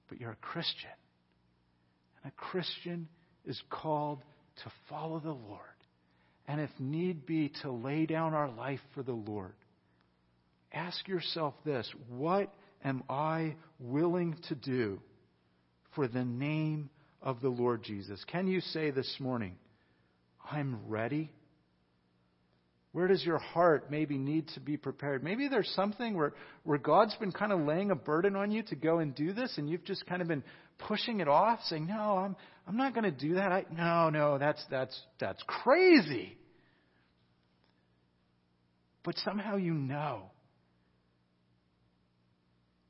But 0.09 0.20
you're 0.20 0.32
a 0.32 0.36
Christian. 0.36 0.91
And 2.22 2.32
a 2.32 2.41
Christian 2.41 3.09
is 3.45 3.61
called 3.70 4.22
to 4.64 4.72
follow 4.89 5.20
the 5.20 5.30
Lord. 5.32 5.61
And 6.47 6.61
if 6.61 6.70
need 6.78 7.26
be, 7.26 7.53
to 7.62 7.70
lay 7.70 8.07
down 8.07 8.34
our 8.34 8.51
life 8.51 8.80
for 8.95 9.03
the 9.03 9.12
Lord. 9.12 9.55
ask 10.72 11.07
yourself 11.07 11.55
this 11.64 11.91
What 12.09 12.53
am 12.84 13.03
I 13.09 13.57
willing 13.78 14.36
to 14.49 14.55
do 14.55 15.01
for 15.95 16.09
the 16.09 16.24
name 16.24 16.91
of 17.20 17.41
the 17.41 17.49
Lord 17.49 17.82
Jesus? 17.82 18.22
Can 18.26 18.47
you 18.47 18.61
say 18.61 18.91
this 18.91 19.16
morning, 19.20 19.57
I'm 20.51 20.80
ready? 20.89 21.30
Where 22.99 23.07
does 23.07 23.25
your 23.25 23.39
heart 23.39 23.93
maybe 23.93 24.19
need 24.19 24.49
to 24.55 24.61
be 24.61 24.77
prepared? 24.77 25.23
Maybe 25.23 25.47
there's 25.47 25.71
something 25.77 26.17
where, 26.17 26.33
where 26.65 26.79
God's 26.79 27.15
been 27.15 27.31
kind 27.31 27.53
of 27.53 27.61
laying 27.61 27.93
a 27.93 27.95
burden 27.95 28.35
on 28.35 28.51
you 28.51 28.65
to 28.65 28.75
go 28.75 28.99
and 28.99 29.15
do 29.15 29.33
this, 29.33 29.57
and 29.57 29.71
you've 29.71 29.85
just 29.85 30.05
kind 30.07 30.21
of 30.21 30.27
been 30.27 30.43
pushing 30.79 31.21
it 31.21 31.29
off, 31.29 31.61
saying, 31.67 31.87
No, 31.87 32.19
I'm, 32.19 32.35
I'm 32.67 32.77
not 32.77 32.95
going 32.95 33.05
to 33.05 33.13
do 33.13 33.37
that. 33.37 33.53
I, 33.53 33.67
no, 33.73 34.11
no, 34.11 34.37
that's, 34.37 34.61
that's, 34.69 35.01
that's 35.21 35.41
crazy. 35.47 36.37
But 39.05 39.17
somehow 39.19 39.59
you 39.59 39.75
know. 39.75 40.23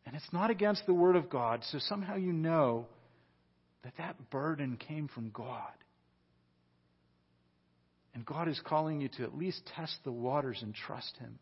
And 0.06 0.16
it's 0.16 0.32
not 0.32 0.48
against 0.50 0.86
the 0.86 0.94
Word 0.94 1.16
of 1.16 1.28
God, 1.28 1.60
so 1.70 1.78
somehow 1.80 2.16
you 2.16 2.32
know 2.32 2.86
that 3.84 3.92
that 3.98 4.30
burden 4.30 4.78
came 4.78 5.08
from 5.08 5.28
God. 5.28 5.74
And 8.18 8.26
God 8.26 8.48
is 8.48 8.60
calling 8.64 9.00
you 9.00 9.08
to 9.10 9.22
at 9.22 9.38
least 9.38 9.62
test 9.76 9.96
the 10.02 10.10
waters 10.10 10.58
and 10.60 10.74
trust 10.74 11.16
Him 11.18 11.38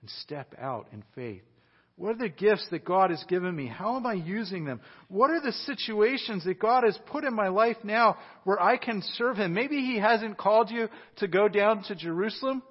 and 0.00 0.10
step 0.24 0.52
out 0.60 0.88
in 0.92 1.04
faith. 1.14 1.44
What 1.94 2.16
are 2.16 2.18
the 2.18 2.28
gifts 2.28 2.66
that 2.72 2.84
God 2.84 3.10
has 3.10 3.22
given 3.28 3.54
me? 3.54 3.68
How 3.68 3.94
am 3.94 4.04
I 4.04 4.14
using 4.14 4.64
them? 4.64 4.80
What 5.06 5.30
are 5.30 5.40
the 5.40 5.52
situations 5.52 6.44
that 6.44 6.58
God 6.58 6.82
has 6.82 6.98
put 7.06 7.22
in 7.22 7.32
my 7.36 7.46
life 7.46 7.76
now 7.84 8.16
where 8.42 8.60
I 8.60 8.78
can 8.78 9.00
serve 9.14 9.36
Him? 9.36 9.54
Maybe 9.54 9.76
He 9.76 10.00
hasn't 10.00 10.38
called 10.38 10.72
you 10.72 10.88
to 11.18 11.28
go 11.28 11.46
down 11.46 11.84
to 11.84 11.94
Jerusalem. 11.94 12.64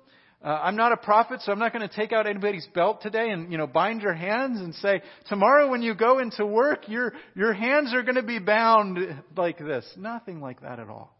Uh, 0.43 0.49
I'm 0.49 0.75
not 0.75 0.91
a 0.91 0.97
prophet, 0.97 1.39
so 1.41 1.53
I'm 1.53 1.59
not 1.59 1.71
going 1.71 1.87
to 1.87 1.95
take 1.95 2.11
out 2.11 2.27
anybody's 2.27 2.67
belt 2.75 3.01
today 3.01 3.29
and, 3.29 3.49
you 3.49 3.57
know, 3.57 3.65
bind 3.65 4.01
your 4.01 4.13
hands 4.13 4.59
and 4.59 4.75
say, 4.75 5.01
tomorrow 5.29 5.71
when 5.71 5.81
you 5.81 5.95
go 5.95 6.19
into 6.19 6.45
work, 6.45 6.89
your, 6.89 7.13
your 7.33 7.53
hands 7.53 7.93
are 7.93 8.03
going 8.03 8.15
to 8.15 8.23
be 8.23 8.39
bound 8.39 8.99
like 9.37 9.57
this. 9.57 9.89
Nothing 9.95 10.41
like 10.41 10.63
that 10.63 10.81
at 10.81 10.89
all. 10.89 11.16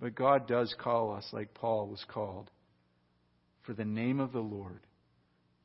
But 0.00 0.14
God 0.14 0.46
does 0.46 0.74
call 0.78 1.14
us, 1.14 1.26
like 1.32 1.54
Paul 1.54 1.88
was 1.88 2.04
called, 2.08 2.50
for 3.62 3.72
the 3.72 3.84
name 3.84 4.20
of 4.20 4.32
the 4.32 4.40
Lord 4.40 4.80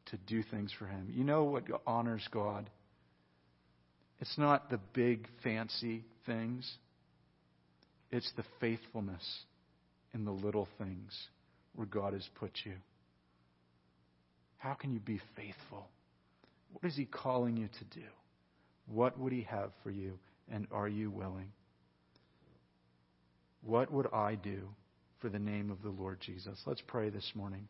to 0.08 0.18
do 0.18 0.42
things 0.44 0.72
for 0.78 0.86
Him. 0.86 1.10
You 1.12 1.24
know 1.24 1.44
what 1.44 1.64
honors 1.86 2.28
God? 2.32 2.70
It's 4.20 4.38
not 4.38 4.70
the 4.70 4.80
big, 4.94 5.28
fancy 5.44 6.06
things, 6.26 6.70
it's 8.12 8.32
the 8.36 8.44
faithfulness 8.60 9.24
in 10.14 10.26
the 10.26 10.32
little 10.32 10.68
things 10.78 11.18
where 11.76 11.88
God 11.88 12.14
has 12.14 12.28
put 12.36 12.52
you. 12.66 12.74
How 14.58 14.74
can 14.74 14.94
you 14.94 15.00
be 15.00 15.20
faithful? 15.36 15.88
What 16.74 16.86
is 16.88 16.96
He 16.96 17.06
calling 17.06 17.58
you 17.58 17.68
to 17.68 18.00
do? 18.00 18.06
What 18.88 19.18
would 19.20 19.34
He 19.34 19.42
have 19.44 19.72
for 19.84 19.90
you? 19.90 20.20
And 20.52 20.68
are 20.72 20.88
you 20.88 21.10
willing? 21.10 21.52
What 23.64 23.92
would 23.92 24.08
I 24.12 24.36
do 24.36 24.70
for 25.20 25.30
the 25.30 25.40
name 25.40 25.70
of 25.70 25.84
the 25.84 25.90
Lord 25.90 26.20
Jesus? 26.20 26.60
Let's 26.66 26.82
pray 26.88 27.10
this 27.10 27.32
morning. 27.36 27.68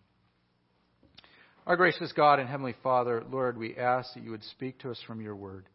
Our 1.67 1.75
gracious 1.75 2.13
God 2.13 2.39
and 2.39 2.47
Heavenly 2.47 2.75
Father, 2.81 3.23
Lord, 3.29 3.57
we 3.57 3.75
ask 3.75 4.13
that 4.13 4.23
you 4.23 4.31
would 4.31 4.43
speak 4.43 4.79
to 4.79 4.91
us 4.91 4.99
from 5.05 5.21
your 5.21 5.35
word. 5.35 5.65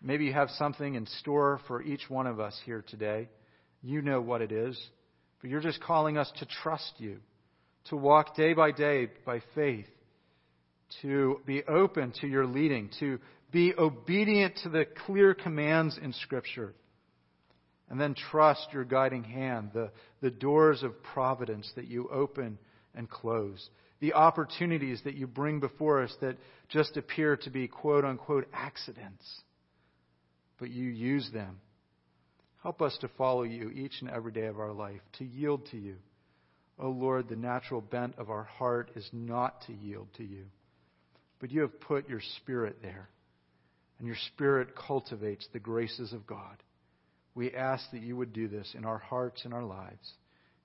Maybe 0.00 0.24
you 0.24 0.32
have 0.32 0.50
something 0.50 0.94
in 0.94 1.06
store 1.06 1.60
for 1.66 1.82
each 1.82 2.08
one 2.08 2.28
of 2.28 2.38
us 2.38 2.58
here 2.64 2.84
today. 2.88 3.28
You 3.82 4.02
know 4.02 4.20
what 4.20 4.40
it 4.40 4.52
is, 4.52 4.80
but 5.40 5.50
you're 5.50 5.60
just 5.60 5.82
calling 5.82 6.16
us 6.16 6.30
to 6.38 6.46
trust 6.62 6.92
you, 6.98 7.18
to 7.90 7.96
walk 7.96 8.36
day 8.36 8.54
by 8.54 8.70
day 8.70 9.08
by 9.26 9.42
faith, 9.54 9.88
to 11.02 11.40
be 11.44 11.64
open 11.64 12.12
to 12.20 12.28
your 12.28 12.46
leading, 12.46 12.88
to 13.00 13.18
be 13.50 13.74
obedient 13.76 14.56
to 14.62 14.68
the 14.68 14.86
clear 15.06 15.34
commands 15.34 15.98
in 16.00 16.12
Scripture 16.12 16.72
and 17.90 18.00
then 18.00 18.14
trust 18.14 18.68
your 18.72 18.84
guiding 18.84 19.24
hand, 19.24 19.70
the, 19.72 19.90
the 20.20 20.30
doors 20.30 20.82
of 20.82 21.02
providence 21.02 21.70
that 21.76 21.86
you 21.86 22.08
open 22.08 22.58
and 22.94 23.08
close, 23.08 23.70
the 24.00 24.12
opportunities 24.12 25.00
that 25.04 25.14
you 25.14 25.26
bring 25.26 25.60
before 25.60 26.02
us 26.02 26.14
that 26.20 26.36
just 26.68 26.96
appear 26.96 27.36
to 27.36 27.50
be 27.50 27.66
quote 27.66 28.04
unquote 28.04 28.46
accidents, 28.52 29.24
but 30.58 30.70
you 30.70 30.88
use 30.88 31.30
them. 31.32 31.60
Help 32.62 32.82
us 32.82 32.96
to 33.00 33.08
follow 33.16 33.44
you 33.44 33.70
each 33.70 34.00
and 34.00 34.10
every 34.10 34.32
day 34.32 34.46
of 34.46 34.58
our 34.58 34.72
life, 34.72 35.00
to 35.18 35.24
yield 35.24 35.66
to 35.70 35.76
you. 35.78 35.96
O 36.78 36.86
oh 36.86 36.90
Lord, 36.90 37.28
the 37.28 37.36
natural 37.36 37.80
bent 37.80 38.18
of 38.18 38.30
our 38.30 38.44
heart 38.44 38.90
is 38.94 39.08
not 39.12 39.62
to 39.62 39.72
yield 39.72 40.08
to 40.16 40.24
you, 40.24 40.44
but 41.40 41.50
you 41.50 41.62
have 41.62 41.80
put 41.80 42.08
your 42.08 42.20
Spirit 42.36 42.78
there, 42.82 43.08
and 43.98 44.06
your 44.06 44.16
Spirit 44.34 44.76
cultivates 44.76 45.48
the 45.52 45.58
graces 45.58 46.12
of 46.12 46.26
God. 46.26 46.62
We 47.34 47.52
ask 47.52 47.90
that 47.92 48.02
you 48.02 48.16
would 48.16 48.32
do 48.32 48.48
this 48.48 48.74
in 48.76 48.84
our 48.84 48.98
hearts 48.98 49.44
and 49.44 49.54
our 49.54 49.64
lives. 49.64 50.12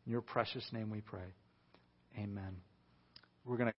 In 0.06 0.12
your 0.12 0.22
precious 0.22 0.66
name 0.72 0.90
we 0.90 1.02
pray. 1.02 1.34
Amen. 2.18 2.58
We're 3.46 3.58
going 3.58 3.68
to 3.68 3.72